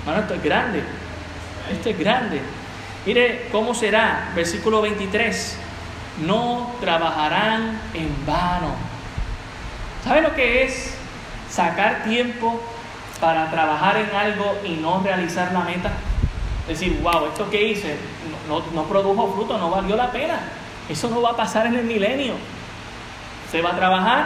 Hermano, 0.01 0.21
esto 0.21 0.33
es 0.35 0.43
grande. 0.43 0.83
Esto 1.71 1.89
es 1.89 1.99
grande. 1.99 2.41
Mire 3.05 3.47
cómo 3.51 3.73
será, 3.73 4.31
versículo 4.35 4.81
23. 4.81 5.57
No 6.21 6.71
trabajarán 6.81 7.79
en 7.93 8.25
vano. 8.25 8.73
¿Sabe 10.03 10.21
lo 10.21 10.35
que 10.35 10.63
es 10.63 10.95
sacar 11.49 12.03
tiempo 12.03 12.61
para 13.19 13.49
trabajar 13.49 13.97
en 13.97 14.15
algo 14.15 14.57
y 14.63 14.71
no 14.71 15.01
realizar 15.01 15.51
la 15.51 15.61
meta? 15.61 15.91
Decir, 16.67 16.99
wow, 17.01 17.27
esto 17.27 17.49
que 17.49 17.63
hice 17.63 17.97
no, 18.73 18.83
produjo 18.83 19.33
fruto, 19.33 19.57
no 19.57 19.69
valió 19.69 19.95
la 19.95 20.11
pena. 20.11 20.39
Eso 20.89 21.09
no 21.09 21.21
va 21.21 21.31
a 21.31 21.37
pasar 21.37 21.67
en 21.67 21.75
el 21.75 21.85
milenio. 21.85 22.33
Se 23.51 23.61
va 23.61 23.71
a 23.71 23.75
trabajar, 23.75 24.25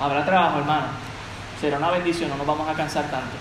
habrá 0.00 0.24
trabajo, 0.24 0.58
hermano. 0.58 0.86
Será 1.60 1.78
una 1.78 1.90
bendición, 1.90 2.28
no 2.28 2.36
nos 2.36 2.46
vamos 2.46 2.68
a 2.68 2.74
cansar 2.74 3.04
tanto. 3.04 3.36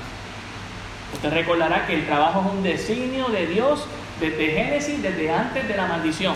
Usted 1.13 1.33
recordará 1.33 1.85
que 1.85 1.95
el 1.95 2.05
trabajo 2.05 2.41
es 2.45 2.53
un 2.53 2.63
designio 2.63 3.27
de 3.27 3.47
Dios 3.47 3.85
desde 4.19 4.51
Génesis, 4.51 5.01
desde 5.01 5.31
antes 5.31 5.67
de 5.67 5.75
la 5.75 5.87
maldición. 5.87 6.35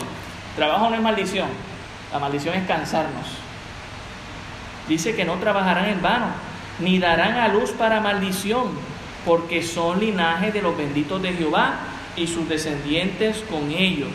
Trabajo 0.56 0.90
no 0.90 0.96
es 0.96 1.02
maldición, 1.02 1.50
la 2.14 2.20
maldición 2.20 2.56
es 2.56 2.66
cansarnos. 2.68 3.28
Dice 4.88 5.16
que 5.16 5.26
no 5.26 5.36
trabajarán 5.36 5.90
en 5.90 6.02
vano, 6.02 6.28
ni 6.80 7.00
darán 7.00 7.36
a 7.38 7.48
luz 7.48 7.72
para 7.72 8.00
maldición, 8.00 8.70
porque 9.26 9.64
son 9.64 10.00
linaje 10.00 10.52
de 10.52 10.62
los 10.62 10.78
benditos 10.78 11.22
de 11.22 11.34
Jehová 11.34 11.80
y 12.16 12.28
sus 12.28 12.48
descendientes 12.48 13.44
con 13.50 13.72
ellos. 13.72 14.10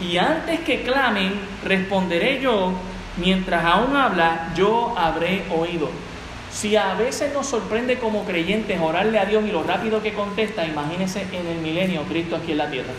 Y 0.00 0.18
antes 0.18 0.60
que 0.60 0.82
clamen, 0.82 1.32
responderé 1.64 2.40
yo, 2.40 2.72
mientras 3.16 3.64
aún 3.64 3.96
habla, 3.96 4.52
yo 4.54 4.94
habré 4.96 5.44
oído. 5.50 5.90
Si 6.52 6.76
a 6.76 6.94
veces 6.94 7.32
nos 7.32 7.48
sorprende 7.48 7.98
como 7.98 8.24
creyentes 8.24 8.78
orarle 8.80 9.18
a 9.18 9.24
Dios 9.24 9.44
y 9.44 9.50
lo 9.50 9.64
rápido 9.64 10.02
que 10.02 10.12
contesta, 10.12 10.64
imagínense 10.64 11.26
en 11.32 11.46
el 11.46 11.58
milenio 11.58 12.02
Cristo 12.02 12.36
aquí 12.36 12.52
en 12.52 12.58
la 12.58 12.70
tierra. 12.70 12.92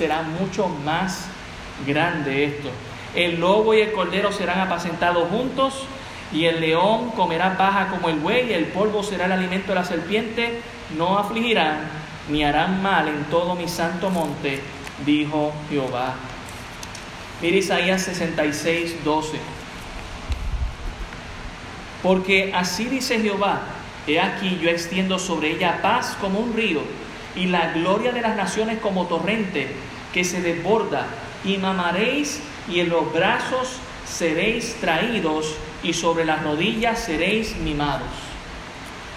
Será 0.00 0.22
mucho 0.22 0.66
más 0.66 1.26
grande 1.86 2.44
esto. 2.44 2.70
El 3.14 3.38
lobo 3.38 3.74
y 3.74 3.82
el 3.82 3.92
cordero 3.92 4.32
serán 4.32 4.58
apacentados 4.60 5.28
juntos, 5.28 5.84
y 6.32 6.46
el 6.46 6.58
león 6.58 7.10
comerá 7.10 7.58
paja 7.58 7.88
como 7.88 8.08
el 8.08 8.18
buey, 8.18 8.48
y 8.48 8.54
el 8.54 8.64
polvo 8.68 9.02
será 9.02 9.26
el 9.26 9.32
alimento 9.32 9.72
de 9.72 9.74
la 9.74 9.84
serpiente, 9.84 10.62
no 10.96 11.18
afligirán 11.18 11.80
ni 12.30 12.42
harán 12.42 12.80
mal 12.80 13.08
en 13.08 13.24
todo 13.24 13.54
mi 13.54 13.68
santo 13.68 14.08
monte, 14.08 14.62
dijo 15.04 15.52
Jehová. 15.68 16.14
Mira 17.42 17.58
Isaías 17.58 18.00
66, 18.00 19.04
12. 19.04 19.38
Porque 22.02 22.52
así 22.54 22.86
dice 22.86 23.20
Jehová, 23.20 23.60
he 24.06 24.18
aquí 24.18 24.58
yo 24.62 24.70
extiendo 24.70 25.18
sobre 25.18 25.50
ella 25.50 25.80
paz 25.82 26.16
como 26.22 26.38
un 26.38 26.54
río, 26.54 26.80
y 27.36 27.48
la 27.48 27.72
gloria 27.72 28.12
de 28.12 28.22
las 28.22 28.34
naciones 28.34 28.78
como 28.78 29.04
torrente 29.04 29.89
que 30.12 30.24
se 30.24 30.40
desborda, 30.40 31.06
y 31.44 31.56
mamaréis, 31.58 32.40
y 32.68 32.80
en 32.80 32.90
los 32.90 33.12
brazos 33.12 33.76
seréis 34.06 34.76
traídos, 34.80 35.54
y 35.82 35.92
sobre 35.92 36.24
las 36.24 36.42
rodillas 36.42 36.98
seréis 36.98 37.56
mimados. 37.56 38.08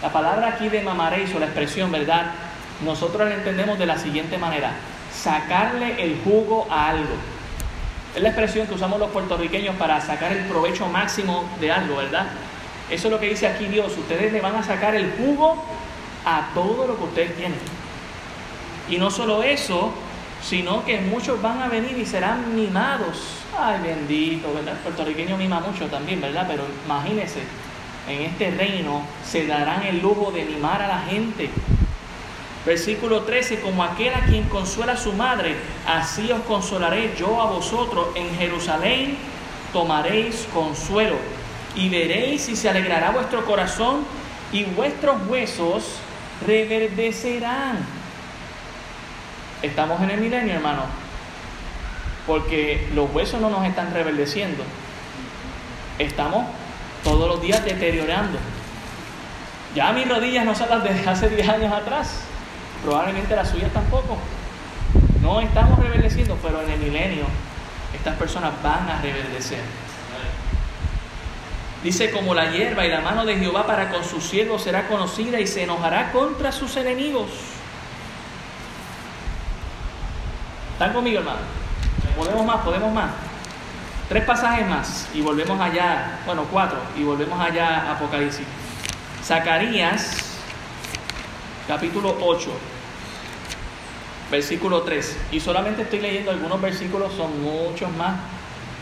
La 0.02 0.12
palabra 0.12 0.50
aquí 0.50 0.70
de 0.70 0.82
mamaréis 0.82 1.34
o 1.36 1.40
la 1.40 1.46
expresión, 1.46 1.92
¿verdad? 1.92 2.32
nosotros 2.84 3.28
lo 3.28 3.34
entendemos 3.34 3.80
de 3.80 3.86
la 3.86 3.98
siguiente 3.98 4.38
manera, 4.38 4.72
sacarle 5.14 6.04
el 6.04 6.20
jugo 6.24 6.68
a 6.70 6.90
algo. 6.90 7.16
Es 8.16 8.22
la 8.22 8.30
expresión 8.30 8.68
que 8.68 8.76
usamos 8.76 9.00
los 9.00 9.10
puertorriqueños 9.10 9.76
para 9.76 10.00
sacar 10.02 10.32
el 10.32 10.46
provecho 10.46 10.88
máximo 10.88 11.46
de 11.60 11.72
algo, 11.72 11.98
¿verdad? 11.98 12.28
Eso 12.90 13.08
es 13.08 13.12
lo 13.12 13.20
que 13.20 13.30
dice 13.30 13.48
aquí 13.48 13.66
Dios, 13.66 13.98
ustedes 13.98 14.32
le 14.32 14.42
van 14.42 14.56
a 14.56 14.64
sacar 14.64 14.96
el 14.96 15.12
jugo 15.14 15.64
a 16.26 16.50
todo 16.54 16.88
lo 16.88 16.98
que 16.98 17.04
ustedes 17.04 17.36
tienen. 17.36 17.60
Y 18.90 18.98
no 18.98 19.10
solo 19.10 19.42
eso, 19.42 19.94
sino 20.44 20.84
que 20.86 21.00
muchos 21.00 21.42
van 21.42 21.62
a 21.62 21.68
venir 21.68 21.98
y 21.98 22.06
serán 22.06 22.56
mimados. 22.56 23.18
Ay, 23.58 23.80
bendito, 23.82 24.54
¿verdad? 24.54 24.74
El 24.74 24.80
puertorriqueño 24.80 25.38
mima 25.38 25.60
mucho 25.60 25.88
también, 25.88 26.20
¿verdad? 26.20 26.46
Pero 26.48 26.66
imagínense, 26.86 27.40
en 28.08 28.22
este 28.22 28.52
reino 28.52 29.04
se 29.26 29.48
darán 29.48 29.84
el 29.84 30.02
lujo 30.02 30.32
de 30.32 30.44
mimar 30.44 30.82
a 30.82 30.88
la 30.88 31.00
gente. 31.00 31.50
Versículo 32.66 33.22
13, 33.24 33.62
como 33.62 33.84
aquel 33.84 34.14
a 34.14 34.22
quien 34.22 34.44
consuela 34.44 34.98
su 34.98 35.14
madre, 35.14 35.56
así 35.86 36.32
os 36.32 36.42
consolaré 36.42 37.14
yo 37.18 37.42
a 37.42 37.46
vosotros. 37.46 38.08
En 38.16 38.36
Jerusalén 38.38 39.18
tomaréis 39.72 40.48
consuelo 40.54 41.16
y 41.76 41.90
veréis 41.90 42.44
si 42.44 42.56
se 42.56 42.70
alegrará 42.70 43.12
vuestro 43.12 43.46
corazón 43.46 44.06
y 44.52 44.64
vuestros 44.64 45.28
huesos 45.28 45.98
reverdecerán. 46.46 48.03
Estamos 49.64 50.00
en 50.02 50.12
el 50.12 50.20
milenio, 50.20 50.54
hermano, 50.54 50.84
porque 52.28 52.88
los 52.94 53.12
huesos 53.12 53.42
no 53.42 53.50
nos 53.50 53.66
están 53.66 53.92
reverdeciendo. 53.94 54.64
Estamos 55.98 56.46
todos 57.04 57.28
los 57.28 57.42
días 57.42 57.66
deteriorando. 57.66 58.38
Ya 59.74 59.92
mis 59.92 60.08
rodillas 60.08 60.46
no 60.46 60.54
son 60.54 60.70
las 60.70 60.84
de 60.84 61.10
hace 61.10 61.30
10 61.30 61.50
años 61.50 61.74
atrás 61.74 62.26
probablemente 62.84 63.36
las 63.36 63.50
suyas 63.50 63.72
tampoco. 63.72 64.18
No 65.22 65.40
estamos 65.40 65.80
reverdeciendo, 65.80 66.38
pero 66.44 66.62
en 66.62 66.70
el 66.70 66.80
milenio 66.80 67.26
estas 67.96 68.16
personas 68.18 68.52
van 68.62 68.90
a 68.90 69.02
reverdecer. 69.02 69.62
Dice, 71.84 72.12
como 72.12 72.34
la 72.34 72.52
hierba 72.52 72.86
y 72.86 72.90
la 72.90 73.02
mano 73.02 73.26
de 73.26 73.38
Jehová 73.38 73.66
para 73.66 73.90
con 73.90 74.04
sus 74.04 74.24
siervos 74.24 74.64
será 74.64 74.88
conocida 74.88 75.40
y 75.40 75.48
se 75.48 75.64
enojará 75.64 76.12
contra 76.12 76.52
sus 76.52 76.78
enemigos. 76.78 77.30
¿Están 80.74 80.94
conmigo, 80.94 81.20
hermano? 81.20 81.40
Podemos 82.18 82.46
más, 82.46 82.58
podemos 82.58 82.94
más. 82.94 83.12
Tres 84.10 84.26
pasajes 84.26 84.68
más 84.68 85.08
y 85.14 85.22
volvemos 85.22 85.60
allá, 85.60 86.20
bueno, 86.26 86.46
cuatro, 86.52 86.78
y 86.98 87.04
volvemos 87.04 87.40
allá 87.40 87.90
a 87.90 87.92
Apocalipsis. 87.94 88.46
Zacarías, 89.24 90.38
capítulo 91.68 92.18
8 92.22 92.52
versículo 94.34 94.82
3. 94.82 95.18
Y 95.32 95.40
solamente 95.40 95.84
estoy 95.84 96.00
leyendo 96.00 96.32
algunos 96.32 96.60
versículos, 96.60 97.14
son 97.14 97.42
muchos 97.42 97.92
más. 97.96 98.16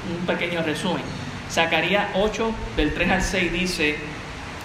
Un 0.09 0.25
pequeño 0.25 0.63
resumen. 0.63 1.03
Zacarías 1.51 2.07
8, 2.15 2.51
del 2.77 2.93
3 2.93 3.11
al 3.11 3.21
6 3.21 3.51
dice, 3.51 3.97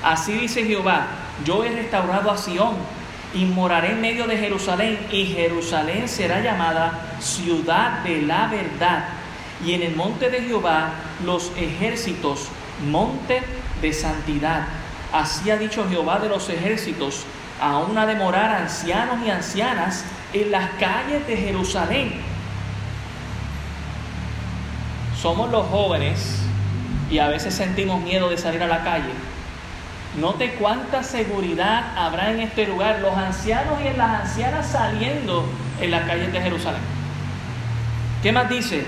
Así 0.05 0.33
dice 0.33 0.65
Jehová, 0.65 1.07
yo 1.45 1.65
he 1.65 1.71
restaurado 1.71 2.31
a 2.31 2.39
Sión 2.39 2.77
y 3.37 3.45
moraré 3.45 3.93
en 3.93 4.01
medio 4.01 4.27
de 4.27 4.39
Jerusalén 4.39 4.99
y 5.13 5.27
Jerusalén 5.27 6.09
será 6.09 6.41
llamada 6.41 7.19
ciudad 7.21 8.03
de 8.03 8.23
la 8.23 8.47
verdad 8.47 9.09
y 9.63 9.75
en 9.75 9.83
el 9.83 9.95
monte 9.95 10.31
de 10.31 10.41
Jehová 10.41 10.93
los 11.23 11.53
ejércitos, 11.59 12.49
monte 12.91 13.43
de 13.83 13.93
santidad. 13.93 14.67
Así 15.13 15.51
ha 15.51 15.59
dicho 15.59 15.87
Jehová 15.89 16.19
de 16.19 16.31
los 16.31 16.49
ejércitos, 16.49 17.25
aún 17.61 17.99
ha 17.99 18.07
de 18.07 18.15
morar 18.15 18.63
ancianos 18.63 19.19
y 19.27 19.31
ancianas 19.31 20.05
en 20.33 20.51
las 20.51 20.71
calles 20.81 21.27
de 21.27 21.37
Jerusalén. 21.37 22.15
Somos 25.21 25.51
los 25.51 25.67
jóvenes 25.67 26.41
y 27.11 27.19
a 27.19 27.29
veces 27.29 27.55
sentimos 27.55 28.01
miedo 28.01 28.31
de 28.31 28.39
salir 28.39 28.63
a 28.63 28.67
la 28.67 28.83
calle. 28.83 29.13
Note 30.17 30.55
cuánta 30.59 31.03
seguridad 31.03 31.93
habrá 31.95 32.31
en 32.31 32.41
este 32.41 32.67
lugar, 32.67 33.01
los 33.01 33.15
ancianos 33.15 33.79
y 33.83 33.95
las 33.97 34.23
ancianas 34.23 34.67
saliendo 34.67 35.45
en 35.79 35.91
las 35.91 36.07
calles 36.07 36.33
de 36.33 36.41
Jerusalén. 36.41 36.81
¿Qué 38.23 38.33
más 38.33 38.49
dice? 38.49 38.87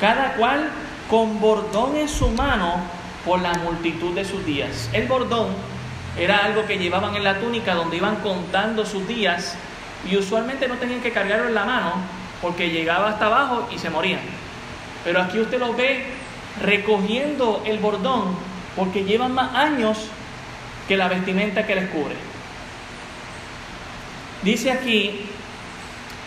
Cada 0.00 0.32
cual 0.32 0.68
con 1.08 1.40
bordón 1.40 1.96
en 1.96 2.08
su 2.08 2.30
mano 2.30 2.80
por 3.24 3.40
la 3.40 3.54
multitud 3.54 4.12
de 4.12 4.24
sus 4.24 4.44
días. 4.44 4.90
El 4.92 5.06
bordón 5.06 5.48
era 6.18 6.38
algo 6.38 6.66
que 6.66 6.78
llevaban 6.78 7.14
en 7.14 7.22
la 7.22 7.38
túnica 7.38 7.76
donde 7.76 7.98
iban 7.98 8.16
contando 8.16 8.84
sus 8.84 9.06
días 9.06 9.54
y 10.10 10.16
usualmente 10.16 10.66
no 10.66 10.74
tenían 10.74 11.00
que 11.00 11.12
cargarlo 11.12 11.46
en 11.46 11.54
la 11.54 11.64
mano 11.64 11.92
porque 12.42 12.70
llegaba 12.70 13.10
hasta 13.10 13.26
abajo 13.26 13.68
y 13.72 13.78
se 13.78 13.88
morían. 13.88 14.20
Pero 15.04 15.22
aquí 15.22 15.38
usted 15.38 15.60
los 15.60 15.76
ve 15.76 16.06
recogiendo 16.60 17.62
el 17.64 17.78
bordón 17.78 18.36
porque 18.74 19.04
llevan 19.04 19.32
más 19.32 19.54
años 19.54 20.10
que 20.88 20.96
la 20.96 21.08
vestimenta 21.08 21.66
que 21.66 21.74
les 21.74 21.88
cubre. 21.90 22.14
Dice 24.42 24.70
aquí, 24.70 25.26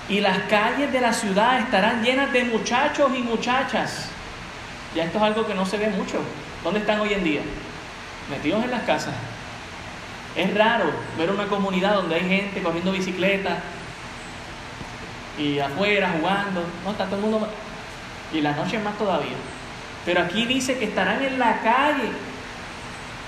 y 0.09 0.19
las 0.21 0.39
calles 0.49 0.91
de 0.91 1.01
la 1.01 1.13
ciudad 1.13 1.59
estarán 1.59 2.03
llenas 2.03 2.33
de 2.33 2.43
muchachos 2.43 3.11
y 3.15 3.21
muchachas. 3.21 4.09
Ya 4.95 5.03
esto 5.03 5.19
es 5.19 5.23
algo 5.23 5.45
que 5.45 5.53
no 5.53 5.65
se 5.65 5.77
ve 5.77 5.89
mucho. 5.89 6.21
¿Dónde 6.63 6.79
están 6.79 6.99
hoy 6.99 7.13
en 7.13 7.23
día? 7.23 7.41
Metidos 8.29 8.63
en 8.63 8.71
las 8.71 8.83
casas. 8.83 9.13
Es 10.35 10.53
raro 10.55 10.91
ver 11.17 11.29
una 11.29 11.45
comunidad 11.45 11.93
donde 11.93 12.15
hay 12.15 12.27
gente 12.27 12.61
corriendo 12.61 12.91
bicicleta 12.91 13.59
y 15.37 15.59
afuera 15.59 16.11
jugando. 16.19 16.63
No, 16.83 16.91
está 16.91 17.05
todo 17.05 17.17
el 17.17 17.21
mundo. 17.21 17.47
Y 18.33 18.41
la 18.41 18.53
noche 18.53 18.79
más 18.79 18.97
todavía. 18.97 19.37
Pero 20.05 20.21
aquí 20.21 20.45
dice 20.45 20.77
que 20.79 20.85
estarán 20.85 21.23
en 21.23 21.37
la 21.37 21.61
calle 21.61 22.09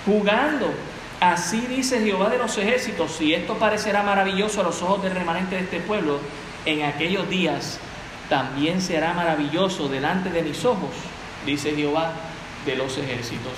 jugando. 0.05 0.73
Así 1.21 1.61
dice 1.61 2.01
Jehová 2.01 2.29
de 2.29 2.39
los 2.39 2.57
ejércitos. 2.57 3.21
Y 3.21 3.35
esto 3.35 3.53
parecerá 3.57 4.01
maravilloso 4.01 4.59
a 4.59 4.63
los 4.63 4.81
ojos 4.81 5.03
del 5.03 5.13
remanente 5.13 5.55
de 5.55 5.61
este 5.61 5.79
pueblo, 5.79 6.19
en 6.65 6.83
aquellos 6.83 7.29
días 7.29 7.79
también 8.27 8.81
será 8.81 9.13
maravilloso 9.13 9.87
delante 9.87 10.29
de 10.29 10.41
mis 10.41 10.63
ojos, 10.65 10.89
dice 11.45 11.75
Jehová 11.75 12.13
de 12.65 12.75
los 12.75 12.97
ejércitos. 12.97 13.53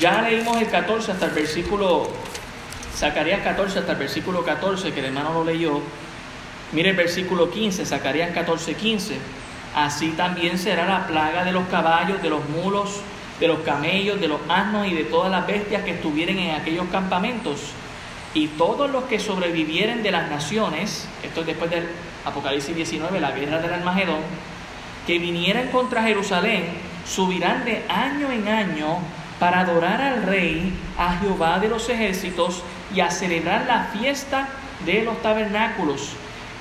Ya 0.00 0.22
leímos 0.22 0.56
el 0.58 0.68
14 0.68 1.12
hasta 1.12 1.26
el 1.26 1.32
versículo, 1.32 2.08
Zacarías 2.94 3.40
14 3.42 3.80
hasta 3.80 3.92
el 3.92 3.98
versículo 3.98 4.44
14, 4.44 4.92
que 4.92 5.00
el 5.00 5.06
hermano 5.06 5.34
lo 5.34 5.44
leyó. 5.44 5.80
Mire 6.72 6.90
el 6.90 6.96
versículo 6.96 7.50
15, 7.50 7.84
Zacarías 7.84 8.30
14, 8.32 8.74
15. 8.74 9.18
Así 9.74 10.10
también 10.10 10.58
será 10.58 10.86
la 10.86 11.06
plaga 11.06 11.44
de 11.44 11.52
los 11.52 11.66
caballos, 11.68 12.22
de 12.22 12.30
los 12.30 12.48
mulos, 12.48 13.00
de 13.40 13.48
los 13.48 13.60
camellos, 13.60 14.20
de 14.20 14.28
los 14.28 14.40
asnos 14.48 14.86
y 14.86 14.94
de 14.94 15.04
todas 15.04 15.30
las 15.30 15.46
bestias 15.46 15.82
que 15.82 15.92
estuvieren 15.92 16.38
en 16.38 16.54
aquellos 16.54 16.86
campamentos. 16.88 17.72
Y 18.34 18.48
todos 18.48 18.90
los 18.90 19.04
que 19.04 19.18
sobrevivieren 19.18 20.02
de 20.02 20.10
las 20.10 20.30
naciones, 20.30 21.08
esto 21.22 21.40
es 21.40 21.46
después 21.46 21.70
del 21.70 21.86
Apocalipsis 22.24 22.74
19, 22.74 23.20
la 23.20 23.32
guerra 23.32 23.60
del 23.60 23.72
Armagedón, 23.72 24.20
que 25.06 25.18
vinieran 25.18 25.68
contra 25.68 26.02
Jerusalén, 26.02 26.64
subirán 27.06 27.64
de 27.64 27.84
año 27.88 28.30
en 28.32 28.48
año 28.48 28.98
para 29.38 29.60
adorar 29.60 30.00
al 30.00 30.22
Rey, 30.24 30.72
a 30.98 31.18
Jehová 31.18 31.58
de 31.60 31.68
los 31.68 31.88
ejércitos, 31.88 32.62
y 32.94 33.00
a 33.00 33.10
celebrar 33.10 33.66
la 33.66 33.84
fiesta 33.92 34.48
de 34.84 35.02
los 35.02 35.20
tabernáculos. 35.22 36.12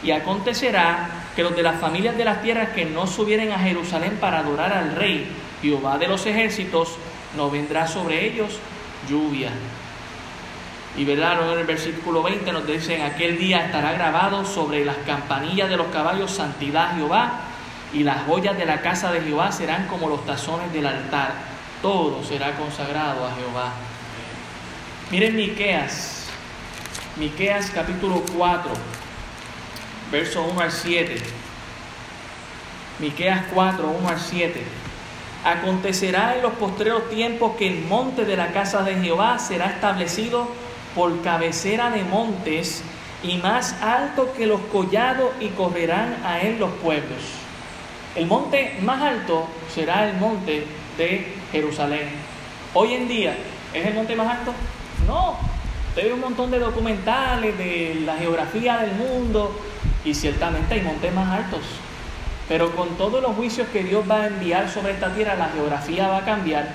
Y 0.03 0.11
acontecerá 0.11 1.09
que 1.35 1.43
los 1.43 1.55
de 1.55 1.63
las 1.63 1.79
familias 1.79 2.17
de 2.17 2.25
las 2.25 2.41
tierras 2.41 2.69
que 2.69 2.85
no 2.85 3.07
subieren 3.07 3.51
a 3.51 3.59
Jerusalén 3.59 4.17
para 4.19 4.39
adorar 4.39 4.71
al 4.71 4.95
Rey, 4.95 5.27
Jehová 5.65 5.97
de 5.97 6.07
los 6.07 6.25
ejércitos, 6.25 6.95
no 7.35 7.49
vendrá 7.49 7.87
sobre 7.87 8.25
ellos 8.25 8.59
lluvia. 9.09 9.49
Y 10.95 11.03
verdad, 11.03 11.51
en 11.51 11.59
el 11.59 11.65
versículo 11.65 12.23
20 12.23 12.51
nos 12.51 12.67
dice, 12.67 12.95
en 12.95 13.01
aquel 13.01 13.37
día 13.37 13.65
estará 13.65 13.93
grabado 13.93 14.45
sobre 14.45 14.85
las 14.85 14.97
campanillas 15.05 15.69
de 15.69 15.77
los 15.77 15.87
caballos 15.87 16.31
santidad 16.31 16.95
Jehová, 16.95 17.41
y 17.93 18.03
las 18.03 18.23
joyas 18.25 18.57
de 18.57 18.65
la 18.65 18.81
casa 18.81 19.11
de 19.11 19.21
Jehová 19.21 19.51
serán 19.51 19.87
como 19.87 20.07
los 20.07 20.25
tazones 20.25 20.71
del 20.71 20.85
altar. 20.85 21.33
Todo 21.81 22.23
será 22.23 22.55
consagrado 22.55 23.25
a 23.25 23.33
Jehová. 23.35 23.73
Miren 25.11 25.35
Miqueas, 25.35 26.27
Miqueas 27.17 27.71
capítulo 27.73 28.23
4, 28.35 28.71
verso 30.11 30.43
1 30.43 30.59
al 30.61 30.71
7. 30.71 31.15
Miqueas 32.99 33.45
4, 33.53 33.87
1 33.87 34.09
al 34.09 34.19
7. 34.19 34.63
Acontecerá 35.45 36.35
en 36.35 36.41
los 36.41 36.53
postreros 36.53 37.07
tiempos 37.07 37.55
que 37.55 37.67
el 37.67 37.85
monte 37.85 38.25
de 38.25 38.35
la 38.35 38.51
casa 38.51 38.81
de 38.81 38.95
Jehová 38.95 39.37
será 39.37 39.67
establecido 39.67 40.47
por 40.95 41.21
cabecera 41.21 41.91
de 41.91 42.03
montes 42.03 42.81
y 43.21 43.37
más 43.37 43.79
alto 43.79 44.33
que 44.35 44.47
los 44.47 44.59
collados 44.71 45.29
y 45.39 45.49
correrán 45.49 46.17
a 46.25 46.39
él 46.41 46.57
los 46.57 46.71
pueblos. 46.71 47.19
El 48.15 48.25
monte 48.25 48.75
más 48.81 48.99
alto 49.03 49.47
será 49.71 50.09
el 50.09 50.17
monte 50.17 50.65
de 50.97 51.35
Jerusalén. 51.51 52.09
Hoy 52.73 52.93
en 52.93 53.07
día, 53.07 53.35
¿es 53.71 53.85
el 53.85 53.93
monte 53.93 54.15
más 54.15 54.39
alto? 54.39 54.51
No. 55.05 55.37
Usted 55.89 56.07
ve 56.07 56.13
un 56.13 56.21
montón 56.21 56.49
de 56.49 56.57
documentales 56.57 57.55
de 57.55 58.01
la 58.03 58.15
geografía 58.15 58.77
del 58.79 58.93
mundo 58.93 59.55
y 60.03 60.13
ciertamente 60.15 60.73
hay 60.73 60.81
montes 60.81 61.13
más 61.13 61.39
altos. 61.39 61.61
Pero 62.47 62.75
con 62.75 62.89
todos 62.97 63.21
los 63.21 63.35
juicios 63.35 63.67
que 63.69 63.83
Dios 63.83 64.09
va 64.09 64.21
a 64.21 64.27
enviar 64.27 64.69
sobre 64.69 64.93
esta 64.93 65.13
tierra, 65.13 65.35
la 65.35 65.49
geografía 65.49 66.07
va 66.07 66.17
a 66.17 66.25
cambiar. 66.25 66.69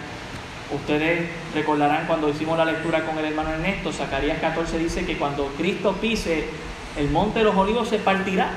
Ustedes 0.73 1.29
recordarán 1.55 2.07
cuando 2.07 2.29
hicimos 2.29 2.57
la 2.59 2.65
lectura 2.65 3.05
con 3.05 3.19
el 3.19 3.25
hermano 3.25 3.51
Ernesto, 3.51 3.93
Zacarías 3.93 4.39
14 4.41 4.79
dice 4.79 5.05
que 5.05 5.17
cuando 5.17 5.47
Cristo 5.57 5.97
pise 6.01 6.49
el 6.97 7.11
monte 7.11 7.41
de 7.41 7.45
los 7.45 7.57
olivos 7.57 7.89
se 7.89 7.99
partirá. 7.99 8.51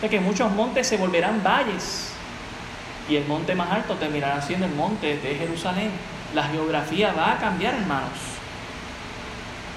De 0.00 0.08
que 0.08 0.20
muchos 0.20 0.50
montes 0.52 0.86
se 0.86 0.96
volverán 0.96 1.42
valles 1.42 2.12
y 3.08 3.16
el 3.16 3.26
monte 3.26 3.54
más 3.54 3.70
alto 3.70 3.94
terminará 3.94 4.40
siendo 4.42 4.66
el 4.66 4.72
monte 4.72 5.16
de 5.16 5.34
Jerusalén. 5.34 5.90
La 6.34 6.44
geografía 6.44 7.12
va 7.12 7.32
a 7.32 7.38
cambiar, 7.38 7.74
hermanos. 7.74 8.18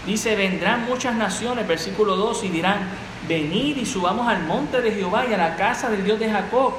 Dice, 0.06 0.36
vendrán 0.36 0.86
muchas 0.86 1.16
naciones, 1.16 1.68
versículo 1.68 2.16
2, 2.16 2.44
y 2.44 2.50
dirán, 2.50 2.90
venid 3.28 3.78
y 3.78 3.86
subamos 3.86 4.28
al 4.28 4.44
monte 4.44 4.82
de 4.82 4.92
Jehová 4.92 5.26
y 5.30 5.34
a 5.34 5.38
la 5.38 5.56
casa 5.56 5.90
del 5.90 6.04
Dios 6.04 6.20
de 6.20 6.30
Jacob, 6.30 6.74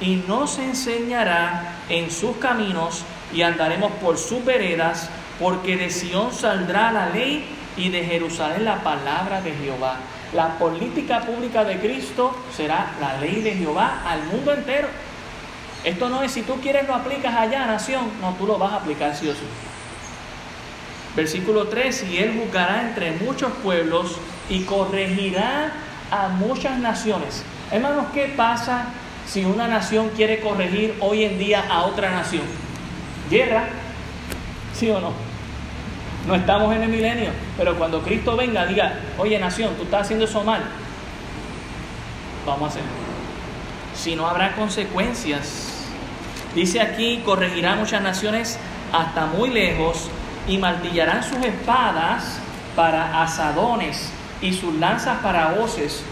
y 0.00 0.16
nos 0.26 0.58
enseñará 0.58 1.76
en 1.88 2.10
sus 2.10 2.36
caminos 2.36 3.04
y 3.32 3.42
andaremos 3.42 3.92
por 3.92 4.16
sus 4.18 4.44
veredas, 4.44 5.10
porque 5.38 5.76
de 5.76 5.90
Sión 5.90 6.32
saldrá 6.32 6.90
la 6.92 7.10
ley 7.10 7.44
y 7.76 7.90
de 7.90 8.04
Jerusalén 8.04 8.64
la 8.64 8.82
palabra 8.82 9.40
de 9.40 9.52
Jehová. 9.52 9.96
La 10.32 10.58
política 10.58 11.20
pública 11.20 11.64
de 11.64 11.78
Cristo 11.78 12.34
será 12.54 12.92
la 13.00 13.18
ley 13.20 13.42
de 13.42 13.54
Jehová 13.54 14.02
al 14.06 14.24
mundo 14.24 14.52
entero. 14.52 14.88
Esto 15.82 16.08
no 16.08 16.22
es 16.22 16.32
si 16.32 16.42
tú 16.42 16.60
quieres 16.60 16.86
lo 16.86 16.94
aplicas 16.94 17.34
allá, 17.34 17.66
nación, 17.66 18.04
no, 18.20 18.34
tú 18.34 18.46
lo 18.46 18.58
vas 18.58 18.72
a 18.72 18.76
aplicar 18.76 19.16
sí 19.16 19.28
o 19.28 19.32
sí. 19.32 19.40
Versículo 21.16 21.68
3, 21.68 22.04
y 22.10 22.18
él 22.18 22.40
juzgará 22.40 22.82
entre 22.82 23.12
muchos 23.12 23.50
pueblos 23.62 24.16
y 24.50 24.64
corregirá 24.64 25.72
a 26.10 26.28
muchas 26.28 26.78
naciones. 26.78 27.44
Hermanos, 27.70 28.06
¿qué 28.12 28.34
pasa 28.36 28.86
si 29.26 29.44
una 29.44 29.68
nación 29.68 30.10
quiere 30.16 30.40
corregir 30.40 30.96
hoy 31.00 31.24
en 31.24 31.38
día 31.38 31.64
a 31.70 31.84
otra 31.84 32.10
nación? 32.10 32.42
Guerra, 33.30 33.68
¿sí 34.74 34.90
o 34.90 35.00
no? 35.00 35.12
No 36.26 36.34
estamos 36.34 36.74
en 36.74 36.82
el 36.82 36.88
milenio, 36.88 37.30
pero 37.56 37.78
cuando 37.78 38.02
Cristo 38.02 38.36
venga, 38.36 38.66
diga, 38.66 38.92
oye 39.18 39.38
nación, 39.38 39.74
tú 39.76 39.84
estás 39.84 40.02
haciendo 40.02 40.24
eso 40.24 40.42
mal. 40.42 40.62
Vamos 42.44 42.62
a 42.62 42.66
hacerlo. 42.66 42.88
Si 43.94 44.16
no 44.16 44.26
habrá 44.26 44.52
consecuencias. 44.56 45.86
Dice 46.54 46.80
aquí, 46.80 47.22
corregirá 47.24 47.76
muchas 47.76 48.02
naciones 48.02 48.58
hasta 48.92 49.26
muy 49.26 49.50
lejos 49.50 50.08
y 50.48 50.58
martillarán 50.58 51.22
sus 51.22 51.38
espadas 51.38 52.40
para 52.74 53.22
asadones 53.22 54.12
y 54.42 54.52
sus 54.52 54.74
lanzas 54.74 55.18
para 55.18 55.54
hoces. 55.54 56.02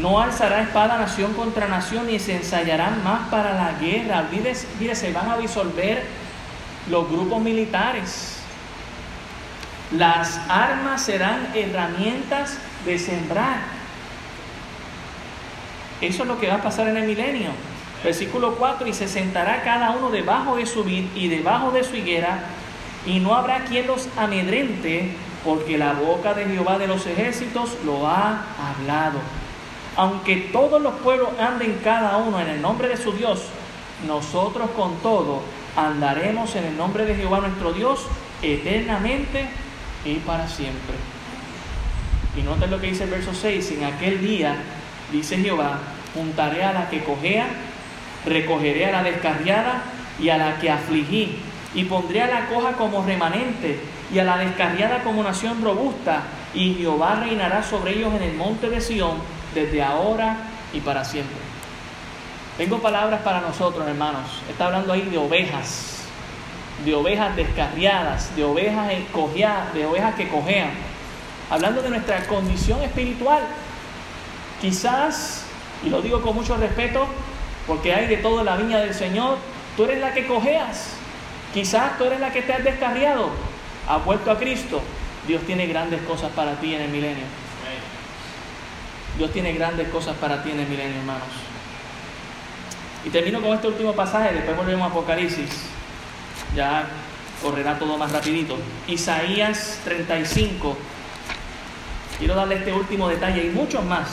No 0.00 0.20
alzará 0.20 0.62
espada 0.62 0.98
nación 0.98 1.34
contra 1.34 1.68
nación 1.68 2.06
ni 2.06 2.18
se 2.18 2.36
ensayarán 2.36 3.04
más 3.04 3.28
para 3.28 3.54
la 3.54 3.72
guerra. 3.78 4.24
Mire, 4.30 4.94
se 4.94 5.12
van 5.12 5.30
a 5.30 5.36
disolver 5.36 6.04
los 6.90 7.08
grupos 7.08 7.40
militares. 7.40 8.38
Las 9.92 10.40
armas 10.48 11.02
serán 11.02 11.48
herramientas 11.54 12.58
de 12.84 12.98
sembrar. 12.98 13.58
Eso 16.00 16.22
es 16.22 16.28
lo 16.28 16.40
que 16.40 16.48
va 16.48 16.56
a 16.56 16.62
pasar 16.62 16.88
en 16.88 16.96
el 16.96 17.06
milenio. 17.06 17.50
Versículo 18.02 18.56
4, 18.56 18.86
y 18.86 18.92
se 18.92 19.08
sentará 19.08 19.62
cada 19.62 19.92
uno 19.92 20.10
debajo 20.10 20.56
de 20.56 20.66
su 20.66 20.84
vid 20.84 21.06
y 21.14 21.28
debajo 21.28 21.70
de 21.70 21.84
su 21.84 21.96
higuera, 21.96 22.40
y 23.06 23.20
no 23.20 23.34
habrá 23.34 23.64
quien 23.64 23.86
los 23.86 24.08
amedrente, 24.16 25.12
porque 25.44 25.76
la 25.76 25.92
boca 25.92 26.34
de 26.34 26.46
Jehová 26.46 26.78
de 26.78 26.86
los 26.86 27.06
ejércitos 27.06 27.76
lo 27.84 28.08
ha 28.08 28.46
hablado. 28.58 29.18
Aunque 29.96 30.36
todos 30.52 30.80
los 30.80 30.94
pueblos 30.94 31.28
anden 31.38 31.80
cada 31.84 32.16
uno 32.16 32.40
en 32.40 32.48
el 32.48 32.62
nombre 32.62 32.88
de 32.88 32.96
su 32.96 33.12
Dios, 33.12 33.42
nosotros 34.06 34.70
con 34.70 34.96
todo 34.96 35.42
andaremos 35.76 36.56
en 36.56 36.64
el 36.64 36.76
nombre 36.76 37.04
de 37.04 37.14
Jehová 37.14 37.40
nuestro 37.40 37.72
Dios 37.72 38.06
eternamente 38.42 39.48
y 40.04 40.14
para 40.16 40.48
siempre. 40.48 40.94
Y 42.36 42.42
noten 42.42 42.70
lo 42.70 42.80
que 42.80 42.88
dice 42.88 43.04
el 43.04 43.10
verso 43.10 43.32
6, 43.32 43.72
en 43.72 43.84
aquel 43.84 44.20
día, 44.20 44.56
dice 45.12 45.36
Jehová, 45.36 45.78
juntaré 46.14 46.64
a 46.64 46.72
la 46.72 46.90
que 46.90 47.04
cojea, 47.04 47.46
recogeré 48.26 48.86
a 48.86 48.92
la 48.92 49.02
descarriada 49.02 49.84
y 50.20 50.30
a 50.30 50.38
la 50.38 50.58
que 50.58 50.70
afligí, 50.70 51.38
y 51.74 51.84
pondré 51.84 52.22
a 52.22 52.26
la 52.28 52.46
coja 52.48 52.72
como 52.72 53.04
remanente 53.04 53.78
y 54.14 54.18
a 54.20 54.24
la 54.24 54.36
descarriada 54.36 55.02
como 55.02 55.24
nación 55.24 55.60
robusta, 55.62 56.22
y 56.54 56.74
Jehová 56.74 57.16
reinará 57.16 57.64
sobre 57.64 57.96
ellos 57.96 58.14
en 58.14 58.22
el 58.22 58.34
monte 58.34 58.70
de 58.70 58.80
Sión 58.80 59.16
desde 59.52 59.82
ahora 59.82 60.36
y 60.72 60.78
para 60.78 61.04
siempre. 61.04 61.36
Tengo 62.56 62.78
palabras 62.78 63.22
para 63.22 63.40
nosotros, 63.40 63.88
hermanos. 63.88 64.40
Está 64.48 64.66
hablando 64.66 64.92
ahí 64.92 65.02
de 65.02 65.18
ovejas, 65.18 66.04
de 66.84 66.94
ovejas 66.94 67.34
descarriadas, 67.34 68.36
de 68.36 68.44
ovejas, 68.44 68.86
de 69.74 69.84
ovejas 69.84 70.14
que 70.14 70.28
cojean. 70.28 70.70
Hablando 71.50 71.82
de 71.82 71.90
nuestra 71.90 72.24
condición 72.28 72.80
espiritual. 72.82 73.42
Quizás, 74.60 75.44
y 75.84 75.88
lo 75.88 76.00
digo 76.00 76.22
con 76.22 76.36
mucho 76.36 76.56
respeto, 76.56 77.08
porque 77.66 77.92
hay 77.92 78.06
de 78.06 78.18
todo 78.18 78.40
en 78.40 78.46
la 78.46 78.56
viña 78.56 78.78
del 78.78 78.94
Señor, 78.94 79.38
tú 79.76 79.84
eres 79.84 79.98
la 79.98 80.14
que 80.14 80.28
cojeas. 80.28 80.90
Quizás 81.52 81.98
tú 81.98 82.04
eres 82.04 82.20
la 82.20 82.30
que 82.30 82.42
te 82.42 82.52
has 82.52 82.62
descarriado, 82.62 83.30
has 83.88 84.04
vuelto 84.04 84.30
a 84.30 84.38
Cristo. 84.38 84.80
Dios 85.26 85.42
tiene 85.42 85.66
grandes 85.66 86.02
cosas 86.02 86.30
para 86.32 86.60
ti 86.60 86.74
en 86.74 86.82
el 86.82 86.90
milenio. 86.90 87.24
Dios 89.16 89.32
tiene 89.32 89.52
grandes 89.52 89.88
cosas 89.88 90.16
para 90.16 90.42
ti 90.42 90.50
en 90.50 90.60
el 90.60 90.66
milenio, 90.66 90.98
hermanos. 90.98 91.28
Y 93.04 93.10
termino 93.10 93.40
con 93.40 93.52
este 93.52 93.68
último 93.68 93.92
pasaje, 93.92 94.34
después 94.34 94.56
volvemos 94.56 94.82
a 94.82 94.90
Apocalipsis. 94.90 95.50
Ya 96.56 96.86
correrá 97.42 97.78
todo 97.78 97.96
más 97.96 98.10
rapidito. 98.12 98.58
Isaías 98.86 99.80
35. 99.84 100.76
Quiero 102.18 102.34
darle 102.34 102.56
este 102.56 102.72
último 102.72 103.08
detalle 103.08 103.46
y 103.46 103.50
muchos 103.50 103.84
más. 103.84 104.08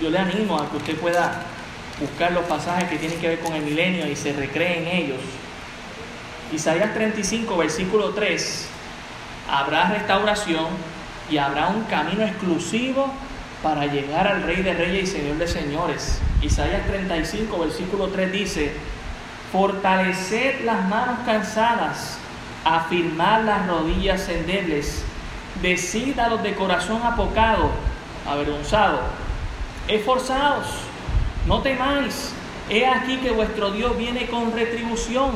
Yo 0.00 0.10
le 0.10 0.18
animo 0.18 0.58
a 0.58 0.70
que 0.70 0.76
usted 0.76 0.96
pueda 0.96 1.42
buscar 2.00 2.32
los 2.32 2.44
pasajes 2.44 2.88
que 2.88 2.96
tienen 2.96 3.18
que 3.20 3.28
ver 3.28 3.40
con 3.40 3.54
el 3.54 3.62
milenio 3.62 4.06
y 4.06 4.16
se 4.16 4.32
recree 4.32 4.78
en 4.78 4.86
ellos. 4.88 5.20
Isaías 6.52 6.94
35, 6.94 7.56
versículo 7.56 8.10
3. 8.10 8.68
Habrá 9.48 9.88
restauración 9.90 10.66
y 11.30 11.38
habrá 11.38 11.68
un 11.68 11.84
camino 11.84 12.22
exclusivo 12.22 13.10
para 13.62 13.86
llegar 13.86 14.26
al 14.26 14.42
Rey 14.42 14.62
de 14.62 14.74
Reyes 14.74 15.10
y 15.10 15.12
Señor 15.12 15.38
de 15.38 15.48
Señores. 15.48 16.20
Isaías 16.42 16.86
35, 16.86 17.58
versículo 17.58 18.08
3 18.08 18.30
dice, 18.30 18.72
fortaleced 19.50 20.64
las 20.64 20.86
manos 20.88 21.20
cansadas, 21.24 22.18
afirmad 22.64 23.42
las 23.42 23.66
rodillas 23.66 24.28
endebles, 24.28 25.02
decid 25.62 26.18
a 26.18 26.28
los 26.28 26.42
de 26.42 26.54
corazón 26.54 27.02
apocado, 27.02 27.70
avergonzado, 28.28 29.00
esforzados, 29.88 30.66
no 31.46 31.62
temáis, 31.62 32.32
he 32.68 32.86
aquí 32.86 33.16
que 33.16 33.30
vuestro 33.30 33.70
Dios 33.70 33.96
viene 33.96 34.26
con 34.26 34.52
retribución, 34.52 35.30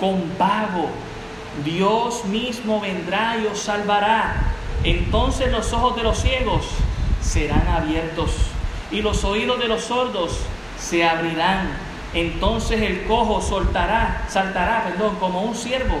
con 0.00 0.22
pago. 0.38 0.90
Dios 1.64 2.24
mismo 2.26 2.80
vendrá 2.80 3.36
y 3.38 3.46
os 3.46 3.60
salvará. 3.60 4.52
Entonces 4.84 5.50
los 5.50 5.72
ojos 5.72 5.96
de 5.96 6.02
los 6.02 6.18
ciegos 6.18 6.66
serán 7.20 7.66
abiertos 7.68 8.30
y 8.90 9.02
los 9.02 9.24
oídos 9.24 9.58
de 9.58 9.68
los 9.68 9.84
sordos 9.84 10.38
se 10.78 11.04
abrirán. 11.04 11.70
Entonces 12.14 12.80
el 12.82 13.04
cojo 13.04 13.40
soltará, 13.40 14.26
saltará, 14.28 14.84
perdón, 14.84 15.16
como 15.16 15.42
un 15.42 15.54
ciervo 15.54 16.00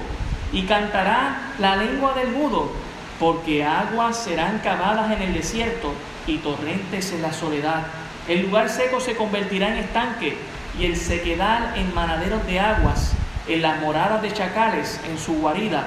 y 0.52 0.62
cantará 0.62 1.52
la 1.58 1.76
lengua 1.76 2.14
del 2.14 2.30
mudo, 2.30 2.70
porque 3.18 3.64
aguas 3.64 4.16
serán 4.16 4.60
cavadas 4.60 5.10
en 5.10 5.22
el 5.22 5.34
desierto 5.34 5.92
y 6.26 6.38
torrentes 6.38 7.12
en 7.12 7.22
la 7.22 7.32
soledad. 7.32 7.86
El 8.28 8.42
lugar 8.42 8.68
seco 8.68 9.00
se 9.00 9.16
convertirá 9.16 9.68
en 9.68 9.78
estanque 9.78 10.36
y 10.78 10.86
el 10.86 10.96
sequedal 10.96 11.74
en 11.76 11.94
manaderos 11.94 12.46
de 12.46 12.60
aguas, 12.60 13.12
en 13.48 13.62
las 13.62 13.80
moradas 13.80 14.22
de 14.22 14.32
chacales, 14.32 15.00
en 15.08 15.18
su 15.18 15.34
guarida. 15.34 15.86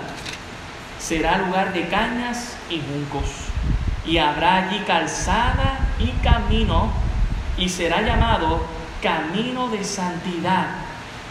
Será 0.99 1.37
lugar 1.37 1.73
de 1.73 1.87
cañas 1.87 2.55
y 2.69 2.81
juncos 2.81 3.49
y 4.05 4.17
habrá 4.17 4.55
allí 4.55 4.79
calzada 4.79 5.79
y 5.99 6.09
camino 6.23 6.91
y 7.57 7.69
será 7.69 8.01
llamado 8.01 8.65
camino 9.01 9.69
de 9.69 9.83
santidad. 9.83 10.67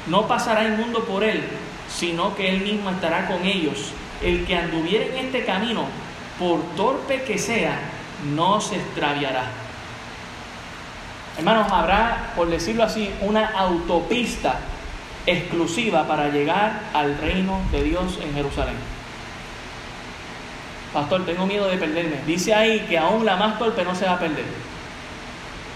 No 0.07 0.27
pasará 0.27 0.65
el 0.65 0.77
mundo 0.77 1.05
por 1.05 1.25
él, 1.25 1.45
sino 1.89 2.35
que 2.35 2.49
él 2.49 2.61
mismo 2.61 2.91
estará 2.91 3.27
con 3.27 3.45
ellos. 3.45 3.93
El 4.23 4.47
que 4.47 4.57
anduviera 4.57 5.07
en 5.07 5.27
este 5.27 5.45
camino, 5.45 5.85
por 6.39 6.61
torpe 6.77 7.23
que 7.23 7.39
sea, 7.39 7.79
no 8.35 8.61
se 8.61 8.77
extraviará. 8.77 9.45
Hermanos, 11.37 11.71
habrá, 11.71 12.33
por 12.35 12.49
decirlo 12.49 12.85
así, 12.85 13.11
una 13.21 13.47
autopista 13.47 14.59
exclusiva 15.31 16.07
para 16.07 16.29
llegar 16.31 16.83
al 16.95 17.19
reino 17.19 17.61
de 17.71 17.83
Dios 17.83 18.19
en 18.23 18.35
Jerusalén. 18.35 18.77
Pastor, 20.93 21.27
tengo 21.27 21.47
miedo 21.47 21.69
de 21.69 21.77
perderme. 21.77 22.17
Dice 22.27 22.55
ahí 22.55 22.81
que 22.89 22.97
aún 22.97 23.25
la 23.25 23.37
más 23.37 23.59
torpe 23.59 23.85
no 23.85 23.95
se 23.95 24.07
va 24.07 24.15
a 24.15 24.19
perder. 24.19 24.47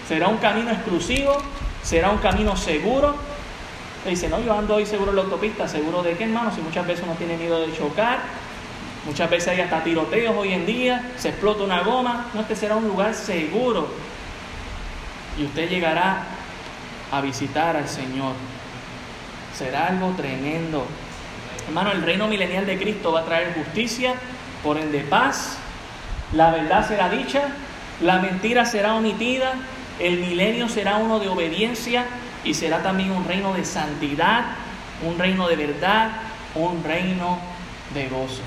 Será 0.07 0.27
un 0.27 0.37
camino 0.37 0.71
exclusivo, 0.71 1.37
será 1.83 2.09
un 2.09 2.17
camino 2.17 2.57
seguro. 2.57 3.15
dice, 4.07 4.27
no, 4.27 4.41
yo 4.41 4.57
ando 4.57 4.75
hoy 4.75 4.85
seguro 4.85 5.11
en 5.11 5.17
la 5.17 5.21
autopista, 5.23 5.67
seguro 5.67 6.01
de 6.03 6.17
qué, 6.17 6.23
hermano, 6.25 6.53
si 6.53 6.61
muchas 6.61 6.85
veces 6.85 7.03
uno 7.05 7.13
tiene 7.13 7.37
miedo 7.37 7.59
de 7.65 7.71
chocar, 7.73 8.19
muchas 9.05 9.29
veces 9.29 9.49
hay 9.49 9.61
hasta 9.61 9.83
tiroteos 9.83 10.35
hoy 10.35 10.51
en 10.51 10.65
día, 10.65 11.11
se 11.17 11.29
explota 11.29 11.63
una 11.63 11.81
goma, 11.81 12.25
no, 12.33 12.41
este 12.41 12.55
será 12.55 12.75
un 12.75 12.87
lugar 12.87 13.13
seguro. 13.13 13.87
Y 15.37 15.45
usted 15.45 15.69
llegará 15.69 16.23
a 17.11 17.21
visitar 17.21 17.77
al 17.77 17.87
Señor. 17.87 18.33
Será 19.57 19.87
algo 19.87 20.09
tremendo. 20.17 20.85
Hermano, 21.67 21.91
el 21.91 22.01
reino 22.01 22.27
milenial 22.27 22.65
de 22.65 22.77
Cristo 22.77 23.11
va 23.11 23.21
a 23.21 23.25
traer 23.25 23.53
justicia, 23.53 24.15
por 24.63 24.77
ende 24.77 24.99
paz, 25.01 25.57
la 26.33 26.51
verdad 26.51 26.87
será 26.87 27.09
dicha, 27.09 27.41
la 28.01 28.19
mentira 28.19 28.65
será 28.65 28.95
omitida, 28.95 29.53
el 29.99 30.17
milenio 30.17 30.67
será 30.67 30.97
uno 30.97 31.19
de 31.19 31.29
obediencia 31.29 32.05
y 32.43 32.53
será 32.53 32.81
también 32.81 33.11
un 33.11 33.25
reino 33.25 33.53
de 33.53 33.63
santidad, 33.63 34.45
un 35.05 35.17
reino 35.19 35.47
de 35.47 35.55
verdad, 35.55 36.11
un 36.55 36.83
reino 36.83 37.39
de 37.93 38.07
gozo. 38.09 38.41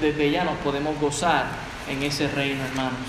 Desde 0.00 0.30
ya 0.30 0.44
nos 0.44 0.56
podemos 0.58 0.98
gozar 1.00 1.46
en 1.88 2.02
ese 2.02 2.28
reino, 2.28 2.64
hermanos. 2.64 3.08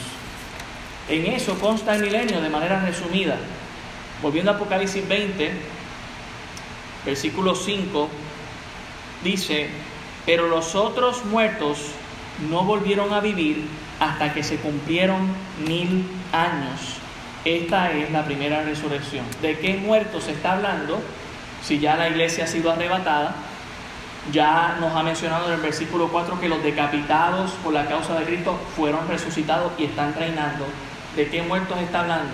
En 1.10 1.26
eso 1.26 1.60
consta 1.60 1.96
el 1.96 2.02
milenio 2.02 2.42
de 2.42 2.50
manera 2.50 2.80
resumida. 2.82 3.38
Volviendo 4.22 4.52
a 4.52 4.56
Apocalipsis 4.56 5.08
20, 5.08 5.52
versículo 7.06 7.56
5, 7.56 8.10
dice, 9.24 9.70
pero 10.26 10.48
los 10.48 10.76
otros 10.76 11.26
muertos 11.26 11.80
no 12.50 12.64
volvieron 12.64 13.14
a 13.14 13.20
vivir 13.20 13.66
hasta 14.00 14.34
que 14.34 14.44
se 14.44 14.58
cumplieron 14.58 15.30
mil 15.68 16.06
años. 16.32 16.98
Esta 17.46 17.92
es 17.92 18.12
la 18.12 18.24
primera 18.24 18.64
resurrección. 18.64 19.26
¿De 19.42 19.60
qué 19.60 19.76
muertos 19.76 20.26
se 20.26 20.32
está 20.32 20.54
hablando? 20.54 21.02
Si 21.62 21.80
ya 21.80 21.96
la 21.96 22.10
iglesia 22.10 22.46
ha 22.46 22.48
sido 22.48 22.72
arrebatada, 22.72 23.36
ya 24.32 24.78
nos 24.80 24.96
ha 24.96 25.04
mencionado 25.04 25.48
en 25.48 25.56
el 25.56 25.60
versículo 25.62 26.08
4 26.08 26.40
que 26.40 26.48
los 26.48 26.64
decapitados 26.64 27.52
por 27.64 27.74
la 27.74 27.86
causa 27.86 28.18
de 28.18 28.26
Cristo 28.26 28.58
fueron 28.76 29.08
resucitados 29.10 29.74
y 29.78 29.86
están 29.86 30.14
reinando. 30.14 30.66
¿De 31.18 31.28
qué 31.28 31.42
muertos 31.42 31.78
está 31.80 32.02
hablando? 32.02 32.34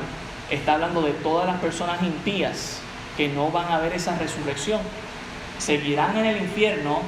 Está 0.52 0.76
hablando 0.76 1.02
de 1.02 1.12
todas 1.14 1.48
las 1.48 1.60
personas 1.60 2.02
impías 2.04 2.82
que 3.20 3.28
no 3.28 3.52
van 3.52 3.70
a 3.70 3.80
ver 3.80 3.92
esa 3.92 4.18
resurrección. 4.18 4.80
Seguirán 5.58 6.16
en 6.16 6.26
el 6.26 6.38
infierno 6.38 7.02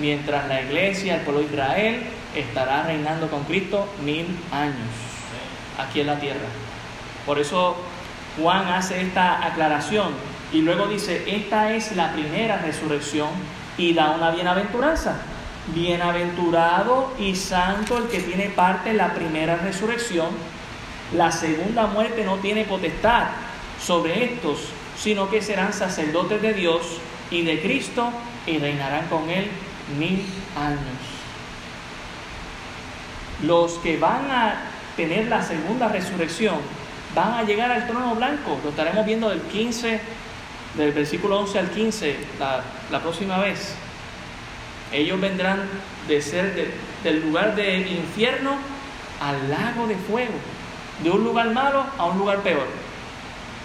mientras 0.00 0.48
la 0.48 0.60
iglesia, 0.60 1.14
el 1.14 1.20
pueblo 1.20 1.42
de 1.42 1.46
Israel, 1.46 2.02
estará 2.34 2.82
reinando 2.82 3.30
con 3.30 3.44
Cristo 3.44 3.88
mil 4.04 4.26
años 4.50 4.90
aquí 5.78 6.00
en 6.00 6.08
la 6.08 6.18
tierra. 6.18 6.48
Por 7.24 7.38
eso 7.38 7.76
Juan 8.42 8.66
hace 8.66 9.00
esta 9.02 9.46
aclaración 9.46 10.14
y 10.52 10.62
luego 10.62 10.88
dice, 10.88 11.22
esta 11.28 11.72
es 11.72 11.94
la 11.94 12.12
primera 12.12 12.58
resurrección 12.58 13.28
y 13.78 13.94
da 13.94 14.10
una 14.16 14.32
bienaventuranza. 14.32 15.14
Bienaventurado 15.68 17.14
y 17.20 17.36
santo 17.36 17.98
el 17.98 18.08
que 18.08 18.18
tiene 18.18 18.48
parte 18.48 18.90
en 18.90 18.96
la 18.96 19.14
primera 19.14 19.54
resurrección. 19.58 20.30
La 21.14 21.30
segunda 21.30 21.86
muerte 21.86 22.24
no 22.24 22.38
tiene 22.38 22.64
potestad 22.64 23.26
sobre 23.80 24.24
estos, 24.24 24.70
sino 24.98 25.30
que 25.30 25.42
serán 25.42 25.72
sacerdotes 25.72 26.40
de 26.42 26.54
Dios 26.54 26.82
y 27.30 27.42
de 27.42 27.60
Cristo 27.60 28.10
y 28.46 28.58
reinarán 28.58 29.06
con 29.08 29.28
Él 29.28 29.48
mil 29.98 30.24
años. 30.56 30.80
Los 33.42 33.74
que 33.74 33.98
van 33.98 34.30
a 34.30 34.54
tener 34.96 35.26
la 35.28 35.42
segunda 35.42 35.88
resurrección 35.88 36.56
van 37.14 37.34
a 37.34 37.42
llegar 37.42 37.70
al 37.70 37.86
trono 37.86 38.14
blanco. 38.14 38.58
Lo 38.62 38.70
estaremos 38.70 39.04
viendo 39.04 39.28
del 39.28 39.40
15, 39.40 40.00
del 40.76 40.92
versículo 40.92 41.40
11 41.40 41.58
al 41.58 41.70
15, 41.70 42.16
la, 42.90 43.00
próxima 43.00 43.38
vez. 43.38 43.74
Ellos 44.92 45.20
vendrán 45.20 45.62
de 46.08 46.22
ser 46.22 46.72
del 47.02 47.22
lugar 47.22 47.54
de 47.56 47.78
infierno 47.78 48.56
al 49.20 49.50
lago 49.50 49.86
de 49.86 49.96
fuego, 49.96 50.34
de 51.02 51.10
un 51.10 51.24
lugar 51.24 51.50
malo 51.50 51.84
a 51.98 52.04
un 52.06 52.18
lugar 52.18 52.38
peor. 52.38 52.66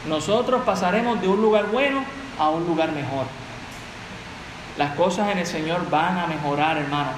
Nosotros 0.08 0.64
pasaremos 0.66 1.22
de 1.22 1.28
un 1.28 1.41
lugar 1.41 1.68
bueno 1.68 2.04
a 2.39 2.49
un 2.49 2.66
lugar 2.66 2.91
mejor. 2.91 3.26
Las 4.78 4.95
cosas 4.95 5.30
en 5.30 5.38
el 5.38 5.45
Señor 5.45 5.89
van 5.89 6.18
a 6.18 6.28
mejorar, 6.28 6.78
hermano. 6.78 7.12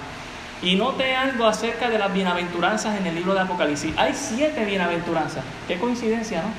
Y 0.61 0.75
note 0.75 1.15
algo 1.15 1.45
acerca 1.45 1.89
de 1.89 1.99
las 1.99 2.13
bienaventuranzas 2.13 2.97
en 2.97 3.05
el 3.05 3.15
libro 3.15 3.33
de 3.33 3.41
Apocalipsis. 3.41 3.93
Hay 3.97 4.13
siete 4.13 4.65
bienaventuranzas. 4.65 5.43
Qué 5.67 5.77
coincidencia, 5.77 6.41
¿no? 6.41 6.49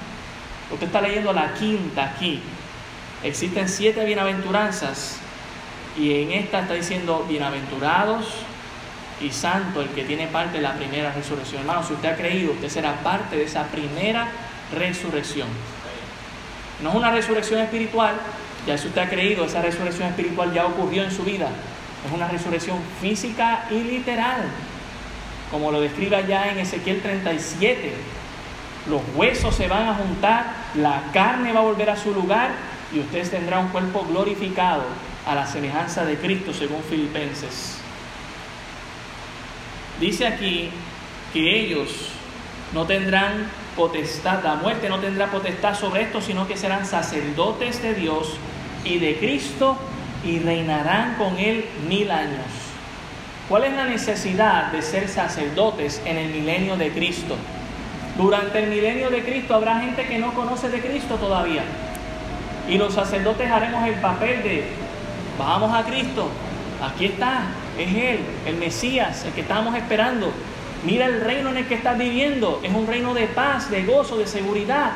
Usted 0.72 0.86
está 0.86 1.00
leyendo 1.00 1.32
la 1.32 1.54
quinta 1.54 2.04
aquí. 2.04 2.40
Existen 3.22 3.68
siete 3.68 4.04
bienaventuranzas. 4.04 5.18
Y 5.98 6.22
en 6.22 6.32
esta 6.32 6.60
está 6.60 6.74
diciendo 6.74 7.24
bienaventurados 7.28 8.26
y 9.20 9.30
santo 9.30 9.80
el 9.80 9.88
que 9.90 10.04
tiene 10.04 10.26
parte 10.26 10.56
de 10.56 10.62
la 10.62 10.74
primera 10.74 11.12
resurrección. 11.12 11.60
Hermano, 11.60 11.84
si 11.84 11.94
usted 11.94 12.12
ha 12.12 12.16
creído, 12.16 12.52
usted 12.52 12.68
será 12.68 12.94
parte 13.02 13.36
de 13.36 13.44
esa 13.44 13.64
primera 13.64 14.28
resurrección. 14.76 15.48
No 16.82 16.90
es 16.90 16.94
una 16.94 17.10
resurrección 17.10 17.60
espiritual, 17.60 18.14
ya 18.66 18.78
si 18.78 18.88
usted 18.88 19.02
ha 19.02 19.08
creído, 19.08 19.44
esa 19.44 19.62
resurrección 19.62 20.08
espiritual 20.08 20.52
ya 20.52 20.66
ocurrió 20.66 21.04
en 21.04 21.10
su 21.10 21.22
vida. 21.22 21.48
Es 22.06 22.12
una 22.12 22.28
resurrección 22.28 22.78
física 23.00 23.66
y 23.70 23.82
literal, 23.82 24.42
como 25.50 25.70
lo 25.70 25.80
describe 25.80 26.16
allá 26.16 26.50
en 26.50 26.58
Ezequiel 26.58 27.00
37. 27.00 27.92
Los 28.88 29.00
huesos 29.14 29.54
se 29.54 29.68
van 29.68 29.88
a 29.88 29.94
juntar, 29.94 30.44
la 30.74 31.04
carne 31.12 31.52
va 31.52 31.60
a 31.60 31.62
volver 31.62 31.88
a 31.90 31.96
su 31.96 32.12
lugar 32.12 32.50
y 32.94 33.00
usted 33.00 33.28
tendrá 33.30 33.58
un 33.58 33.68
cuerpo 33.68 34.04
glorificado 34.08 34.84
a 35.26 35.34
la 35.34 35.46
semejanza 35.46 36.04
de 36.04 36.16
Cristo, 36.16 36.52
según 36.52 36.82
Filipenses. 36.82 37.78
Dice 40.00 40.26
aquí 40.26 40.70
que 41.32 41.60
ellos 41.60 42.10
no 42.72 42.84
tendrán 42.84 43.46
potestad, 43.76 44.42
la 44.42 44.56
muerte 44.56 44.88
no 44.88 44.98
tendrá 44.98 45.30
potestad 45.30 45.74
sobre 45.74 46.02
esto, 46.02 46.20
sino 46.20 46.46
que 46.46 46.56
serán 46.56 46.86
sacerdotes 46.86 47.82
de 47.82 47.94
Dios 47.94 48.36
y 48.84 48.98
de 48.98 49.16
Cristo 49.18 49.76
y 50.24 50.38
reinarán 50.38 51.16
con 51.16 51.38
él 51.38 51.66
mil 51.88 52.10
años. 52.10 52.46
¿Cuál 53.48 53.64
es 53.64 53.74
la 53.74 53.84
necesidad 53.84 54.72
de 54.72 54.80
ser 54.80 55.08
sacerdotes 55.08 56.00
en 56.06 56.16
el 56.16 56.30
milenio 56.30 56.76
de 56.76 56.90
Cristo? 56.92 57.36
Durante 58.16 58.62
el 58.62 58.70
milenio 58.70 59.10
de 59.10 59.22
Cristo 59.22 59.54
habrá 59.54 59.80
gente 59.80 60.06
que 60.06 60.18
no 60.18 60.32
conoce 60.32 60.70
de 60.70 60.80
Cristo 60.80 61.16
todavía. 61.16 61.64
Y 62.68 62.78
los 62.78 62.94
sacerdotes 62.94 63.50
haremos 63.50 63.86
el 63.86 63.96
papel 63.96 64.42
de, 64.42 64.64
vamos 65.38 65.74
a 65.74 65.84
Cristo, 65.84 66.28
aquí 66.82 67.06
está, 67.06 67.42
es 67.78 67.94
Él, 67.94 68.20
el 68.46 68.56
Mesías, 68.56 69.24
el 69.26 69.32
que 69.32 69.42
estamos 69.42 69.74
esperando. 69.74 70.32
Mira 70.84 71.06
el 71.06 71.20
reino 71.20 71.50
en 71.50 71.58
el 71.58 71.66
que 71.66 71.74
estás 71.74 71.98
viviendo, 71.98 72.60
es 72.62 72.72
un 72.72 72.86
reino 72.86 73.14
de 73.14 73.26
paz, 73.26 73.70
de 73.70 73.84
gozo, 73.84 74.18
de 74.18 74.26
seguridad. 74.26 74.92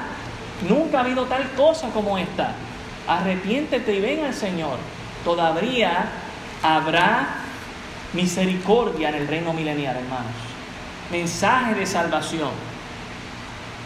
Nunca 0.69 0.99
ha 0.99 1.01
habido 1.03 1.25
tal 1.25 1.51
cosa 1.53 1.89
como 1.91 2.19
esta. 2.19 2.53
Arrepiéntete 3.07 3.95
y 3.95 4.01
ven 4.01 4.25
al 4.25 4.35
Señor 4.35 4.79
todavía 5.25 6.07
habrá 6.63 7.29
misericordia 8.13 9.11
en 9.11 9.17
el 9.17 9.29
reino 9.29 9.53
milenial, 9.53 9.97
hermanos. 9.97 10.33
Mensaje 11.11 11.75
de 11.75 11.87
salvación. 11.87 12.51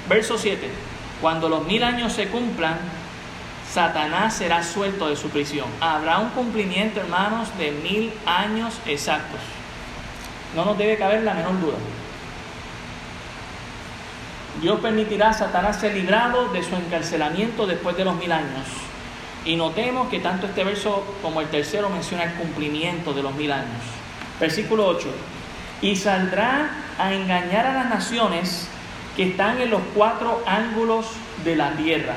Verso 0.08 0.38
7. 0.38 0.70
Cuando 1.20 1.48
los 1.48 1.66
mil 1.66 1.82
años 1.82 2.12
se 2.12 2.28
cumplan, 2.28 2.78
Satanás 3.72 4.34
será 4.34 4.62
suelto 4.62 5.08
de 5.08 5.16
su 5.16 5.30
prisión. 5.30 5.66
Habrá 5.80 6.18
un 6.18 6.30
cumplimiento, 6.30 7.00
hermanos, 7.00 7.48
de 7.58 7.72
mil 7.72 8.12
años 8.26 8.74
exactos. 8.86 9.40
No 10.54 10.64
nos 10.64 10.76
debe 10.76 10.96
caber 10.96 11.22
la 11.22 11.34
menor 11.34 11.60
duda. 11.60 11.76
Dios 14.60 14.80
permitirá 14.80 15.30
a 15.30 15.32
Satanás 15.32 15.80
ser 15.80 15.94
librado 15.94 16.48
de 16.48 16.62
su 16.62 16.76
encarcelamiento 16.76 17.66
después 17.66 17.96
de 17.96 18.04
los 18.04 18.14
mil 18.16 18.30
años. 18.30 18.66
Y 19.44 19.56
notemos 19.56 20.08
que 20.08 20.20
tanto 20.20 20.46
este 20.46 20.62
verso 20.62 21.04
como 21.20 21.40
el 21.40 21.48
tercero 21.48 21.88
menciona 21.88 22.24
el 22.24 22.34
cumplimiento 22.34 23.12
de 23.12 23.22
los 23.22 23.34
mil 23.34 23.50
años. 23.50 23.82
Versículo 24.38 24.86
8. 24.86 25.08
Y 25.80 25.96
saldrá 25.96 26.70
a 26.98 27.12
engañar 27.12 27.66
a 27.66 27.72
las 27.72 27.88
naciones 27.88 28.68
que 29.16 29.30
están 29.30 29.60
en 29.60 29.70
los 29.70 29.80
cuatro 29.94 30.42
ángulos 30.46 31.06
de 31.44 31.56
la 31.56 31.72
tierra. 31.72 32.14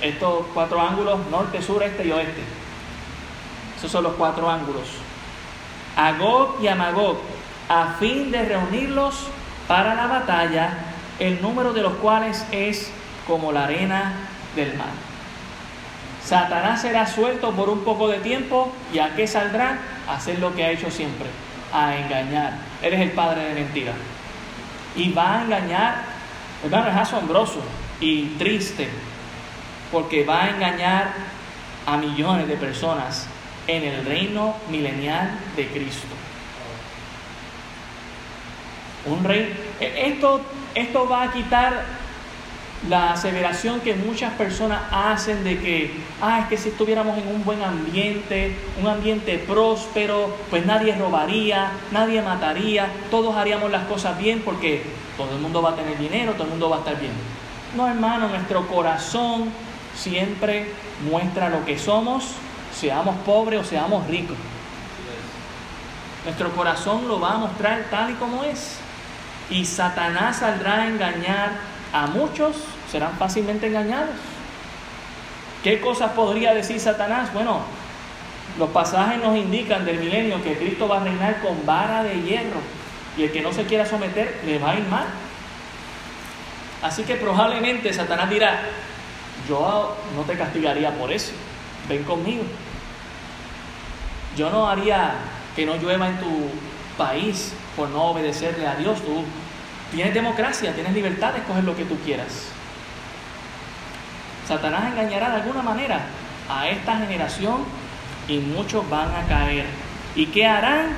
Estos 0.00 0.46
cuatro 0.54 0.80
ángulos, 0.80 1.18
norte, 1.30 1.60
sur, 1.60 1.82
este 1.82 2.06
y 2.06 2.12
oeste. 2.12 2.42
Esos 3.76 3.90
son 3.90 4.04
los 4.04 4.14
cuatro 4.14 4.48
ángulos. 4.48 4.86
A 5.96 6.12
Gog 6.12 6.58
y 6.62 6.68
a 6.68 6.76
Magog, 6.76 7.18
a 7.68 7.96
fin 7.98 8.30
de 8.30 8.44
reunirlos 8.44 9.26
para 9.66 9.94
la 9.94 10.06
batalla, 10.06 10.70
el 11.18 11.42
número 11.42 11.72
de 11.72 11.82
los 11.82 11.94
cuales 11.94 12.44
es 12.50 12.90
como 13.26 13.52
la 13.52 13.64
arena 13.64 14.14
del 14.56 14.74
mar. 14.76 14.88
Satanás 16.24 16.82
será 16.82 17.06
suelto 17.06 17.52
por 17.52 17.68
un 17.68 17.84
poco 17.84 18.08
de 18.08 18.18
tiempo 18.18 18.72
y 18.92 18.98
a 18.98 19.14
qué 19.14 19.26
saldrá? 19.26 19.78
A 20.08 20.14
hacer 20.14 20.38
lo 20.38 20.54
que 20.54 20.64
ha 20.64 20.70
hecho 20.70 20.90
siempre, 20.90 21.26
a 21.72 21.96
engañar. 21.96 22.54
Eres 22.82 23.00
el 23.00 23.12
padre 23.12 23.44
de 23.44 23.54
mentira. 23.54 23.92
Y 24.96 25.12
va 25.12 25.38
a 25.38 25.42
engañar, 25.42 26.02
hermano, 26.64 26.88
es 26.88 26.96
asombroso 26.96 27.62
y 28.00 28.24
triste, 28.38 28.88
porque 29.92 30.24
va 30.24 30.44
a 30.44 30.50
engañar 30.50 31.12
a 31.86 31.96
millones 31.96 32.48
de 32.48 32.56
personas 32.56 33.26
en 33.66 33.84
el 33.84 34.04
reino 34.04 34.54
milenial 34.70 35.30
de 35.56 35.66
Cristo. 35.68 36.14
Un 39.10 39.24
rey, 39.24 39.54
e-, 39.80 40.08
esto, 40.08 40.40
esto 40.74 41.08
va 41.08 41.24
a 41.24 41.32
quitar 41.32 41.84
la 42.88 43.12
aseveración 43.12 43.80
que 43.80 43.94
muchas 43.94 44.32
personas 44.34 44.80
hacen 44.92 45.42
de 45.42 45.58
que, 45.58 45.90
ah, 46.22 46.40
es 46.40 46.46
que 46.46 46.56
si 46.56 46.68
estuviéramos 46.68 47.18
en 47.18 47.26
un 47.26 47.44
buen 47.44 47.62
ambiente, 47.62 48.56
un 48.80 48.86
ambiente 48.86 49.38
próspero, 49.38 50.36
pues 50.48 50.64
nadie 50.64 50.94
robaría, 50.94 51.72
nadie 51.90 52.22
mataría, 52.22 52.88
todos 53.10 53.34
haríamos 53.36 53.70
las 53.72 53.84
cosas 53.86 54.16
bien 54.18 54.42
porque 54.44 54.82
todo 55.16 55.32
el 55.32 55.40
mundo 55.40 55.60
va 55.60 55.70
a 55.70 55.74
tener 55.74 55.98
dinero, 55.98 56.32
todo 56.34 56.44
el 56.44 56.50
mundo 56.50 56.70
va 56.70 56.76
a 56.76 56.78
estar 56.80 57.00
bien. 57.00 57.12
No, 57.76 57.88
hermano, 57.88 58.28
nuestro 58.28 58.66
corazón 58.68 59.50
siempre 59.96 60.68
muestra 61.10 61.48
lo 61.48 61.64
que 61.64 61.78
somos, 61.78 62.34
seamos 62.72 63.16
pobres 63.26 63.60
o 63.60 63.64
seamos 63.64 64.06
ricos. 64.06 64.36
Nuestro 66.24 66.50
corazón 66.52 67.08
lo 67.08 67.18
va 67.18 67.32
a 67.32 67.38
mostrar 67.38 67.86
tal 67.90 68.10
y 68.10 68.14
como 68.14 68.44
es. 68.44 68.78
Y 69.50 69.64
Satanás 69.64 70.38
saldrá 70.38 70.82
a 70.82 70.88
engañar 70.88 71.50
a 71.92 72.06
muchos 72.06 72.56
serán 72.90 73.12
fácilmente 73.18 73.66
engañados. 73.66 74.14
¿Qué 75.62 75.80
cosas 75.80 76.12
podría 76.12 76.54
decir 76.54 76.78
Satanás? 76.80 77.32
Bueno, 77.32 77.60
los 78.58 78.70
pasajes 78.70 79.22
nos 79.22 79.36
indican 79.36 79.84
del 79.84 79.98
milenio 79.98 80.42
que 80.42 80.56
Cristo 80.56 80.88
va 80.88 81.00
a 81.00 81.04
reinar 81.04 81.40
con 81.40 81.64
vara 81.66 82.02
de 82.02 82.22
hierro 82.22 82.60
y 83.16 83.24
el 83.24 83.32
que 83.32 83.40
no 83.40 83.52
se 83.52 83.64
quiera 83.64 83.84
someter 83.84 84.40
le 84.44 84.58
va 84.58 84.70
a 84.70 84.74
ir 84.76 84.86
mal. 84.86 85.06
Así 86.82 87.02
que 87.02 87.16
probablemente 87.16 87.92
Satanás 87.92 88.30
dirá, 88.30 88.62
yo 89.48 89.96
no 90.14 90.22
te 90.22 90.38
castigaría 90.38 90.92
por 90.92 91.12
eso, 91.12 91.32
ven 91.88 92.04
conmigo. 92.04 92.44
Yo 94.36 94.50
no 94.50 94.68
haría 94.68 95.14
que 95.56 95.66
no 95.66 95.74
llueva 95.76 96.08
en 96.08 96.18
tu 96.18 96.50
país 96.96 97.52
por 97.78 97.88
no 97.88 98.10
obedecerle 98.10 98.66
a 98.66 98.74
Dios. 98.74 99.00
Tú 99.00 99.24
Tienes 99.90 100.12
democracia, 100.12 100.74
tienes 100.74 100.92
libertad 100.92 101.32
de 101.32 101.38
escoger 101.38 101.64
lo 101.64 101.74
que 101.74 101.84
tú 101.84 101.96
quieras. 102.04 102.48
Satanás 104.46 104.92
engañará 104.92 105.30
de 105.30 105.36
alguna 105.36 105.62
manera 105.62 106.00
a 106.48 106.68
esta 106.68 106.98
generación 106.98 107.64
y 108.28 108.38
muchos 108.38 108.88
van 108.90 109.08
a 109.14 109.26
caer. 109.26 109.64
¿Y 110.14 110.26
qué 110.26 110.46
harán? 110.46 110.88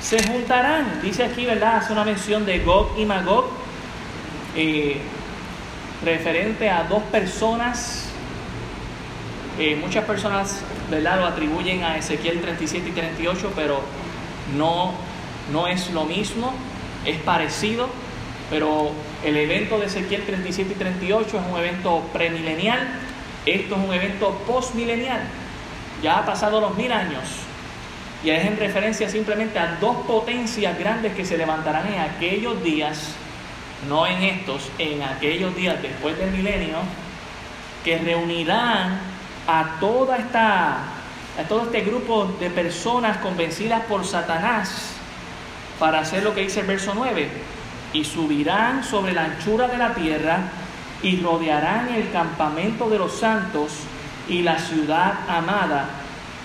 Se 0.00 0.22
juntarán. 0.24 1.00
Dice 1.02 1.24
aquí, 1.24 1.44
¿verdad? 1.44 1.76
Hace 1.76 1.92
una 1.92 2.04
mención 2.04 2.46
de 2.46 2.60
Gog 2.60 2.92
y 2.96 3.04
Magog, 3.04 3.46
eh, 4.54 5.00
referente 6.04 6.70
a 6.70 6.84
dos 6.84 7.02
personas. 7.04 8.10
Eh, 9.58 9.76
muchas 9.80 10.04
personas, 10.04 10.60
¿verdad? 10.88 11.18
Lo 11.18 11.26
atribuyen 11.26 11.82
a 11.82 11.96
Ezequiel 11.96 12.40
37 12.40 12.90
y 12.90 12.92
38, 12.92 13.52
pero 13.56 13.80
no, 14.56 14.92
no 15.52 15.66
es 15.66 15.90
lo 15.90 16.04
mismo, 16.04 16.52
es 17.04 17.18
parecido 17.18 17.88
pero 18.50 18.92
el 19.24 19.36
evento 19.36 19.78
de 19.78 19.86
Ezequiel 19.86 20.22
37 20.24 20.72
y 20.72 20.76
38 20.76 21.38
es 21.38 21.52
un 21.52 21.58
evento 21.58 22.02
premilenial 22.12 22.78
Esto 23.44 23.74
es 23.76 23.80
un 23.80 23.92
evento 23.92 24.30
postmilenial. 24.46 25.20
Ya 26.02 26.18
ha 26.18 26.26
pasado 26.26 26.60
los 26.60 26.76
mil 26.76 26.92
años. 26.92 27.22
Y 28.24 28.30
es 28.30 28.44
en 28.44 28.56
referencia 28.56 29.08
simplemente 29.08 29.58
a 29.58 29.76
dos 29.80 29.96
potencias 30.06 30.78
grandes 30.78 31.14
que 31.14 31.24
se 31.24 31.36
levantarán 31.36 31.86
en 31.92 32.00
aquellos 32.00 32.62
días, 32.62 33.12
no 33.88 34.06
en 34.06 34.22
estos, 34.22 34.70
en 34.78 35.02
aquellos 35.02 35.54
días 35.54 35.80
después 35.80 36.18
del 36.18 36.30
milenio, 36.32 36.78
que 37.84 37.98
reunirán 37.98 38.98
a 39.46 39.76
toda 39.78 40.16
esta 40.16 40.78
a 41.38 41.42
todo 41.48 41.64
este 41.64 41.82
grupo 41.82 42.34
de 42.40 42.48
personas 42.48 43.18
convencidas 43.18 43.82
por 43.82 44.04
Satanás 44.06 44.96
para 45.78 46.00
hacer 46.00 46.22
lo 46.22 46.34
que 46.34 46.42
dice 46.42 46.60
el 46.60 46.66
verso 46.66 46.92
9, 46.94 47.28
y 47.92 48.04
subirán 48.04 48.84
sobre 48.84 49.12
la 49.12 49.24
anchura 49.24 49.68
de 49.68 49.78
la 49.78 49.94
tierra 49.94 50.40
y 51.02 51.20
rodearán 51.20 51.88
el 51.94 52.10
campamento 52.10 52.88
de 52.90 52.98
los 52.98 53.12
santos 53.12 53.72
y 54.28 54.42
la 54.42 54.58
ciudad 54.58 55.14
amada, 55.28 55.88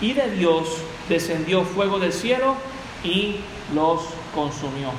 y 0.02 0.14
de 0.14 0.32
Dios 0.32 0.68
descendió 1.10 1.64
fuego 1.64 2.00
del 2.00 2.14
cielo 2.14 2.56
y 3.04 3.38
los 3.74 4.02
consumió. 4.34 4.92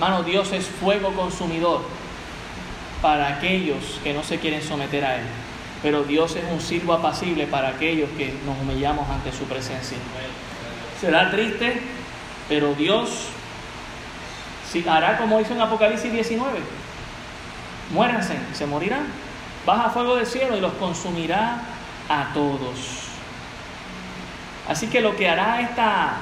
Mano, 0.00 0.22
Dios 0.22 0.52
es 0.52 0.66
fuego 0.66 1.12
consumidor 1.12 1.82
para 3.00 3.28
aquellos 3.28 4.00
que 4.02 4.12
no 4.12 4.22
se 4.22 4.38
quieren 4.38 4.62
someter 4.62 5.04
a 5.04 5.16
Él. 5.16 5.26
Pero 5.82 6.04
Dios 6.04 6.34
es 6.36 6.44
un 6.50 6.60
sirvo 6.60 6.94
apacible 6.94 7.46
para 7.46 7.68
aquellos 7.68 8.08
que 8.16 8.34
nos 8.46 8.58
humillamos 8.58 9.08
ante 9.10 9.30
su 9.30 9.44
presencia. 9.44 9.98
Será 11.00 11.30
triste, 11.30 11.82
pero 12.48 12.74
Dios 12.74 13.28
hará 14.88 15.16
como 15.18 15.40
hizo 15.40 15.54
en 15.54 15.60
Apocalipsis 15.60 16.12
19. 16.12 16.58
Muéranse, 17.92 18.36
se 18.52 18.66
morirán. 18.66 19.06
Baja 19.64 19.90
fuego 19.90 20.16
del 20.16 20.26
cielo 20.26 20.56
y 20.56 20.60
los 20.60 20.72
consumirá 20.74 21.58
a 22.08 22.32
todos. 22.34 23.04
Así 24.68 24.88
que 24.88 25.00
lo 25.00 25.16
que 25.16 25.28
hará 25.28 25.60
esta, 25.60 26.14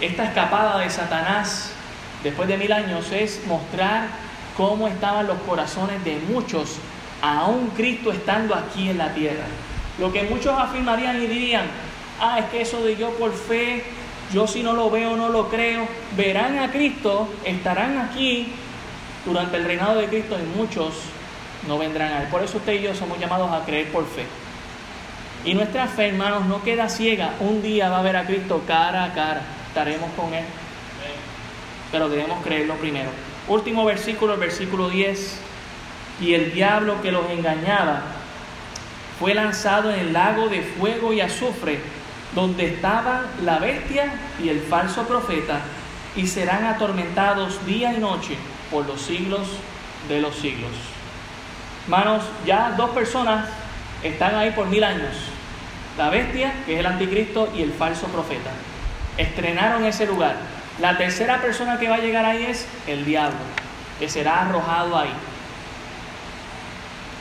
esta 0.00 0.24
escapada 0.24 0.78
de 0.78 0.90
Satanás 0.90 1.72
después 2.22 2.48
de 2.48 2.56
mil 2.56 2.72
años 2.72 3.10
es 3.10 3.44
mostrar 3.46 4.06
cómo 4.56 4.86
estaban 4.86 5.26
los 5.26 5.38
corazones 5.38 6.04
de 6.04 6.20
muchos, 6.28 6.76
aún 7.20 7.70
Cristo 7.76 8.12
estando 8.12 8.54
aquí 8.54 8.90
en 8.90 8.98
la 8.98 9.12
tierra. 9.14 9.44
Lo 9.98 10.12
que 10.12 10.24
muchos 10.24 10.56
afirmarían 10.58 11.22
y 11.22 11.26
dirían, 11.26 11.66
ah, 12.20 12.38
es 12.38 12.44
que 12.46 12.62
eso 12.62 12.82
de 12.82 12.96
yo 12.96 13.10
por 13.10 13.32
fe, 13.32 13.84
yo 14.32 14.46
si 14.46 14.62
no 14.62 14.72
lo 14.72 14.90
veo, 14.90 15.16
no 15.16 15.28
lo 15.28 15.48
creo, 15.48 15.86
verán 16.16 16.58
a 16.58 16.70
Cristo, 16.70 17.28
estarán 17.44 17.98
aquí 17.98 18.52
durante 19.24 19.56
el 19.56 19.64
reinado 19.64 19.96
de 19.96 20.06
Cristo 20.06 20.36
y 20.38 20.58
muchos 20.58 20.94
no 21.68 21.78
vendrán 21.78 22.12
a 22.12 22.22
Él. 22.22 22.28
Por 22.28 22.42
eso 22.42 22.58
usted 22.58 22.74
y 22.74 22.82
yo 22.82 22.94
somos 22.94 23.18
llamados 23.18 23.50
a 23.52 23.64
creer 23.64 23.88
por 23.88 24.06
fe. 24.06 24.24
Y 25.44 25.54
nuestra 25.54 25.86
fe, 25.86 26.08
hermanos, 26.08 26.46
no 26.46 26.62
queda 26.62 26.88
ciega. 26.88 27.34
Un 27.40 27.62
día 27.62 27.88
va 27.88 27.98
a 27.98 28.02
ver 28.02 28.16
a 28.16 28.24
Cristo 28.24 28.62
cara 28.66 29.04
a 29.04 29.12
cara. 29.12 29.42
Estaremos 29.68 30.10
con 30.16 30.32
Él. 30.32 30.44
Pero 31.90 32.08
debemos 32.08 32.42
creerlo 32.44 32.74
primero. 32.74 33.10
Último 33.48 33.84
versículo, 33.84 34.34
el 34.34 34.40
versículo 34.40 34.88
10. 34.88 35.40
Y 36.20 36.34
el 36.34 36.52
diablo 36.52 37.02
que 37.02 37.10
los 37.10 37.28
engañaba 37.30 38.02
fue 39.18 39.34
lanzado 39.34 39.92
en 39.92 39.98
el 39.98 40.12
lago 40.12 40.48
de 40.48 40.62
fuego 40.62 41.12
y 41.12 41.20
azufre, 41.20 41.80
donde 42.34 42.66
estaban 42.66 43.26
la 43.44 43.58
bestia 43.58 44.12
y 44.42 44.48
el 44.48 44.60
falso 44.60 45.06
profeta, 45.06 45.60
y 46.16 46.26
serán 46.26 46.64
atormentados 46.64 47.64
día 47.66 47.94
y 47.94 47.98
noche 47.98 48.36
por 48.70 48.86
los 48.86 49.00
siglos 49.00 49.48
de 50.08 50.20
los 50.20 50.34
siglos. 50.36 50.70
Hermanos, 51.84 52.24
ya 52.46 52.74
dos 52.76 52.90
personas 52.90 53.48
están 54.02 54.34
ahí 54.34 54.50
por 54.50 54.66
mil 54.66 54.84
años. 54.84 55.14
La 55.96 56.10
bestia, 56.10 56.52
que 56.64 56.74
es 56.74 56.80
el 56.80 56.86
anticristo, 56.86 57.50
y 57.54 57.62
el 57.62 57.72
falso 57.72 58.06
profeta. 58.08 58.50
Estrenaron 59.18 59.84
ese 59.84 60.06
lugar. 60.06 60.36
La 60.80 60.96
tercera 60.96 61.40
persona 61.40 61.78
que 61.78 61.88
va 61.88 61.96
a 61.96 62.00
llegar 62.00 62.24
ahí 62.24 62.44
es 62.44 62.66
el 62.86 63.04
diablo, 63.04 63.38
que 63.98 64.08
será 64.08 64.42
arrojado 64.42 64.98
ahí. 64.98 65.12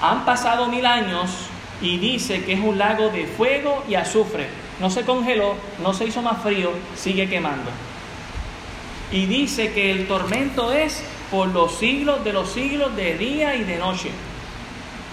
Han 0.02 0.26
pasado 0.26 0.68
mil 0.68 0.86
años 0.86 1.30
y 1.82 1.98
dice 1.98 2.44
que 2.46 2.54
es 2.54 2.60
un 2.60 2.78
lago 2.78 3.10
de 3.10 3.26
fuego 3.28 3.84
y 3.88 3.96
azufre. 3.96 4.48
No 4.82 4.90
se 4.90 5.04
congeló, 5.04 5.54
no 5.84 5.94
se 5.94 6.06
hizo 6.06 6.24
más 6.24 6.42
frío, 6.42 6.72
sigue 6.96 7.30
quemando. 7.30 7.70
Y 9.12 9.28
dice 9.28 9.74
que 9.74 9.92
el 9.92 10.08
tormento 10.08 10.74
es 10.74 11.04
por 11.30 11.50
los 11.50 11.76
siglos 11.78 12.24
de 12.24 12.34
los 12.34 12.52
siglos, 12.52 12.96
de 12.96 13.16
día 13.16 13.56
y 13.56 13.64
de 13.64 13.78
noche. 13.78 14.10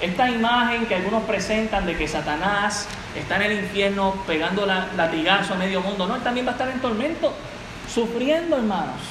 Esta 0.01 0.31
imagen 0.31 0.87
que 0.87 0.95
algunos 0.95 1.23
presentan 1.25 1.85
de 1.85 1.99
que 1.99 2.09
Satanás 2.09 2.89
está 3.15 3.37
en 3.37 3.43
el 3.43 3.65
infierno 3.65 4.15
pegando 4.27 4.65
la, 4.65 4.89
latigazo 4.97 5.53
a 5.53 5.59
medio 5.59 5.83
mundo, 5.83 6.07
no, 6.07 6.17
él 6.17 6.23
también 6.23 6.47
va 6.47 6.53
a 6.53 6.55
estar 6.55 6.71
en 6.71 6.81
tormento, 6.81 7.35
sufriendo, 7.93 8.57
hermanos. 8.57 9.03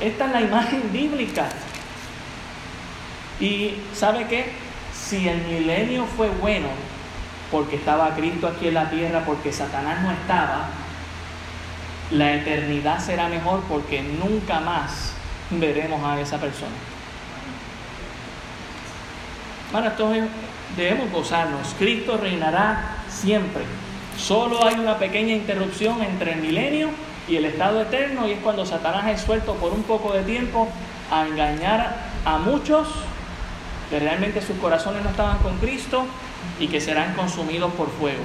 Esta 0.00 0.26
es 0.26 0.32
la 0.32 0.40
imagen 0.40 0.82
bíblica. 0.92 1.50
Y 3.38 3.74
¿sabe 3.94 4.26
qué? 4.26 4.50
Si 4.92 5.28
el 5.28 5.38
milenio 5.42 6.04
fue 6.16 6.30
bueno 6.30 6.93
porque 7.50 7.76
estaba 7.76 8.14
Cristo 8.14 8.48
aquí 8.48 8.68
en 8.68 8.74
la 8.74 8.90
tierra, 8.90 9.22
porque 9.24 9.52
Satanás 9.52 10.02
no 10.02 10.10
estaba, 10.10 10.68
la 12.10 12.34
eternidad 12.34 12.98
será 13.00 13.28
mejor 13.28 13.60
porque 13.68 14.02
nunca 14.02 14.60
más 14.60 15.12
veremos 15.50 16.02
a 16.04 16.20
esa 16.20 16.38
persona. 16.38 16.72
Bueno, 19.72 19.88
entonces 19.88 20.24
debemos 20.76 21.10
gozarnos. 21.10 21.74
Cristo 21.78 22.16
reinará 22.16 22.98
siempre. 23.08 23.64
Solo 24.16 24.64
hay 24.64 24.74
una 24.74 24.98
pequeña 24.98 25.34
interrupción 25.34 26.02
entre 26.02 26.34
el 26.34 26.40
milenio 26.40 26.90
y 27.26 27.36
el 27.36 27.46
estado 27.46 27.82
eterno 27.82 28.28
y 28.28 28.32
es 28.32 28.38
cuando 28.40 28.64
Satanás 28.64 29.08
es 29.08 29.22
suelto 29.22 29.54
por 29.54 29.72
un 29.72 29.82
poco 29.82 30.12
de 30.12 30.22
tiempo 30.22 30.68
a 31.10 31.26
engañar 31.26 31.96
a 32.24 32.38
muchos 32.38 32.88
que 33.90 33.98
realmente 33.98 34.40
sus 34.40 34.56
corazones 34.58 35.02
no 35.02 35.10
estaban 35.10 35.38
con 35.38 35.58
Cristo 35.58 36.06
y 36.58 36.68
que 36.68 36.80
serán 36.80 37.14
consumidos 37.14 37.72
por 37.74 37.90
fuego. 37.90 38.22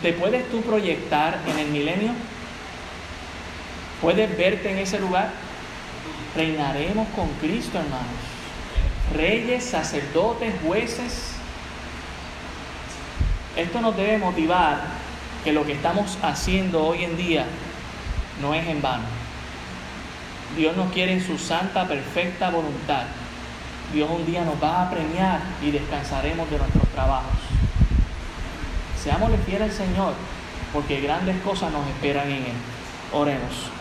¿Te 0.00 0.14
puedes 0.14 0.50
tú 0.50 0.62
proyectar 0.62 1.38
en 1.46 1.58
el 1.58 1.68
milenio? 1.68 2.12
¿Puedes 4.00 4.36
verte 4.36 4.72
en 4.72 4.78
ese 4.78 4.98
lugar? 4.98 5.30
Reinaremos 6.34 7.08
con 7.08 7.28
Cristo, 7.34 7.78
hermanos. 7.78 8.06
Reyes, 9.14 9.64
sacerdotes, 9.64 10.54
jueces. 10.64 11.32
Esto 13.56 13.80
nos 13.82 13.96
debe 13.96 14.16
motivar 14.16 14.80
que 15.44 15.52
lo 15.52 15.66
que 15.66 15.72
estamos 15.72 16.16
haciendo 16.22 16.86
hoy 16.86 17.04
en 17.04 17.16
día 17.18 17.44
no 18.40 18.54
es 18.54 18.66
en 18.66 18.80
vano. 18.80 19.04
Dios 20.56 20.74
nos 20.76 20.90
quiere 20.92 21.12
en 21.12 21.26
su 21.26 21.36
santa, 21.36 21.86
perfecta 21.86 22.50
voluntad. 22.50 23.04
Dios 23.92 24.08
un 24.10 24.24
día 24.24 24.44
nos 24.44 24.62
va 24.62 24.82
a 24.82 24.90
premiar 24.90 25.40
y 25.62 25.70
descansaremos 25.70 26.48
de 26.50 26.58
nuestros 26.58 26.86
trabajos. 26.88 27.38
Seámosle 29.02 29.38
fieles 29.38 29.70
al 29.70 29.86
Señor, 29.86 30.14
porque 30.72 31.00
grandes 31.00 31.40
cosas 31.42 31.72
nos 31.72 31.86
esperan 31.88 32.28
en 32.28 32.44
Él. 32.44 32.56
Oremos. 33.12 33.79